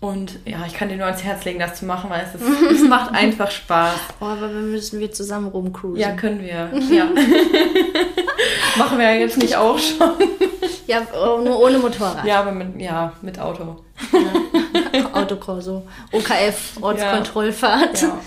Und 0.00 0.38
ja, 0.44 0.64
ich 0.64 0.74
kann 0.74 0.88
dir 0.88 0.96
nur 0.96 1.06
ans 1.06 1.24
Herz 1.24 1.44
legen, 1.44 1.58
das 1.58 1.74
zu 1.74 1.84
machen, 1.84 2.08
weil 2.08 2.24
es, 2.24 2.40
ist, 2.40 2.62
es 2.82 2.88
macht 2.88 3.12
einfach 3.14 3.50
Spaß. 3.50 3.96
Oh, 4.20 4.26
aber 4.26 4.48
wir 4.48 4.60
müssen 4.60 5.00
wir 5.00 5.10
zusammen 5.10 5.48
rumcruisen. 5.48 5.98
Ja, 5.98 6.12
können 6.12 6.40
wir. 6.40 6.70
Ja. 6.90 7.06
machen 8.76 8.98
wir 8.98 9.12
ja 9.12 9.18
jetzt 9.18 9.38
nicht 9.38 9.56
auch 9.56 9.78
schon. 9.78 10.12
Ja, 10.86 11.02
oh, 11.12 11.40
nur 11.42 11.60
ohne 11.60 11.78
Motorrad. 11.78 12.24
Ja, 12.24 12.40
aber 12.40 12.52
mit, 12.52 12.80
ja, 12.80 13.12
mit 13.22 13.38
Auto. 13.40 13.76
Autokorso, 15.12 15.86
OKF, 16.12 16.80
Ortskontrollfahrt. 16.80 18.02
Ja. 18.02 18.18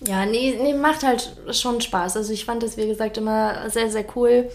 Ja, 0.00 0.26
nee, 0.26 0.56
nee, 0.62 0.74
macht 0.74 1.02
halt 1.02 1.32
schon 1.50 1.80
Spaß. 1.80 2.16
Also 2.16 2.32
ich 2.32 2.44
fand 2.44 2.62
das, 2.62 2.76
wie 2.76 2.86
gesagt, 2.86 3.18
immer 3.18 3.68
sehr, 3.68 3.90
sehr 3.90 4.04
cool 4.14 4.48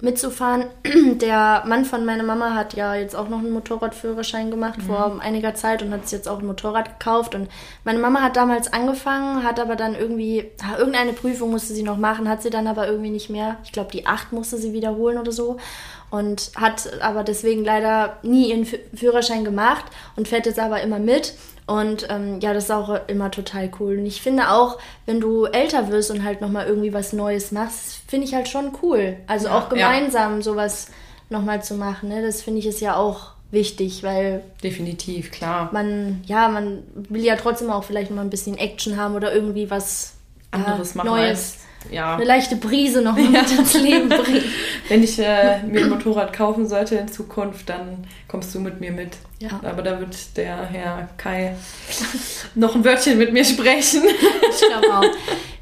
mitzufahren. 0.00 0.64
Der 1.20 1.64
Mann 1.66 1.84
von 1.84 2.04
meiner 2.06 2.22
Mama 2.22 2.54
hat 2.54 2.74
ja 2.74 2.94
jetzt 2.94 3.14
auch 3.14 3.28
noch 3.28 3.40
einen 3.40 3.52
Motorradführerschein 3.52 4.50
gemacht 4.50 4.80
vor 4.82 5.20
einiger 5.20 5.54
Zeit 5.54 5.82
und 5.82 5.92
hat 5.92 6.04
sich 6.04 6.16
jetzt 6.18 6.28
auch 6.28 6.38
ein 6.38 6.46
Motorrad 6.46 6.98
gekauft. 6.98 7.34
Und 7.34 7.48
meine 7.84 7.98
Mama 7.98 8.22
hat 8.22 8.36
damals 8.36 8.72
angefangen, 8.72 9.42
hat 9.44 9.60
aber 9.60 9.76
dann 9.76 9.94
irgendwie, 9.94 10.50
irgendeine 10.78 11.12
Prüfung 11.12 11.50
musste 11.50 11.74
sie 11.74 11.82
noch 11.82 11.98
machen, 11.98 12.28
hat 12.28 12.42
sie 12.42 12.50
dann 12.50 12.66
aber 12.66 12.88
irgendwie 12.88 13.10
nicht 13.10 13.28
mehr. 13.28 13.56
Ich 13.64 13.72
glaube, 13.72 13.90
die 13.92 14.06
8 14.06 14.32
musste 14.32 14.56
sie 14.56 14.72
wiederholen 14.72 15.18
oder 15.18 15.32
so. 15.32 15.58
Und 16.10 16.52
hat 16.56 17.02
aber 17.02 17.24
deswegen 17.24 17.64
leider 17.64 18.18
nie 18.22 18.50
ihren 18.50 18.64
Fü- 18.64 18.78
Führerschein 18.94 19.44
gemacht 19.44 19.84
und 20.16 20.28
fährt 20.28 20.46
jetzt 20.46 20.58
aber 20.60 20.80
immer 20.80 20.98
mit. 20.98 21.34
Und 21.66 22.06
ähm, 22.10 22.40
ja, 22.40 22.52
das 22.52 22.64
ist 22.64 22.70
auch 22.70 23.08
immer 23.08 23.30
total 23.30 23.70
cool. 23.80 23.98
Und 23.98 24.06
ich 24.06 24.20
finde 24.20 24.50
auch, 24.50 24.78
wenn 25.06 25.20
du 25.20 25.46
älter 25.46 25.88
wirst 25.88 26.10
und 26.10 26.22
halt 26.22 26.40
nochmal 26.40 26.66
irgendwie 26.66 26.92
was 26.92 27.12
Neues 27.12 27.52
machst, 27.52 28.02
finde 28.06 28.26
ich 28.26 28.34
halt 28.34 28.48
schon 28.48 28.72
cool. 28.82 29.16
Also 29.26 29.46
Ja, 29.46 29.58
auch 29.58 29.68
gemeinsam 29.70 30.42
sowas 30.42 30.88
nochmal 31.30 31.62
zu 31.62 31.74
machen, 31.74 32.10
ne? 32.10 32.22
das 32.22 32.42
finde 32.42 32.60
ich 32.60 32.66
ist 32.66 32.80
ja 32.80 32.96
auch 32.96 33.32
wichtig, 33.50 34.02
weil 34.02 34.42
Definitiv, 34.62 35.30
klar. 35.30 35.70
man, 35.72 36.22
ja, 36.26 36.48
man 36.48 36.82
will 36.94 37.24
ja 37.24 37.36
trotzdem 37.36 37.70
auch 37.70 37.84
vielleicht 37.84 38.10
mal 38.10 38.20
ein 38.20 38.30
bisschen 38.30 38.58
Action 38.58 38.98
haben 38.98 39.14
oder 39.14 39.32
irgendwie 39.34 39.70
was 39.70 40.14
ja, 40.52 40.60
anderes 40.64 40.94
machen 40.94 41.06
Neues. 41.06 41.58
Ja. 41.90 42.16
Eine 42.16 42.24
leichte 42.24 42.56
Brise 42.56 43.02
noch 43.02 43.16
mal 43.16 43.28
mit 43.28 43.50
ins 43.58 43.74
Leben 43.74 44.08
bringen. 44.08 44.44
Wenn 44.88 45.02
ich 45.02 45.18
äh, 45.18 45.62
mir 45.62 45.82
ein 45.82 45.90
Motorrad 45.90 46.32
kaufen 46.32 46.68
sollte 46.68 46.96
in 46.96 47.08
Zukunft, 47.08 47.68
dann 47.68 48.06
kommst 48.28 48.54
du 48.54 48.60
mit 48.60 48.80
mir 48.80 48.92
mit. 48.92 49.12
Ja. 49.38 49.60
Aber 49.62 49.82
da 49.82 50.00
wird 50.00 50.14
der 50.36 50.64
Herr 50.66 51.08
Kai 51.16 51.54
noch 52.54 52.74
ein 52.74 52.84
Wörtchen 52.84 53.18
mit 53.18 53.32
mir 53.32 53.44
sprechen. 53.44 54.02
Ich 54.56 54.68
glaube 54.68 54.94
auch. 54.94 55.04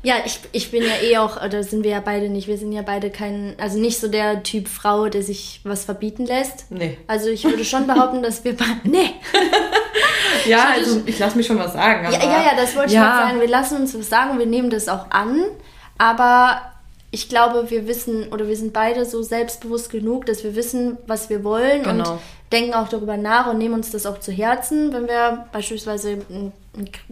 Ja, 0.02 0.16
ich, 0.26 0.38
ich 0.52 0.70
bin 0.70 0.82
ja 0.82 1.00
eh 1.02 1.16
auch, 1.16 1.42
oder 1.42 1.62
sind 1.62 1.82
wir 1.82 1.92
ja 1.92 2.02
beide 2.04 2.28
nicht, 2.28 2.46
wir 2.46 2.58
sind 2.58 2.72
ja 2.72 2.82
beide 2.82 3.08
kein, 3.08 3.54
also 3.58 3.78
nicht 3.78 3.98
so 3.98 4.08
der 4.08 4.42
Typ 4.42 4.68
Frau, 4.68 5.08
der 5.08 5.22
sich 5.22 5.60
was 5.64 5.84
verbieten 5.84 6.26
lässt. 6.26 6.70
Nee. 6.70 6.98
Also 7.06 7.28
ich 7.28 7.44
würde 7.44 7.64
schon 7.64 7.86
behaupten, 7.86 8.22
dass 8.22 8.44
wir 8.44 8.54
beide, 8.54 8.80
nee, 8.84 9.14
Ja, 10.46 10.70
also 10.74 11.02
ich 11.06 11.18
lasse 11.18 11.36
mich 11.36 11.46
schon 11.46 11.58
was 11.58 11.72
sagen. 11.72 12.04
Ja, 12.04 12.18
ja, 12.18 12.42
ja, 12.42 12.52
das 12.56 12.74
wollte 12.74 12.88
ich 12.88 12.94
ja, 12.94 13.02
gerade 13.02 13.28
sagen, 13.28 13.40
wir 13.40 13.48
lassen 13.48 13.76
uns 13.76 13.98
was 13.98 14.08
sagen, 14.08 14.38
wir 14.38 14.46
nehmen 14.46 14.70
das 14.70 14.88
auch 14.88 15.10
an, 15.10 15.44
aber 16.02 16.62
ich 17.12 17.28
glaube, 17.28 17.70
wir 17.70 17.86
wissen, 17.86 18.28
oder 18.32 18.48
wir 18.48 18.56
sind 18.56 18.72
beide 18.72 19.04
so 19.04 19.22
selbstbewusst 19.22 19.90
genug, 19.90 20.26
dass 20.26 20.42
wir 20.42 20.56
wissen, 20.56 20.96
was 21.06 21.28
wir 21.30 21.44
wollen 21.44 21.82
Genau. 21.84 22.12
und 22.14 22.18
denken 22.50 22.74
auch 22.74 22.88
darüber 22.88 23.16
nach 23.16 23.46
und 23.46 23.58
nehmen 23.58 23.74
uns 23.74 23.90
das 23.90 24.04
auch 24.06 24.18
zu 24.18 24.32
Herzen, 24.32 24.92
wenn 24.92 25.06
wir 25.06 25.46
beispielsweise 25.52 26.12
n- 26.30 26.52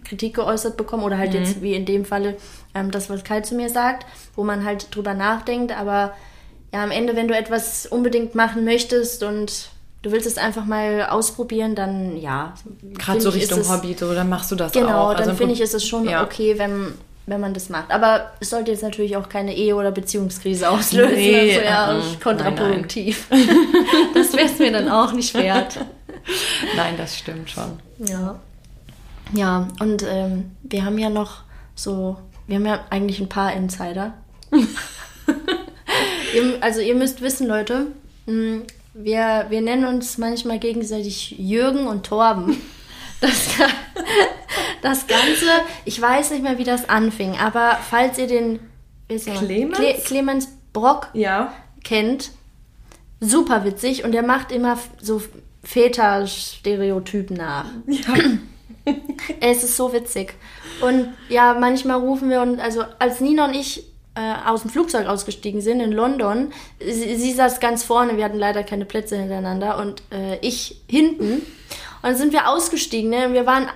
Kritik 0.05 0.34
geäußert 0.34 0.76
bekommen 0.76 1.05
oder 1.05 1.18
halt 1.18 1.32
Mhm. 1.34 1.38
jetzt 1.38 1.62
wie 1.62 1.74
in 1.74 1.84
dem 1.84 2.05
Falle 2.07 2.36
ähm, 2.74 2.91
das, 2.91 3.09
was 3.11 3.22
Kai 3.24 3.43
zu 3.43 3.55
mir 3.55 3.68
sagt, 3.68 4.07
wo 4.36 4.43
man 4.43 4.64
halt 4.64 4.95
drüber 4.95 5.14
nachdenkt, 5.14 5.70
aber 5.78 6.14
ja, 6.72 6.82
am 6.82 6.91
Ende, 6.91 7.14
wenn 7.14 7.28
du 7.28 7.36
etwas 7.36 7.86
unbedingt 7.86 8.34
machen 8.34 8.64
möchtest 8.64 9.22
und 9.22 9.68
du 10.03 10.12
willst 10.12 10.26
es 10.26 10.38
einfach 10.38 10.64
mal 10.64 11.07
ausprobieren, 11.11 11.74
dann 11.74 12.16
ja. 12.16 12.55
Gerade 12.99 13.20
so 13.20 13.28
Richtung 13.30 13.61
es- 13.61 13.68
Hobby, 13.70 13.95
so, 13.99 14.14
dann 14.14 14.28
machst 14.30 14.51
du 14.51 14.57
das 14.57 14.72
Genau, 14.72 15.11
auch. 15.11 15.14
dann 15.14 15.28
im 15.30 15.36
finde 15.36 15.53
ich, 15.53 15.61
ist 15.61 15.74
es 15.74 15.86
schon 15.86 16.09
ja. 16.09 16.24
okay, 16.24 16.59
wenn, 16.59 16.95
wenn 17.26 17.40
man 17.40 17.54
das 17.54 17.68
macht. 17.68 17.90
Aber 17.90 18.32
es 18.40 18.50
sollte 18.50 18.70
jetzt 18.70 18.82
natürlich 18.82 19.16
auch 19.16 19.28
keine 19.28 19.54
Ehe- 19.54 19.74
oder 19.74 19.90
Beziehungskrise 19.90 20.68
auslösen. 20.68 21.14
Nee, 21.14 21.58
also 21.58 21.60
ja, 21.60 21.98
äh, 21.98 22.16
kontraproduktiv. 22.22 23.26
das 24.14 24.32
wäre 24.32 24.46
es 24.46 24.58
mir 24.58 24.72
dann 24.72 24.88
auch 24.88 25.12
nicht 25.12 25.34
wert. 25.34 25.78
Nein, 26.76 26.94
das 26.96 27.18
stimmt 27.18 27.50
schon. 27.50 27.78
Ja. 27.98 28.40
Ja, 29.32 29.68
und 29.78 30.04
ähm, 30.08 30.50
wir 30.62 30.84
haben 30.84 30.98
ja 30.98 31.08
noch 31.08 31.42
so, 31.74 32.16
wir 32.46 32.56
haben 32.56 32.66
ja 32.66 32.84
eigentlich 32.90 33.20
ein 33.20 33.28
paar 33.28 33.52
Insider. 33.52 34.14
also 36.60 36.80
ihr 36.80 36.96
müsst 36.96 37.20
wissen, 37.20 37.46
Leute, 37.46 37.86
wir, 38.94 39.46
wir 39.48 39.60
nennen 39.60 39.84
uns 39.84 40.18
manchmal 40.18 40.58
gegenseitig 40.58 41.36
Jürgen 41.38 41.86
und 41.86 42.06
Torben. 42.06 42.56
Das, 43.20 43.48
das 44.82 45.06
Ganze, 45.06 45.46
ich 45.84 46.00
weiß 46.00 46.30
nicht 46.30 46.42
mehr, 46.42 46.58
wie 46.58 46.64
das 46.64 46.88
anfing, 46.88 47.36
aber 47.38 47.78
falls 47.88 48.18
ihr 48.18 48.26
den? 48.26 48.60
Clemens? 49.08 49.76
Cle 49.76 49.94
Clemens 50.04 50.48
Brock 50.72 51.08
Ja. 51.14 51.52
kennt, 51.82 52.30
super 53.20 53.64
witzig 53.64 54.04
und 54.04 54.14
er 54.14 54.22
macht 54.22 54.52
immer 54.52 54.78
so 55.00 55.20
Väter-Stereotypen 55.64 57.36
nach. 57.36 57.66
Ja. 57.86 58.14
Es 59.40 59.62
ist 59.62 59.76
so 59.76 59.92
witzig. 59.92 60.34
Und 60.80 61.12
ja, 61.28 61.54
manchmal 61.54 61.98
rufen 62.00 62.30
wir 62.30 62.40
und 62.40 62.60
also 62.60 62.82
als 62.98 63.20
Nina 63.20 63.44
und 63.44 63.54
ich 63.54 63.84
äh, 64.14 64.34
aus 64.46 64.62
dem 64.62 64.70
Flugzeug 64.70 65.06
ausgestiegen 65.06 65.60
sind 65.60 65.80
in 65.80 65.92
London, 65.92 66.52
sie, 66.80 67.14
sie 67.16 67.32
saß 67.32 67.60
ganz 67.60 67.84
vorne, 67.84 68.16
wir 68.16 68.24
hatten 68.24 68.38
leider 68.38 68.64
keine 68.64 68.86
Plätze 68.86 69.16
hintereinander 69.16 69.78
und 69.78 70.02
äh, 70.10 70.38
ich 70.40 70.80
hinten. 70.88 71.42
Und 72.03 72.09
dann 72.09 72.16
sind 72.16 72.32
wir 72.32 72.48
ausgestiegen, 72.48 73.11
ne? 73.11 73.26
Und 73.26 73.34
wir 73.34 73.44
waren 73.44 73.68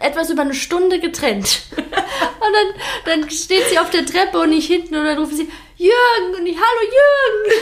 etwas 0.00 0.28
über 0.30 0.42
eine 0.42 0.54
Stunde 0.54 0.98
getrennt. 1.00 1.62
Und 1.76 2.52
dann, 3.06 3.20
dann 3.20 3.30
steht 3.30 3.64
sie 3.70 3.78
auf 3.78 3.90
der 3.90 4.04
Treppe 4.04 4.38
und 4.38 4.50
ich 4.52 4.66
hinten 4.66 4.94
und 4.96 5.04
dann 5.04 5.18
rufen 5.18 5.36
sie, 5.36 5.48
Jürgen! 5.76 6.34
Und 6.40 6.46
ich, 6.46 6.56
hallo 6.56 6.90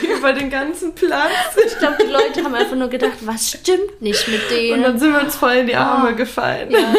Jürgen! 0.00 0.16
Über 0.18 0.32
den 0.32 0.50
ganzen 0.50 0.94
Platz. 0.94 1.30
Ich 1.66 1.78
glaube, 1.78 1.96
die 2.00 2.10
Leute 2.10 2.42
haben 2.44 2.54
einfach 2.54 2.76
nur 2.76 2.88
gedacht, 2.88 3.18
was 3.22 3.50
stimmt 3.50 4.00
nicht 4.00 4.26
mit 4.28 4.40
Und 4.42 4.50
denen? 4.56 4.82
dann 4.84 4.98
sind 4.98 5.12
wir 5.12 5.20
uns 5.20 5.34
voll 5.36 5.56
in 5.56 5.66
die 5.66 5.74
Arme 5.76 6.14
gefallen. 6.14 6.70
ja. 6.70 6.94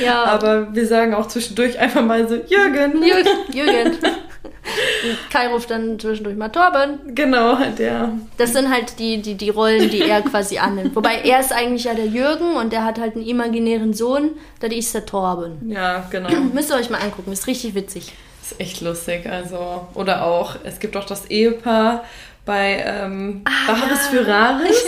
ja. 0.04 0.24
Aber 0.24 0.72
wir 0.74 0.86
sagen 0.86 1.14
auch 1.14 1.26
zwischendurch 1.26 1.78
einfach 1.78 2.02
mal 2.02 2.28
so, 2.28 2.36
Jürgen. 2.36 3.02
Jürgen. 3.02 3.52
Jürgen. 3.52 3.98
Kai 5.30 5.48
ruft 5.48 5.70
dann 5.70 5.98
zwischendurch 5.98 6.36
mal 6.36 6.48
Torben. 6.48 7.14
Genau, 7.14 7.56
der. 7.78 8.12
Das 8.36 8.52
sind 8.52 8.70
halt 8.70 8.98
die, 8.98 9.20
die, 9.20 9.34
die 9.34 9.50
Rollen, 9.50 9.90
die 9.90 10.02
er 10.02 10.22
quasi 10.22 10.58
annimmt. 10.58 10.94
Wobei 10.94 11.16
er 11.24 11.40
ist 11.40 11.52
eigentlich 11.52 11.84
ja 11.84 11.94
der 11.94 12.06
Jürgen 12.06 12.56
und 12.56 12.72
der 12.72 12.84
hat 12.84 12.98
halt 12.98 13.14
einen 13.16 13.26
imaginären 13.26 13.94
Sohn, 13.94 14.30
der 14.62 14.72
ist 14.72 14.94
der 14.94 15.06
Torben. 15.06 15.70
Ja, 15.70 16.06
genau. 16.10 16.30
Müsst 16.54 16.70
ihr 16.70 16.76
euch 16.76 16.90
mal 16.90 17.00
angucken, 17.00 17.32
ist 17.32 17.46
richtig 17.46 17.74
witzig. 17.74 18.12
ist 18.42 18.60
echt 18.60 18.80
lustig. 18.80 19.28
Also, 19.28 19.86
oder 19.94 20.24
auch, 20.24 20.56
es 20.64 20.78
gibt 20.78 20.96
auch 20.96 21.04
das 21.04 21.26
Ehepaar 21.26 22.04
bei 22.48 22.82
ähm, 22.86 23.44
Bares 23.66 24.06
für 24.06 24.26
Rares, 24.26 24.82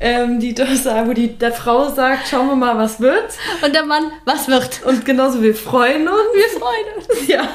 ähm, 0.00 0.38
die 0.40 0.52
das 0.52 0.84
wo 0.84 1.14
die 1.14 1.38
der 1.38 1.52
Frau 1.52 1.88
sagt, 1.88 2.28
schauen 2.28 2.48
wir 2.48 2.56
mal, 2.56 2.76
was 2.76 3.00
wird. 3.00 3.32
Und 3.64 3.74
der 3.74 3.84
Mann, 3.86 4.12
was 4.26 4.46
wird? 4.46 4.82
Und 4.84 5.06
genauso, 5.06 5.40
wir 5.42 5.54
freuen 5.54 6.06
uns. 6.06 6.34
Wir 6.34 6.60
freuen 6.60 6.96
uns. 6.98 7.26
Ja. 7.28 7.48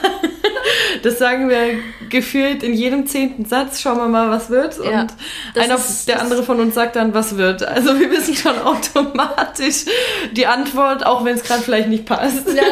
Das 1.04 1.18
sagen 1.20 1.50
wir 1.50 1.80
gefühlt 2.10 2.64
in 2.64 2.74
jedem 2.74 3.06
zehnten 3.08 3.46
Satz. 3.46 3.82
Schauen 3.82 3.98
wir 3.98 4.08
mal, 4.08 4.30
was 4.30 4.50
wird. 4.50 4.78
Ja, 4.84 5.02
Und 5.02 5.14
einer, 5.56 5.76
ist- 5.76 6.08
der 6.08 6.22
andere 6.22 6.44
von 6.44 6.60
uns 6.60 6.76
sagt 6.76 6.96
dann, 6.96 7.14
was 7.14 7.38
wird. 7.38 7.64
Also 7.64 8.00
wir 8.00 8.10
wissen 8.12 8.36
schon 8.36 8.58
automatisch 8.60 9.86
die 10.34 10.46
Antwort, 10.48 11.06
auch 11.06 11.24
wenn 11.26 11.36
es 11.36 11.44
gerade 11.44 11.62
vielleicht 11.62 11.90
nicht 11.90 12.06
passt. 12.06 12.48
Ja, 12.56 12.64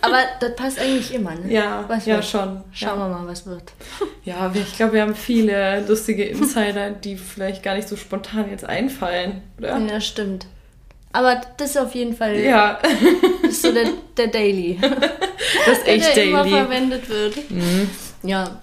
aber 0.00 0.18
das 0.40 0.56
passt 0.56 0.78
eigentlich 0.80 1.14
immer, 1.14 1.34
ne? 1.34 1.52
Ja, 1.52 1.84
Was 1.88 2.06
ja 2.06 2.16
wird? 2.16 2.24
schon. 2.26 2.62
Schauen 2.72 2.98
ja. 2.98 3.08
wir 3.08 3.18
mal, 3.18 3.26
was 3.26 3.46
wird. 3.46 3.72
Ja, 4.24 4.50
ich 4.54 4.76
glaube, 4.76 4.94
wir 4.94 5.02
haben 5.02 5.14
viele 5.14 5.84
lustige 5.86 6.24
Insider, 6.24 6.90
die 6.90 7.16
vielleicht 7.16 7.62
gar 7.62 7.74
nicht 7.74 7.88
so 7.88 7.96
spontan 7.96 8.50
jetzt 8.50 8.64
einfallen, 8.64 9.42
oder? 9.58 9.78
Ja, 9.78 10.00
stimmt. 10.00 10.46
Aber 11.12 11.40
das 11.58 11.70
ist 11.70 11.76
auf 11.78 11.94
jeden 11.94 12.16
Fall 12.16 12.36
Ja, 12.38 12.78
das 13.42 13.50
ist 13.50 13.62
so 13.62 13.72
der, 13.72 13.88
der 14.16 14.28
Daily. 14.28 14.78
das 15.66 15.78
ist 15.78 15.86
echt 15.86 16.16
der 16.16 16.24
immer 16.24 16.42
daily. 16.44 16.54
Mhm. 16.54 16.58
verwendet 16.66 17.08
wird. 17.08 17.34
Ja. 18.22 18.60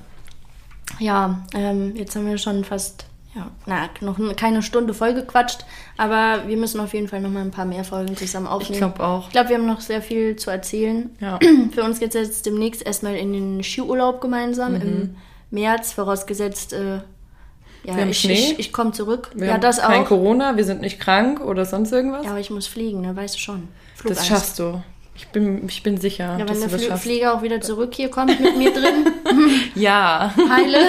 Ja, 1.00 1.46
ähm, 1.54 1.96
jetzt 1.96 2.16
haben 2.16 2.28
wir 2.28 2.38
schon 2.38 2.66
fast, 2.66 3.06
ja, 3.36 3.52
na, 3.68 3.90
noch 4.02 4.18
keine 4.36 4.62
Stunde 4.62 4.94
voll 4.94 5.14
gequatscht, 5.14 5.64
aber 5.98 6.44
wir 6.48 6.58
müssen 6.58 6.80
auf 6.82 6.94
jeden 6.94 7.08
Fall 7.08 7.22
noch 7.22 7.30
mal 7.30 7.42
ein 7.42 7.52
paar 7.52 7.66
mehr 7.66 7.84
Folgen 7.86 8.18
zusammen 8.18 8.48
Ich 8.48 8.52
aufnehmen. 8.52 8.78
glaube 8.80 9.04
auch. 9.06 9.28
Ich 9.28 9.32
glaube, 9.32 9.50
wir 9.50 9.58
haben 9.58 9.68
noch 9.68 9.80
sehr 9.82 10.02
viel 10.02 10.36
zu 10.36 10.50
erzählen. 10.50 11.10
Ja. 11.22 11.40
Für 11.72 11.84
uns 11.84 12.00
geht 12.00 12.16
es 12.16 12.28
jetzt 12.28 12.46
demnächst 12.46 12.86
erstmal 12.86 13.16
in 13.16 13.32
den 13.32 13.64
Skiurlaub 13.64 14.20
gemeinsam 14.20 14.76
im 14.76 15.16
März, 15.52 15.94
vorausgesetzt, 15.94 16.74
äh, 16.74 17.00
ja, 17.84 17.96
haben 17.96 18.10
ich, 18.10 18.20
Schnee. 18.20 18.34
ich, 18.34 18.60
ich 18.60 18.74
komme 18.74 18.92
zurück. 18.92 19.30
Wir 19.36 19.48
ja, 19.48 19.54
haben 19.54 19.62
das 19.62 19.80
kein 19.80 20.02
auch. 20.04 20.08
Corona, 20.08 20.58
wir 20.58 20.64
sind 20.66 20.82
nicht 20.82 21.00
krank 21.00 21.40
oder 21.42 21.66
sonst 21.66 21.92
irgendwas. 21.92 22.26
Ja, 22.26 22.32
aber 22.32 22.40
ich 22.40 22.50
muss 22.50 22.68
fliegen, 22.68 23.02
ne? 23.02 23.16
weißt 23.16 23.36
du 23.36 23.40
schon. 23.40 23.68
das 23.94 24.02
Flugangst. 24.02 24.28
schaffst 24.28 24.60
du. 24.60 24.82
Ich 25.16 25.28
bin, 25.28 25.68
ich 25.68 25.84
bin 25.84 25.98
sicher, 25.98 26.38
Ja, 26.40 26.48
wenn 26.48 26.60
der 26.60 26.70
das 26.70 26.82
Fl 26.82 26.88
schaffst. 26.88 27.04
Flieger 27.04 27.34
auch 27.34 27.42
wieder 27.42 27.60
zurück 27.60 27.94
hier 27.94 28.10
kommt 28.10 28.40
mit 28.40 28.58
mir 28.58 28.72
drin, 28.72 29.08
Ja. 29.76 30.34
heile. 30.50 30.80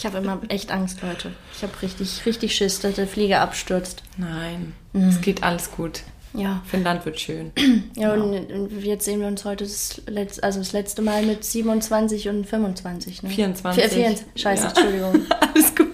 Ich 0.00 0.06
habe 0.06 0.18
immer 0.18 0.38
echt 0.48 0.70
Angst, 0.70 1.02
Leute. 1.02 1.32
Ich 1.56 1.62
habe 1.64 1.72
richtig, 1.82 2.24
richtig 2.24 2.54
Schiss, 2.54 2.78
dass 2.78 2.94
der 2.94 3.08
Flieger 3.08 3.40
abstürzt. 3.40 4.04
Nein, 4.16 4.72
Mhm. 4.92 5.08
es 5.08 5.20
geht 5.20 5.42
alles 5.42 5.72
gut. 5.72 6.02
Ja, 6.38 6.62
Finnland 6.66 7.04
wird 7.04 7.18
schön. 7.20 7.52
ja 7.96 8.12
und, 8.12 8.22
und 8.50 8.82
jetzt 8.82 9.04
sehen 9.04 9.20
wir 9.20 9.26
uns 9.26 9.44
heute 9.44 9.64
das, 9.64 10.00
Letz-, 10.06 10.40
also 10.40 10.58
das 10.60 10.72
letzte 10.72 11.02
Mal 11.02 11.22
mit 11.24 11.44
27 11.44 12.28
und 12.28 12.46
25. 12.46 13.22
Ne? 13.24 13.30
24. 13.30 13.82
Vier- 13.84 13.90
24. 13.90 14.42
Scheiße, 14.42 14.62
Ja. 14.62 14.68
Entschuldigung. 14.70 15.26
Alles 15.54 15.74
gut. 15.74 15.88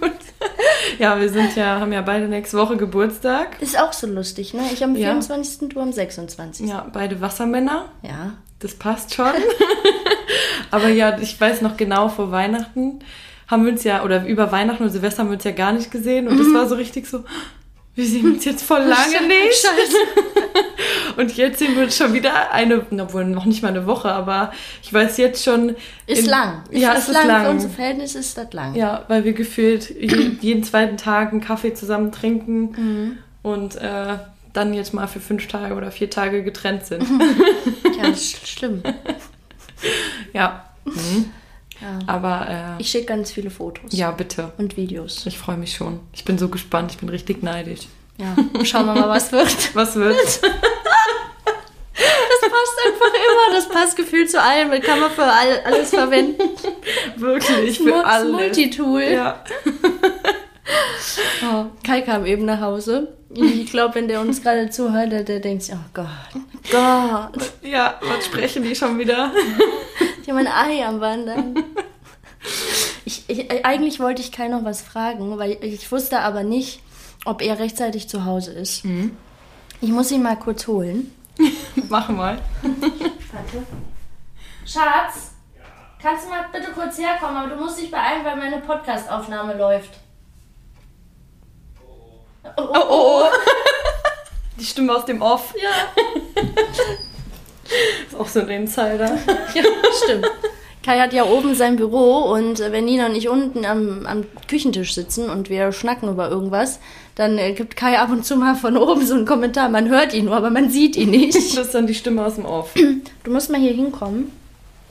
Ja, 0.99 1.19
wir 1.21 1.29
sind 1.29 1.57
ja, 1.57 1.81
haben 1.81 1.93
ja 1.93 2.03
beide 2.03 2.29
nächste 2.29 2.57
Woche 2.57 2.77
Geburtstag. 2.77 3.61
Ist 3.61 3.79
auch 3.81 3.93
so 3.93 4.07
lustig, 4.07 4.55
ne? 4.55 4.63
Ich 4.73 4.85
am 4.85 4.95
Ja. 4.95 5.09
24. 5.09 5.69
du 5.71 5.81
am 5.81 5.93
26. 5.93 6.69
Ja, 6.69 6.87
beide 6.93 7.21
Wassermänner. 7.21 7.87
Ja. 8.03 8.35
Das 8.61 8.75
passt 8.75 9.13
schon. 9.15 9.27
Aber 10.71 10.89
ja, 10.89 11.19
ich 11.19 11.41
weiß 11.41 11.63
noch 11.63 11.77
genau, 11.77 12.09
vor 12.09 12.31
Weihnachten 12.31 13.01
haben 13.49 13.65
wir 13.65 13.73
uns 13.73 13.85
ja, 13.85 14.03
oder 14.05 14.25
über 14.27 14.53
Weihnachten 14.53 14.85
und 14.85 14.91
Silvester 14.91 15.21
haben 15.23 15.29
wir 15.31 15.35
uns 15.35 15.45
ja 15.45 15.51
gar 15.53 15.73
nicht 15.73 15.91
gesehen. 15.91 16.29
Und 16.29 16.39
das 16.39 16.53
war 16.55 16.67
so 16.69 16.75
richtig 16.77 17.07
so, 17.07 17.25
wir 17.95 18.07
sehen 18.07 18.33
uns 18.33 18.45
jetzt 18.45 18.65
voll 18.65 18.81
lange 18.83 19.27
nicht. 19.27 19.55
Scheiße. 19.55 19.97
Und 21.17 21.37
jetzt 21.37 21.59
sehen 21.61 21.77
wir 21.77 21.85
uns 21.85 21.97
schon 21.97 22.13
wieder 22.13 22.51
eine, 22.51 22.85
obwohl 23.01 23.25
noch 23.25 23.45
nicht 23.45 23.63
mal 23.63 23.69
eine 23.69 23.87
Woche, 23.87 24.11
aber 24.11 24.53
ich 24.83 24.93
weiß 24.93 25.17
jetzt 25.19 25.45
schon. 25.45 25.77
Ist 26.07 26.21
in- 26.21 26.27
lang. 26.27 26.65
Ja, 26.71 26.93
ist 26.95 27.09
es 27.09 27.17
ist 27.17 27.25
lang. 27.27 27.45
Für 27.45 27.51
unsere 27.51 27.73
Verhältnisse 27.73 28.19
ist 28.19 28.37
das 28.37 28.53
lang. 28.53 28.75
Ja, 28.75 29.05
weil 29.09 29.25
wir 29.25 29.33
gefühlt 29.33 29.91
je, 29.91 30.33
jeden 30.41 30.65
zweiten 30.65 30.97
Tag 30.97 31.31
einen 31.33 31.41
Kaffee 31.41 31.73
zusammen 31.75 32.11
trinken 32.11 32.61
Mhm. 32.77 33.19
und 33.43 33.77
äh, 33.77 34.19
dann 34.53 34.75
jetzt 34.75 34.93
mal 34.95 35.07
für 35.07 35.21
fünf 35.21 35.47
Tage 35.49 35.75
oder 35.75 35.91
vier 35.93 36.11
Tage 36.11 36.43
getrennt 36.43 36.85
sind. 36.87 37.05
Ja, 37.97 38.11
das 38.11 38.21
ist 38.23 38.49
schlimm. 38.59 38.83
ja. 40.33 40.65
Mhm. 40.85 41.31
Ja. 41.81 41.99
Aber 42.07 42.47
äh, 42.79 42.81
Ich 42.83 42.91
schicke 42.91 43.07
ganz 43.07 43.33
viele 43.33 43.51
Fotos. 43.51 43.93
ja, 43.93 44.11
bitte. 44.11 44.53
Und 44.59 44.77
Videos. 44.77 45.27
Ich 45.27 45.37
freue 45.39 45.57
mich 45.57 45.75
schon. 45.75 46.01
Ich 46.13 46.25
bin 46.25 46.39
so 46.39 46.49
gespannt. 46.49 46.93
Ich 46.93 46.99
bin 46.99 47.09
richtig 47.09 47.43
neidisch. 47.43 47.81
Ja. 48.17 48.37
Schauen 48.65 48.87
wir 48.87 48.95
mal, 48.95 49.09
was 49.09 49.33
wird. 49.33 49.49
Was 49.75 49.97
wird? 49.97 50.17
Das 50.17 50.41
passt 52.51 52.79
einfach 52.87 53.13
immer. 53.15 53.55
Das 53.55 53.69
passt 53.69 53.97
gefühlt 53.97 54.31
zu 54.31 54.41
allem. 54.41 54.71
Das 54.71 54.81
kann 54.83 55.01
man 55.01 55.11
für 55.11 55.25
all, 55.25 55.61
alles 55.65 55.91
verwenden. 55.91 56.43
Wirklich 57.17 57.79
für 57.79 58.05
alles. 58.05 58.31
Multitool. 58.33 59.03
Ja. 59.03 59.43
Oh, 61.43 61.67
Kai 61.85 62.01
kam 62.03 62.27
eben 62.27 62.45
nach 62.45 62.61
Hause. 62.61 63.17
Ich 63.31 63.71
glaube, 63.71 63.97
wenn 63.97 64.09
der 64.09 64.21
uns 64.21 64.43
gerade 64.43 64.71
zuhört, 64.71 65.11
der, 65.11 65.41
denkt 65.41 65.65
sich, 65.65 65.75
oh 65.75 65.91
Gott, 65.93 66.07
Gott, 66.71 67.53
ja, 67.63 67.99
was 68.01 68.27
sprechen 68.27 68.63
die 68.63 68.77
schon 68.77 68.97
wieder? 68.99 69.33
ich 70.23 70.29
habe 70.29 70.39
ein 70.39 70.47
Ei 70.47 70.87
am 70.87 71.01
Wandern. 71.01 71.65
Ich, 73.05 73.25
ich, 73.27 73.65
eigentlich 73.65 73.99
wollte 73.99 74.23
ich 74.23 74.31
Kai 74.31 74.49
noch 74.49 74.65
was 74.65 74.83
fragen, 74.83 75.37
weil 75.39 75.59
ich 75.63 75.91
wusste 75.91 76.21
aber 76.21 76.45
nicht, 76.45 76.81
ob 77.25 77.43
er 77.43 77.59
rechtzeitig 77.59 78.09
zu 78.09 78.25
Hause 78.25 78.53
ist. 78.53 78.85
Ich 79.81 79.91
muss 79.91 80.13
ihn 80.13 80.23
mal 80.23 80.37
kurz 80.37 80.67
holen. 80.67 81.13
Mach 81.89 82.09
mal. 82.09 82.39
Warte. 82.63 83.67
Schatz, 84.65 85.33
kannst 86.01 86.25
du 86.25 86.31
mal 86.31 86.47
bitte 86.53 86.71
kurz 86.73 86.99
herkommen, 86.99 87.37
aber 87.37 87.55
du 87.55 87.61
musst 87.61 87.81
dich 87.81 87.91
beeilen, 87.91 88.25
weil 88.25 88.37
meine 88.37 88.61
Podcast-Aufnahme 88.61 89.57
läuft. 89.59 89.91
Oh, 92.45 92.51
Oh, 92.57 92.75
oh, 92.75 92.87
oh. 92.91 93.23
Die 94.59 94.65
Stimme 94.65 94.95
aus 94.95 95.05
dem 95.05 95.21
Off. 95.21 95.55
Ja. 95.61 96.43
Ist 98.07 98.15
auch 98.19 98.29
so 98.29 98.41
ein 98.41 98.49
Insider. 98.49 99.19
Ja, 99.55 99.63
stimmt. 100.05 100.31
Kai 100.85 101.01
hat 101.01 101.15
ja 101.15 101.25
oben 101.25 101.55
sein 101.55 101.77
Büro 101.77 102.19
und 102.33 102.61
äh, 102.61 102.71
wenn 102.71 102.85
Nina 102.85 103.07
und 103.07 103.15
ich 103.15 103.29
unten 103.29 103.65
am, 103.65 104.05
am 104.07 104.25
Küchentisch 104.49 104.95
sitzen 104.95 105.31
und 105.31 105.49
wir 105.49 105.73
schnacken 105.73 106.11
über 106.11 106.29
irgendwas, 106.29 106.79
dann 107.15 107.39
äh, 107.39 107.53
gibt 107.55 107.75
Kai 107.75 107.99
ab 107.99 108.11
und 108.11 108.27
zu 108.27 108.37
mal 108.37 108.55
von 108.55 108.77
oben 108.77 109.07
so 109.07 109.15
einen 109.15 109.25
Kommentar. 109.25 109.71
Man 109.71 109.89
hört 109.89 110.13
ihn 110.13 110.27
nur, 110.27 110.37
aber 110.37 110.51
man 110.51 110.69
sieht 110.71 110.97
ihn 110.97 111.11
nicht. 111.11 111.35
Das 111.57 111.67
ist 111.67 111.75
dann 111.75 111.87
die 111.87 111.95
Stimme 111.95 112.25
aus 112.25 112.35
dem 112.35 112.45
Off. 112.45 112.75
Du 112.75 113.31
musst 113.31 113.51
mal 113.51 113.61
hier 113.61 113.73
hinkommen. 113.73 114.31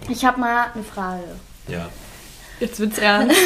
Ich 0.10 0.26
habe 0.26 0.39
mal 0.39 0.66
eine 0.74 0.84
Frage. 0.84 1.24
Ja. 1.68 1.88
Jetzt 2.60 2.80
wird's 2.80 2.97
ernst. 2.97 3.38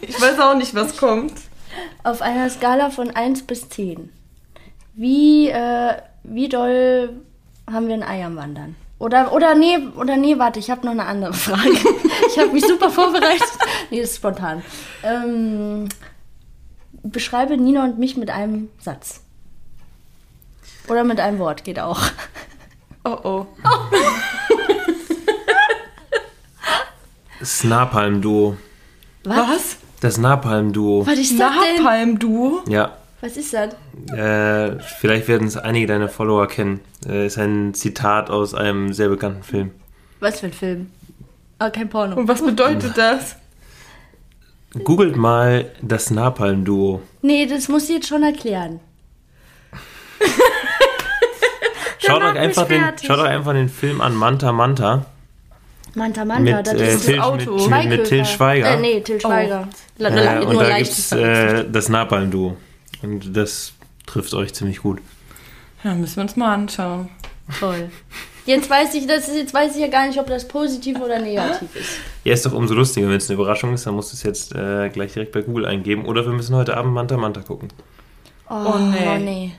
Ich 0.00 0.18
weiß 0.20 0.40
auch 0.40 0.56
nicht, 0.56 0.74
was 0.74 0.96
kommt. 0.96 1.34
Auf 2.04 2.22
einer 2.22 2.48
Skala 2.50 2.90
von 2.90 3.10
1 3.10 3.42
bis 3.42 3.68
10. 3.68 4.10
Wie, 4.94 5.48
äh, 5.48 5.94
wie 6.24 6.48
doll 6.48 7.10
haben 7.70 7.88
wir 7.88 7.94
ein 7.94 8.02
Ei 8.02 8.24
am 8.24 8.36
Wandern? 8.36 8.76
Oder, 8.98 9.32
oder 9.32 9.54
nee, 9.54 9.78
oder 9.96 10.16
nee, 10.16 10.38
warte, 10.38 10.58
ich 10.58 10.70
habe 10.70 10.84
noch 10.84 10.92
eine 10.92 11.06
andere 11.06 11.32
Frage. 11.32 11.78
Ich 12.28 12.38
habe 12.38 12.52
mich 12.52 12.66
super 12.66 12.90
vorbereitet. 12.90 13.48
Nee, 13.90 14.00
das 14.00 14.10
ist 14.10 14.16
spontan. 14.16 14.62
Ähm, 15.02 15.88
beschreibe 17.02 17.56
Nina 17.56 17.84
und 17.84 17.98
mich 17.98 18.16
mit 18.16 18.30
einem 18.30 18.68
Satz. 18.78 19.22
Oder 20.88 21.04
mit 21.04 21.20
einem 21.20 21.38
Wort, 21.38 21.64
geht 21.64 21.78
auch. 21.78 22.00
Oh 23.04 23.16
oh. 23.22 23.46
Das 27.38 27.64
Napalm-Duo. 27.64 28.56
Was? 29.24 29.77
Das 30.00 30.16
Napalm-Duo. 30.16 31.06
Was 31.06 31.18
ist 31.18 31.38
das 31.40 31.52
denn? 31.52 31.82
Napalm-Duo? 31.82 32.62
Ja. 32.68 32.96
Was 33.20 33.36
ist 33.36 33.52
das? 33.52 33.74
Äh, 34.16 34.78
vielleicht 35.00 35.26
werden 35.26 35.48
es 35.48 35.56
einige 35.56 35.88
deiner 35.88 36.08
Follower 36.08 36.46
kennen. 36.46 36.80
Äh, 37.06 37.26
ist 37.26 37.36
ein 37.36 37.74
Zitat 37.74 38.30
aus 38.30 38.54
einem 38.54 38.92
sehr 38.92 39.08
bekannten 39.08 39.42
Film. 39.42 39.72
Was 40.20 40.40
für 40.40 40.46
ein 40.46 40.52
Film? 40.52 40.90
Ah, 41.58 41.70
kein 41.70 41.88
Porno. 41.88 42.16
Und 42.16 42.28
was 42.28 42.44
bedeutet 42.44 42.96
das? 42.96 43.36
Googelt 44.84 45.16
mal 45.16 45.70
das 45.82 46.10
Napalm-Duo. 46.10 47.02
Nee, 47.22 47.46
das 47.46 47.68
muss 47.68 47.84
ich 47.84 47.96
jetzt 47.96 48.08
schon 48.08 48.22
erklären. 48.22 48.78
Schaut 51.98 52.22
euch, 52.22 52.36
einfach 52.36 52.68
den, 52.68 52.82
schaut 53.04 53.18
euch 53.18 53.28
einfach 53.28 53.52
den 53.52 53.68
Film 53.68 54.00
an 54.00 54.14
Manta 54.14 54.52
Manta. 54.52 55.06
Manta 55.98 56.24
Manta, 56.24 56.56
Mit, 56.56 56.66
das 56.66 56.74
äh, 56.74 56.94
ist 56.94 57.04
Til, 57.06 57.20
Auto. 57.20 57.68
mit, 57.68 57.88
mit 57.88 58.04
Til 58.06 58.24
Schweiger. 58.24 58.70
Äh, 58.74 58.80
nee, 58.80 59.00
Til 59.00 59.20
Schweiger. 59.20 59.68
La- 59.98 60.08
Äh, 60.08 60.24
la- 60.24 60.40
und 60.40 60.52
nur 60.54 60.62
da 60.64 60.78
gibt's 60.78 61.08
verwechselt. 61.08 61.66
äh, 61.68 61.70
das 61.70 61.88
Napalm-Duo. 61.90 62.56
Und 63.02 63.36
das 63.36 63.72
trifft 64.06 64.32
euch 64.34 64.54
ziemlich 64.54 64.78
gut. 64.82 65.00
Ja, 65.84 65.94
müssen 65.94 66.16
wir 66.16 66.22
uns 66.22 66.36
mal 66.36 66.54
anschauen. 66.54 67.08
Toll. 67.60 67.90
Jetzt 68.46 68.70
weiß 68.70 68.94
ich, 68.94 69.06
das 69.06 69.28
ist, 69.28 69.36
jetzt 69.36 69.52
weiß 69.54 69.74
ich 69.76 69.82
ja 69.82 69.88
gar 69.88 70.06
nicht, 70.06 70.18
ob 70.18 70.26
das 70.26 70.48
positiv 70.48 70.98
oder 71.00 71.18
negativ 71.18 71.68
ist. 71.76 71.90
Ja, 72.24 72.32
ist 72.32 72.46
doch 72.46 72.52
umso 72.52 72.72
lustiger, 72.74 73.06
wenn 73.08 73.16
es 73.16 73.28
eine 73.28 73.34
Überraschung 73.38 73.74
ist, 73.74 73.86
dann 73.86 73.94
musst 73.94 74.12
du 74.12 74.16
es 74.16 74.22
jetzt 74.22 74.54
äh, 74.54 74.88
gleich 74.88 75.12
direkt 75.12 75.32
bei 75.32 75.42
Google 75.42 75.66
eingeben. 75.66 76.06
Oder 76.06 76.24
wir 76.24 76.32
müssen 76.32 76.56
heute 76.56 76.76
Abend 76.76 76.94
Manta 76.94 77.16
Manta 77.18 77.42
gucken. 77.42 77.68
Oh, 78.48 78.54
Oh, 78.54 78.78
nee. 78.78 78.96
Oh, 79.06 79.18
nee. 79.18 79.52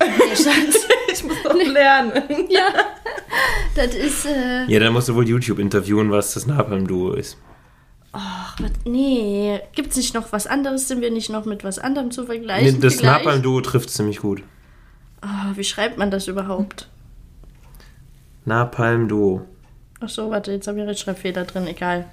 Nee, 0.00 0.34
Schatz. 0.36 0.86
Ich 1.22 1.28
muss 1.28 1.44
noch 1.44 1.54
lernen. 1.72 2.12
ja. 2.50 2.68
Das 3.74 3.94
ist, 3.94 4.26
äh, 4.26 4.64
Ja, 4.66 4.80
dann 4.80 4.92
musst 4.92 5.08
du 5.08 5.14
wohl 5.14 5.26
YouTube 5.28 5.58
interviewen, 5.58 6.10
was 6.10 6.34
das 6.34 6.46
Napalm-Duo 6.46 7.12
ist. 7.12 7.36
ach, 8.12 8.56
was, 8.60 8.70
nee. 8.84 9.60
Gibt's 9.74 9.96
nicht 9.96 10.14
noch 10.14 10.32
was 10.32 10.46
anderes? 10.46 10.88
Sind 10.88 11.00
wir 11.00 11.10
nicht 11.10 11.30
noch 11.30 11.44
mit 11.44 11.64
was 11.64 11.78
anderem 11.78 12.10
zu 12.10 12.22
Nee, 12.22 12.26
vergleichen? 12.26 12.80
das 12.80 12.96
vielleicht? 12.96 13.24
Napalm-Duo 13.24 13.60
trifft 13.60 13.90
ziemlich 13.90 14.20
gut. 14.20 14.42
Oh, 15.22 15.56
wie 15.56 15.64
schreibt 15.64 15.98
man 15.98 16.10
das 16.10 16.26
überhaupt? 16.28 16.88
Napalm-Duo. 18.44 19.42
Ach 20.00 20.08
so, 20.08 20.30
warte, 20.30 20.52
jetzt 20.52 20.66
habe 20.66 20.78
ich 20.78 20.82
einen 20.82 20.88
Rechtschreibfehler 20.88 21.44
drin, 21.44 21.66
egal. 21.66 22.06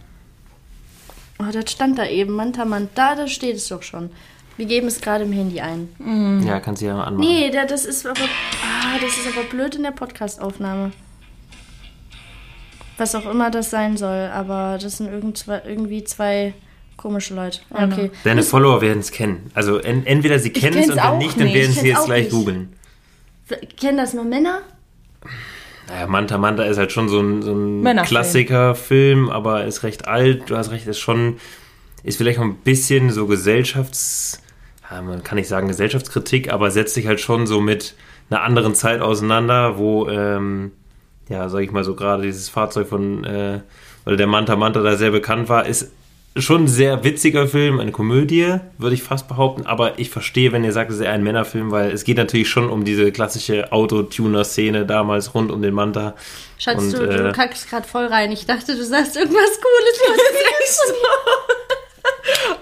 Oh, 1.39 1.51
das 1.51 1.72
stand 1.72 1.97
da 1.97 2.05
eben, 2.05 2.34
Manta 2.34 2.66
Manta, 2.66 3.16
da 3.16 3.28
steht 3.28 3.55
es 3.55 3.68
doch 3.70 3.82
schon. 3.82 4.12
Wir 4.57 4.66
geben 4.66 4.88
es 4.88 4.99
gerade 4.99 5.24
im 5.24 5.32
Handy 5.32 5.62
ein. 5.62 5.88
Ja, 6.45 6.60
kannst 6.60 6.82
du 6.82 6.86
ja 6.86 6.93
mal 6.93 7.05
anmachen. 7.05 7.26
Nee, 7.28 7.49
da, 7.49 7.66
das 7.66 7.86
ist 7.86 8.05
aber. 8.05 8.20
Ah, 8.91 8.97
das 9.01 9.11
ist 9.17 9.27
aber 9.35 9.45
blöd 9.47 9.75
in 9.75 9.83
der 9.83 9.91
Podcastaufnahme. 9.91 10.91
Was 12.97 13.15
auch 13.15 13.29
immer 13.29 13.49
das 13.51 13.69
sein 13.69 13.97
soll, 13.97 14.29
aber 14.33 14.77
das 14.81 14.97
sind 14.97 15.07
irgend- 15.11 15.45
irgendwie 15.47 16.03
zwei 16.03 16.53
komische 16.97 17.33
Leute. 17.35 17.59
Ja, 17.73 17.85
okay. 17.85 18.11
Deine 18.23 18.43
Follower 18.43 18.81
werden 18.81 18.99
es 18.99 19.11
kennen. 19.11 19.51
Also 19.53 19.77
en 19.79 20.05
entweder 20.05 20.37
sie 20.39 20.49
kennen 20.49 20.77
es 20.79 20.89
und 20.89 20.97
wenn 20.97 21.17
nicht, 21.19 21.39
dann 21.39 21.53
werden 21.53 21.71
sie 21.71 21.87
jetzt 21.87 21.99
auch 21.99 22.05
gleich 22.05 22.23
nicht. 22.25 22.31
googeln. 22.31 22.73
Kennen 23.79 23.97
das 23.97 24.13
nur 24.13 24.25
Männer? 24.25 24.61
Naja, 25.87 26.07
Manta 26.07 26.37
Manta 26.37 26.63
ist 26.63 26.77
halt 26.77 26.91
schon 26.91 27.07
so 27.09 27.19
ein, 27.21 27.41
so 27.41 27.53
ein. 27.53 28.03
Klassikerfilm, 28.03 29.29
aber 29.29 29.65
ist 29.65 29.83
recht 29.83 30.07
alt. 30.07 30.49
Du 30.49 30.57
hast 30.57 30.71
recht, 30.71 30.85
ist 30.87 30.99
schon, 30.99 31.37
ist 32.03 32.17
vielleicht 32.17 32.37
auch 32.39 32.43
ein 32.43 32.57
bisschen 32.57 33.11
so 33.11 33.27
Gesellschafts, 33.27 34.41
ja, 34.91 35.01
man 35.01 35.23
kann 35.23 35.37
nicht 35.37 35.47
sagen 35.47 35.67
Gesellschaftskritik, 35.67 36.51
aber 36.51 36.69
setzt 36.69 36.93
sich 36.95 37.07
halt 37.07 37.19
schon 37.21 37.47
so 37.47 37.61
mit 37.61 37.95
einer 38.30 38.43
anderen 38.43 38.75
Zeit 38.75 39.01
auseinander, 39.01 39.77
wo, 39.77 40.07
ähm, 40.07 40.71
ja, 41.30 41.49
sag 41.49 41.61
ich 41.61 41.71
mal 41.71 41.84
so 41.84 41.95
gerade 41.95 42.23
dieses 42.23 42.49
Fahrzeug 42.49 42.88
von, 42.88 43.23
äh, 43.23 43.61
oder 44.05 44.17
der 44.17 44.27
Manta 44.27 44.55
Manta 44.55 44.82
da 44.82 44.95
sehr 44.95 45.11
bekannt 45.11 45.49
war, 45.49 45.65
ist 45.65 45.91
schon 46.38 46.63
ein 46.63 46.67
sehr 46.67 47.03
witziger 47.03 47.47
Film, 47.47 47.80
eine 47.80 47.91
Komödie, 47.91 48.55
würde 48.77 48.93
ich 48.93 49.03
fast 49.03 49.27
behaupten, 49.27 49.65
aber 49.65 49.99
ich 49.99 50.09
verstehe, 50.09 50.51
wenn 50.51 50.63
ihr 50.63 50.71
sagt, 50.71 50.91
es 50.91 50.97
ist 50.97 51.03
eher 51.03 51.11
ein 51.11 51.23
Männerfilm, 51.23 51.71
weil 51.71 51.91
es 51.91 52.03
geht 52.03 52.17
natürlich 52.17 52.49
schon 52.49 52.69
um 52.69 52.86
diese 52.86 53.11
klassische 53.11 53.71
Autotuner-Szene 53.71 54.86
damals 54.86 55.34
rund 55.34 55.51
um 55.51 55.61
den 55.61 55.73
Manta. 55.73 56.15
Schatz, 56.57 56.84
Und, 56.84 56.93
du, 56.93 57.07
du 57.07 57.30
äh, 57.30 57.32
kackst 57.32 57.69
gerade 57.69 57.88
voll 57.88 58.05
rein. 58.05 58.32
Ich 58.32 58.45
dachte, 58.45 58.75
du 58.75 58.84
sagst 58.84 59.15
irgendwas 59.15 59.59
Cooles. 59.61 59.99
Was 60.09 61.49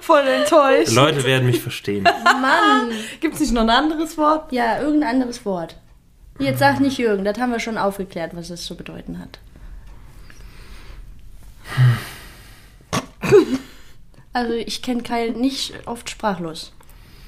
Voll 0.07 0.25
enttäuscht. 0.25 0.93
Leute 0.93 1.25
werden 1.25 1.45
mich 1.45 1.59
verstehen. 1.59 2.03
Mann. 2.23 2.91
Gibt 3.19 3.33
es 3.33 3.41
nicht 3.41 3.51
noch 3.51 3.63
ein 3.63 3.69
anderes 3.69 4.17
Wort? 4.17 4.53
Ja, 4.53 4.79
irgendein 4.79 5.15
anderes 5.15 5.45
Wort. 5.45 5.75
Jetzt 6.39 6.59
sag 6.59 6.79
nicht 6.79 6.97
Jürgen, 6.97 7.25
das 7.25 7.37
haben 7.37 7.51
wir 7.51 7.59
schon 7.59 7.77
aufgeklärt, 7.77 8.33
was 8.33 8.47
das 8.47 8.63
zu 8.63 8.77
bedeuten 8.77 9.19
hat. 9.19 9.39
Also 14.31 14.53
ich 14.53 14.81
kenne 14.81 15.03
Kai 15.03 15.33
nicht 15.35 15.73
oft 15.85 16.09
sprachlos. 16.09 16.71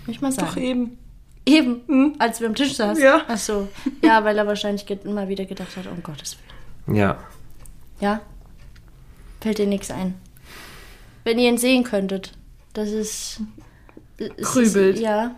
Ich 0.08 0.22
mal 0.22 0.32
sagen. 0.32 0.48
Doch 0.48 0.56
eben. 0.56 0.98
Eben, 1.46 2.16
als 2.18 2.40
wir 2.40 2.48
am 2.48 2.56
Tisch 2.56 2.76
saßen. 2.76 3.04
Ja. 3.04 3.24
Ach 3.28 3.38
so. 3.38 3.68
Ja, 4.02 4.24
weil 4.24 4.38
er 4.38 4.48
wahrscheinlich 4.48 4.90
immer 5.04 5.28
wieder 5.28 5.44
gedacht 5.44 5.76
hat, 5.76 5.88
um 5.88 6.02
Gottes 6.02 6.38
Willen. 6.86 6.96
Ja. 6.98 7.18
Ja? 8.00 8.22
Fällt 9.42 9.58
dir 9.58 9.68
nichts 9.68 9.92
ein. 9.92 10.14
Wenn 11.26 11.40
ihr 11.40 11.50
ihn 11.50 11.58
sehen 11.58 11.84
könntet, 11.84 12.39
das 12.74 12.90
ist... 12.90 13.42
es 14.18 14.48
Krübelt. 14.48 14.96
Ist, 14.96 15.02
ja. 15.02 15.36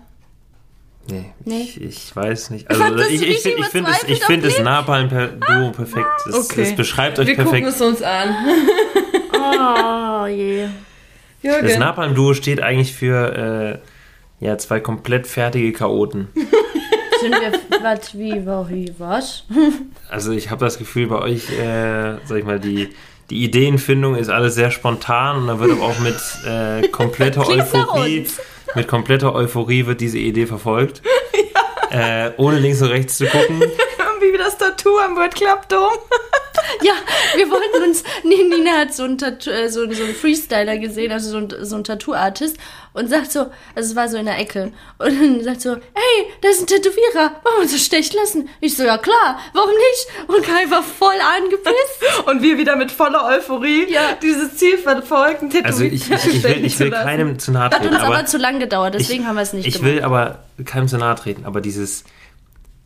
Nee, 1.07 1.33
Nee. 1.45 1.61
Ich, 1.61 1.81
ich 1.81 2.15
weiß 2.15 2.51
nicht. 2.51 2.69
Also 2.69 2.97
ich, 3.09 3.21
ich, 3.27 3.45
ich 3.45 3.65
finde 3.65 3.91
es, 3.91 4.03
ich 4.07 4.23
find 4.23 4.43
am 4.43 4.49
das 4.49 4.59
Napalm-Duo 4.59 5.71
perfekt. 5.71 6.07
Das, 6.25 6.51
Okay. 6.51 6.63
das 6.63 6.75
beschreibt 6.75 7.17
euch 7.19 7.27
Wir 7.27 7.35
gucken 7.35 7.51
perfekt. 7.51 7.75
es 7.75 7.81
uns 7.81 8.01
an. 8.01 8.35
Oh 9.33 10.25
je. 10.27 10.67
Das 11.43 11.61
Jürgen. 11.63 11.79
Napalm-Duo 11.79 12.35
steht 12.35 12.61
eigentlich 12.61 12.93
für 12.93 13.81
äh, 14.41 14.45
ja, 14.45 14.59
zwei 14.59 14.79
komplett 14.79 15.25
fertige 15.25 15.71
Chaoten. 15.73 16.27
Sind 17.19 17.31
wir... 17.33 17.51
was, 17.81 18.15
wie, 18.15 18.45
wo, 18.45 18.69
wie, 18.69 18.93
was? 18.99 19.45
Also 20.07 20.33
ich 20.33 20.51
habe 20.51 20.63
das 20.63 20.77
Gefühl, 20.77 21.07
bei 21.07 21.17
euch, 21.17 21.49
äh, 21.49 22.17
sag 22.25 22.37
ich 22.37 22.43
mal, 22.45 22.59
die, 22.59 22.89
die 23.31 23.45
Ideenfindung 23.45 24.15
ist 24.15 24.29
alles 24.29 24.55
sehr 24.55 24.71
spontan 24.71 25.37
und 25.37 25.47
da 25.47 25.59
wird 25.59 25.71
aber 25.71 25.83
auch 25.83 25.99
mit 25.99 26.15
äh, 26.45 26.87
kompletter 26.89 27.47
Euphorie, 27.47 28.27
mit 28.75 28.87
kompletter 28.87 29.33
Euphorie 29.33 29.85
wird 29.85 30.01
diese 30.01 30.19
Idee 30.19 30.45
verfolgt. 30.45 31.01
Äh, 31.93 32.31
ohne 32.37 32.57
links 32.57 32.81
und 32.81 32.87
rechts 32.87 33.17
zu 33.17 33.25
gucken. 33.25 33.61
Wie 34.21 34.37
das 34.37 34.57
Tattoo 34.57 34.97
am 34.99 35.15
World 35.15 35.35
Club 35.35 35.67
Dome. 35.69 35.89
Ja, 36.83 36.93
wir 37.35 37.49
wollten 37.49 37.83
uns. 37.89 38.03
Nee, 38.23 38.43
Nina 38.43 38.71
hat 38.79 38.93
so 38.93 39.03
einen, 39.03 39.17
Tattoo, 39.17 39.49
äh, 39.49 39.67
so, 39.69 39.91
so 39.91 40.03
einen 40.03 40.13
Freestyler 40.15 40.77
gesehen, 40.77 41.11
also 41.11 41.29
so 41.31 41.37
ein, 41.37 41.53
so 41.65 41.75
ein 41.75 41.83
Tattoo-Artist, 41.83 42.57
und 42.93 43.09
sagt 43.09 43.31
so, 43.31 43.39
also 43.75 43.89
es 43.91 43.95
war 43.95 44.07
so 44.09 44.17
in 44.17 44.25
der 44.25 44.37
Ecke, 44.37 44.71
und 44.99 45.19
dann 45.21 45.43
sagt 45.43 45.61
so, 45.61 45.71
hey, 45.75 46.25
da 46.41 46.49
ist 46.49 46.61
ein 46.61 46.67
Tätowierer, 46.67 47.31
wollen 47.43 47.55
wir 47.57 47.61
uns 47.63 47.71
das 47.71 47.83
stechen 47.85 48.17
lassen? 48.19 48.49
Ich 48.59 48.75
so, 48.77 48.83
ja 48.83 48.97
klar, 48.97 49.39
warum 49.53 49.69
nicht? 49.71 50.29
Und 50.29 50.45
Kai 50.45 50.69
war 50.69 50.83
voll 50.83 51.15
angepisst. 51.37 52.25
Und 52.27 52.41
wir 52.41 52.57
wieder 52.57 52.75
mit 52.75 52.91
voller 52.91 53.25
Euphorie 53.25 53.89
Ja. 53.91 54.13
dieses 54.21 54.57
Ziel 54.57 54.77
verfolgen, 54.77 55.49
Tätowier 55.49 55.65
Also 55.65 55.83
ich, 55.83 56.09
ich, 56.11 56.25
ich 56.35 56.43
will, 56.43 56.65
ich 56.65 56.79
will 56.79 56.91
keinem 56.91 57.39
zu 57.39 57.51
nahe 57.51 57.65
Hat 57.65 57.73
treten. 57.79 57.95
uns 57.95 58.03
aber, 58.03 58.15
aber 58.17 58.25
zu 58.25 58.37
lang 58.37 58.59
gedauert, 58.59 58.93
deswegen 58.95 59.23
ich, 59.23 59.27
haben 59.27 59.35
wir 59.35 59.41
es 59.41 59.53
nicht 59.53 59.67
Ich 59.67 59.75
gemacht. 59.75 59.91
will 59.95 60.03
aber 60.03 60.39
keinem 60.65 60.87
zu 60.87 60.97
nahe 60.97 61.15
treten, 61.15 61.45
aber 61.45 61.59
dieses 61.61 62.03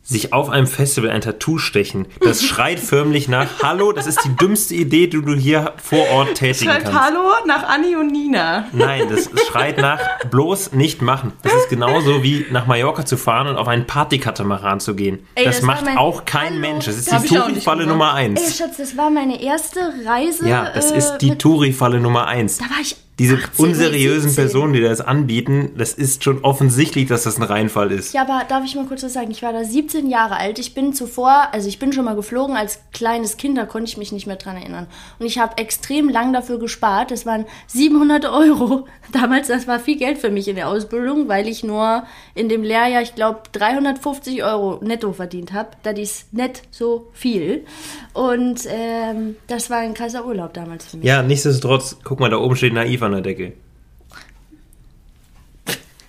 sich 0.05 0.31
auf 0.33 0.49
einem 0.49 0.67
Festival 0.67 1.09
ein 1.09 1.21
Tattoo 1.21 1.57
stechen, 1.57 2.05
das 2.21 2.43
schreit 2.45 2.79
förmlich 2.79 3.27
nach 3.27 3.47
Hallo, 3.63 3.91
das 3.91 4.05
ist 4.07 4.19
die 4.23 4.35
dümmste 4.35 4.75
Idee, 4.75 5.07
die 5.07 5.21
du 5.21 5.33
hier 5.35 5.73
vor 5.83 6.07
Ort 6.11 6.35
tätigen 6.35 6.69
Schreibt 6.71 6.85
kannst. 6.85 6.99
Hallo 7.01 7.21
nach 7.47 7.63
Anni 7.67 7.95
und 7.95 8.11
Nina. 8.11 8.65
Nein, 8.71 9.09
das 9.09 9.29
schreit 9.47 9.79
nach 9.79 9.99
bloß 10.29 10.73
nicht 10.73 11.01
machen. 11.01 11.33
Das 11.41 11.53
ist 11.53 11.69
genauso 11.69 12.21
wie 12.23 12.45
nach 12.51 12.67
Mallorca 12.67 13.05
zu 13.05 13.17
fahren 13.17 13.47
und 13.47 13.57
auf 13.57 13.67
einen 13.67 13.87
Partykatamaran 13.87 14.79
zu 14.79 14.95
gehen. 14.95 15.25
Ey, 15.35 15.45
das, 15.45 15.57
das 15.57 15.65
macht 15.65 15.85
mein- 15.85 15.97
auch 15.97 16.23
kein 16.25 16.49
Hallo, 16.53 16.59
Mensch. 16.59 16.85
Das 16.85 16.97
ist 16.97 17.11
die 17.11 17.27
Touri-Falle. 17.27 17.87
Nummer 17.87 18.15
Ey, 18.17 18.25
eins. 18.25 18.57
Schatz, 18.57 18.77
das 18.77 18.95
war 18.95 19.09
meine 19.09 19.41
erste 19.41 19.79
Reise. 20.05 20.47
Ja, 20.47 20.69
das 20.73 20.91
äh, 20.91 20.97
ist 20.97 21.17
die 21.17 21.31
mit- 21.31 21.39
Touri-Falle 21.39 21.99
Nummer 21.99 22.27
eins. 22.27 22.57
Da 22.59 22.65
war 22.65 22.79
ich 22.81 22.95
Diese 23.17 23.35
18, 23.35 23.49
nee, 23.57 23.71
unseriösen 23.71 24.29
17. 24.29 24.35
Personen, 24.35 24.73
die 24.73 24.81
das 24.81 24.99
anbieten, 24.99 25.71
das 25.77 25.93
ist 25.93 26.25
schon 26.25 26.43
offensichtlich, 26.43 27.07
dass 27.07 27.23
das 27.23 27.37
ein 27.37 27.43
Reinfall 27.43 27.91
ist. 27.93 28.13
Ja, 28.13 28.23
aber 28.23 28.43
darf 28.49 28.65
ich 28.65 28.75
mal 28.75 28.85
kurz 28.85 29.03
was 29.03 29.13
sagen? 29.13 29.31
Ich 29.31 29.41
war 29.41 29.53
da 29.53 29.63
17 29.63 30.09
Jahre 30.09 30.35
alt. 30.35 30.59
Ich 30.59 30.73
bin 30.73 30.91
zuvor, 30.91 31.47
also 31.53 31.69
ich 31.69 31.79
bin 31.79 31.93
schon 31.93 32.03
mal 32.03 32.15
geflogen. 32.15 32.57
Als 32.57 32.81
kleines 32.91 33.37
Kind, 33.37 33.57
da 33.57 33.65
konnte 33.65 33.89
ich 33.89 33.95
mich 33.95 34.11
nicht 34.11 34.27
mehr 34.27 34.35
dran 34.35 34.57
erinnern. 34.57 34.87
Und 35.17 35.27
ich 35.27 35.37
habe 35.37 35.57
extrem 35.57 36.09
lang 36.09 36.33
dafür 36.33 36.59
gespart. 36.59 37.11
Das 37.11 37.25
waren 37.25 37.45
700 37.67 38.25
Euro. 38.25 38.85
Damals, 39.13 39.47
das 39.47 39.65
war 39.65 39.79
viel 39.79 39.97
Geld 39.97 40.17
für 40.17 40.29
mich 40.29 40.49
in 40.49 40.57
der 40.57 40.67
Ausbildung, 40.67 41.29
weil 41.29 41.47
ich 41.47 41.63
nur 41.63 42.03
in 42.33 42.49
dem 42.49 42.63
Lehrjahr, 42.63 43.01
ich 43.01 43.15
glaube, 43.15 43.43
350 43.53 44.43
Euro 44.43 44.79
netto 44.83 45.13
verdient 45.13 45.53
habe. 45.53 45.69
Das 45.83 45.97
ist 45.97 46.33
nicht 46.33 46.63
so 46.69 47.07
viel. 47.13 47.63
Und 48.11 48.61
ähm, 48.67 49.37
das 49.47 49.69
war 49.69 49.77
ein 49.77 49.93
krasser 49.93 50.25
Urlaub 50.25 50.53
damals 50.53 50.85
für 50.87 50.97
mich. 50.97 51.05
Ja, 51.05 51.21
nichtsdestotrotz, 51.21 51.97
guck 52.03 52.19
mal, 52.19 52.29
da 52.29 52.37
oben 52.37 52.57
steht 52.57 52.73
naiv 52.73 53.04
an 53.05 53.11
der 53.13 53.21
Decke. 53.21 53.53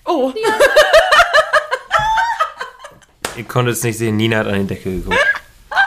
Oh, 0.05 0.33
Ihr 3.35 3.43
konntet 3.43 3.75
es 3.75 3.83
nicht 3.83 3.97
sehen, 3.97 4.17
Nina 4.17 4.37
hat 4.37 4.47
an 4.47 4.61
die 4.61 4.67
Decke 4.67 4.89
geguckt. 4.91 5.17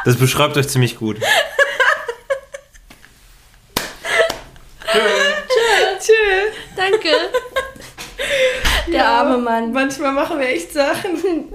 Das 0.04 0.16
beschreibt 0.16 0.56
euch 0.56 0.68
ziemlich 0.68 0.96
gut. 0.96 1.18
tschüss. 6.00 6.54
Danke. 6.76 7.08
Der 8.88 9.06
arme 9.06 9.38
Mann. 9.38 9.72
Manchmal 9.72 10.12
machen 10.12 10.38
wir 10.38 10.48
echt 10.48 10.72
Sachen. 10.72 11.52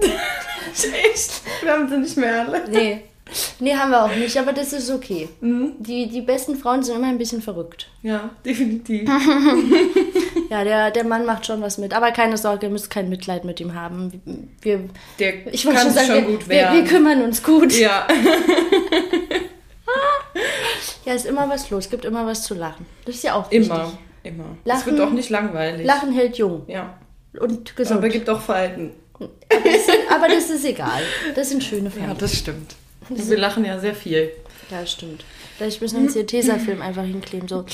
echt. 1.04 1.42
Wir 1.62 1.72
haben 1.72 1.88
sie 1.88 1.98
nicht 1.98 2.16
mehr 2.16 2.46
alle. 2.46 2.68
Nee. 2.68 3.04
Nee, 3.58 3.74
haben 3.74 3.90
wir 3.90 4.04
auch 4.04 4.14
nicht, 4.14 4.36
aber 4.38 4.52
das 4.52 4.72
ist 4.72 4.88
okay. 4.90 5.28
Die, 5.40 6.08
die 6.08 6.20
besten 6.20 6.54
Frauen 6.56 6.82
sind 6.84 6.94
immer 6.96 7.08
ein 7.08 7.18
bisschen 7.18 7.42
verrückt. 7.42 7.88
Ja, 8.02 8.30
definitiv. 8.44 9.08
Ja, 10.48 10.62
der, 10.62 10.92
der 10.92 11.02
Mann 11.02 11.26
macht 11.26 11.44
schon 11.44 11.60
was 11.60 11.76
mit. 11.76 11.92
Aber 11.92 12.12
keine 12.12 12.36
Sorge, 12.36 12.66
ihr 12.66 12.70
müsst 12.72 12.88
kein 12.88 13.08
Mitleid 13.08 13.44
mit 13.44 13.58
ihm 13.58 13.74
haben. 13.74 14.52
Wir, 14.60 14.88
Der 15.18 15.52
ich 15.52 15.64
kann 15.64 15.76
schon 15.76 15.90
sagen, 15.90 16.06
schon 16.06 16.14
wir, 16.14 16.22
gut 16.22 16.48
wir, 16.48 16.56
wir 16.56 16.62
werden. 16.72 16.84
kümmern 16.86 17.22
uns 17.24 17.42
gut. 17.42 17.72
Ja. 17.72 18.06
ja, 21.04 21.14
ist 21.14 21.26
immer 21.26 21.48
was 21.48 21.68
los, 21.70 21.88
gibt 21.90 22.04
immer 22.04 22.24
was 22.26 22.42
zu 22.44 22.54
lachen. 22.54 22.86
Das 23.04 23.16
ist 23.16 23.24
ja 23.24 23.34
auch 23.34 23.50
wichtig. 23.50 23.66
immer. 23.68 23.92
Immer. 24.22 24.56
Es 24.64 24.86
wird 24.86 25.00
auch 25.00 25.10
nicht 25.10 25.30
langweilig. 25.30 25.84
Lachen 25.86 26.12
hält 26.12 26.36
jung 26.38 26.62
Ja. 26.68 26.96
und 27.40 27.74
gesund. 27.76 27.98
Aber 27.98 28.08
gibt 28.08 28.28
auch 28.30 28.40
Falten. 28.40 28.92
Aber 30.10 30.28
das 30.28 30.48
ist 30.50 30.64
egal. 30.64 31.02
Das 31.34 31.48
sind 31.48 31.62
schöne 31.64 31.90
Ja, 31.96 32.04
Falten. 32.06 32.18
das 32.18 32.36
stimmt. 32.36 32.74
Und 33.08 33.30
wir 33.30 33.38
lachen 33.38 33.64
ja 33.64 33.78
sehr 33.78 33.94
viel. 33.94 34.30
Ja, 34.70 34.84
stimmt. 34.86 35.24
Vielleicht 35.56 35.80
müssen 35.80 35.96
wir 35.96 36.02
uns 36.04 36.12
hier 36.14 36.26
Tesafilm 36.26 36.82
einfach 36.82 37.04
hinkleben. 37.04 37.48
So. 37.48 37.64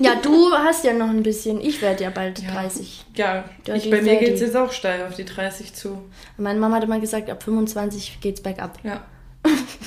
Ja, 0.00 0.16
du 0.16 0.52
hast 0.52 0.84
ja 0.84 0.92
noch 0.92 1.08
ein 1.08 1.22
bisschen. 1.22 1.60
Ich 1.60 1.80
werde 1.82 2.04
ja 2.04 2.10
bald 2.10 2.42
30. 2.52 3.04
Ja, 3.14 3.44
Ja, 3.66 3.74
ich, 3.74 3.90
bei 3.90 4.02
mir 4.02 4.16
geht 4.16 4.34
es 4.34 4.40
jetzt 4.40 4.56
auch 4.56 4.72
steil 4.72 5.06
auf 5.06 5.14
die 5.14 5.24
30 5.24 5.72
zu. 5.74 6.02
Meine 6.36 6.58
Mama 6.58 6.76
hat 6.76 6.84
immer 6.84 7.00
gesagt, 7.00 7.30
ab 7.30 7.42
25 7.42 8.18
geht's 8.20 8.40
bergab. 8.40 8.78
Ja. 8.82 9.04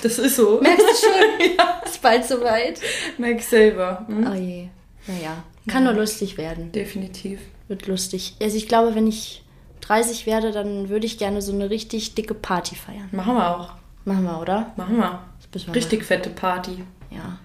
Das 0.04 0.20
ist 0.20 0.36
so. 0.36 0.62
Merkst 0.62 0.86
du 0.86 1.08
schon? 1.08 1.58
Ist 1.86 2.02
bald 2.02 2.26
soweit. 2.26 2.80
Merk 3.18 3.42
selber. 3.42 4.06
Hm? 4.08 4.28
Oh 4.32 4.36
je. 4.36 4.68
Naja. 5.08 5.44
Kann 5.68 5.84
nur 5.84 5.94
lustig 5.94 6.38
werden. 6.38 6.72
Definitiv. 6.72 7.40
Wird 7.68 7.88
lustig. 7.88 8.36
Also 8.42 8.56
ich 8.56 8.68
glaube, 8.68 8.94
wenn 8.94 9.08
ich 9.08 9.44
30 9.82 10.26
werde, 10.28 10.52
dann 10.52 10.90
würde 10.90 11.06
ich 11.06 11.18
gerne 11.18 11.42
so 11.42 11.52
eine 11.52 11.70
richtig 11.70 12.14
dicke 12.16 12.34
Party 12.36 12.76
feiern. 12.76 13.10
Machen 13.12 13.36
wir 13.36 13.58
auch. 13.58 13.72
Machen 14.08 14.24
wir, 14.24 14.40
oder? 14.42 14.72
Machen 14.78 14.98
wir. 14.98 15.20
Wir 15.66 15.76
Richtig 15.76 16.04
fette 16.06 16.30
Party. 16.30 16.72
machen. 16.72 16.88
Ja. 17.12 17.40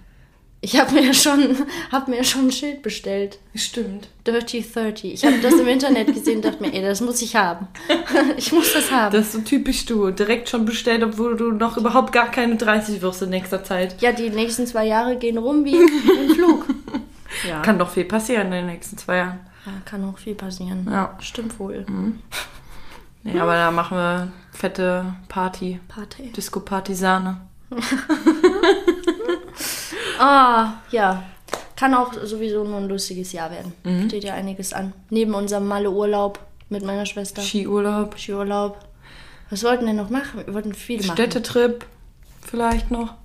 Ich 0.61 0.79
habe 0.79 0.93
mir 0.93 1.13
schon, 1.13 1.57
hab 1.91 2.07
mir 2.07 2.23
schon 2.23 2.47
ein 2.47 2.51
Schild 2.53 2.81
bestellt. 2.83 3.37
Stimmt. 3.53 4.07
Dirty 4.25 4.61
30. 4.63 5.13
Ich 5.13 5.25
habe 5.25 5.39
das 5.41 5.55
im 5.55 5.67
Internet 5.67 6.07
gesehen 6.13 6.37
und 6.37 6.45
dachte 6.45 6.61
mir, 6.63 6.73
ey, 6.73 6.81
das 6.81 7.01
muss 7.01 7.21
ich 7.21 7.35
haben. 7.35 7.67
Ich 8.37 8.53
muss 8.53 8.71
das 8.73 8.89
haben. 8.91 9.11
Das 9.13 9.25
ist 9.27 9.33
so 9.33 9.39
typisch 9.41 9.85
du. 9.85 10.09
Direkt 10.11 10.47
schon 10.47 10.63
bestellt, 10.63 11.03
obwohl 11.03 11.35
du 11.35 11.51
noch 11.51 11.75
überhaupt 11.75 12.13
gar 12.13 12.31
keine 12.31 12.55
30 12.55 13.01
wirst 13.01 13.21
in 13.21 13.29
nächster 13.31 13.63
Zeit. 13.65 14.01
ja, 14.01 14.13
die 14.13 14.29
nächsten 14.29 14.65
zwei 14.65 14.85
Jahre 14.85 15.17
gehen 15.17 15.37
rum 15.37 15.65
wie 15.65 15.75
ein 15.75 16.29
Flug. 16.35 16.65
Ja. 17.47 17.61
Kann 17.61 17.77
doch 17.77 17.89
viel 17.89 18.05
passieren 18.05 18.47
in 18.47 18.51
den 18.53 18.65
nächsten 18.67 18.97
zwei 18.97 19.17
Jahren. 19.17 19.39
ja, 19.65 19.73
kann 19.83 20.05
auch 20.05 20.17
viel 20.17 20.35
passieren. 20.35 20.87
Ja. 20.89 21.17
Stimmt 21.19 21.59
wohl. 21.59 21.85
Nee, 23.23 23.37
aber 23.39 23.53
da 23.55 23.69
machen 23.71 23.97
wir 23.97 24.31
fette 24.53 25.13
Party. 25.27 25.79
Party. 25.87 26.31
Disco-Partisane. 26.31 27.41
Ah, 30.19 30.75
ja. 30.91 31.23
Kann 31.75 31.93
auch 31.93 32.13
sowieso 32.13 32.63
nur 32.63 32.77
ein 32.77 32.87
lustiges 32.87 33.33
Jahr 33.33 33.51
werden. 33.51 33.73
Mhm. 33.83 34.07
Steht 34.07 34.23
ja 34.23 34.33
einiges 34.35 34.71
an. 34.71 34.93
Neben 35.09 35.33
unserem 35.33 35.67
Malle-Urlaub 35.67 36.39
mit 36.69 36.85
meiner 36.85 37.05
Schwester. 37.05 37.41
Skiurlaub. 37.41 38.17
Skiurlaub. 38.17 38.77
Was 39.49 39.63
wollten 39.63 39.85
wir 39.85 39.93
noch 39.93 40.09
machen? 40.09 40.45
Wir 40.45 40.53
wollten 40.53 40.73
viel 40.73 40.99
machen. 41.01 41.11
Städtetrip. 41.11 41.85
Vielleicht 42.41 42.91
noch. 42.91 43.15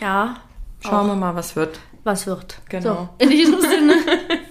Ja. 0.00 0.36
Schauen 0.80 1.08
wir 1.08 1.14
mal, 1.14 1.34
was 1.34 1.56
wird. 1.56 1.78
Was 2.04 2.26
wird. 2.26 2.58
Genau. 2.68 2.94
So, 2.94 3.08
in 3.18 3.30
diesem 3.30 3.60
Sinne. 3.60 3.94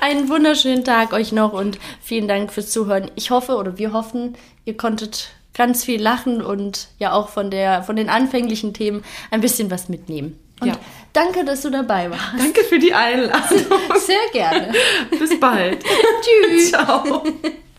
Einen 0.00 0.28
wunderschönen 0.28 0.84
Tag 0.84 1.12
euch 1.12 1.32
noch 1.32 1.52
und 1.52 1.78
vielen 2.02 2.26
Dank 2.28 2.52
fürs 2.52 2.70
Zuhören. 2.70 3.10
Ich 3.16 3.30
hoffe 3.30 3.56
oder 3.56 3.78
wir 3.78 3.92
hoffen, 3.92 4.34
ihr 4.64 4.76
konntet 4.76 5.28
ganz 5.54 5.84
viel 5.84 6.00
lachen 6.00 6.42
und 6.42 6.88
ja 6.98 7.12
auch 7.12 7.28
von, 7.28 7.50
der, 7.50 7.82
von 7.82 7.96
den 7.96 8.08
anfänglichen 8.08 8.72
Themen 8.72 9.04
ein 9.30 9.40
bisschen 9.40 9.70
was 9.70 9.88
mitnehmen. 9.88 10.38
Und 10.60 10.68
Ja. 10.68 10.74
danke, 11.12 11.44
dass 11.44 11.62
du 11.62 11.70
dabei 11.70 12.10
warst. 12.10 12.22
Danke 12.38 12.62
für 12.64 12.78
die 12.78 12.92
Einladung. 12.94 13.58
Sehr 13.98 14.16
gerne. 14.32 14.72
Bis 15.18 15.38
bald. 15.40 15.82
Tschüss. 16.48 16.70
Ciao. 16.70 17.24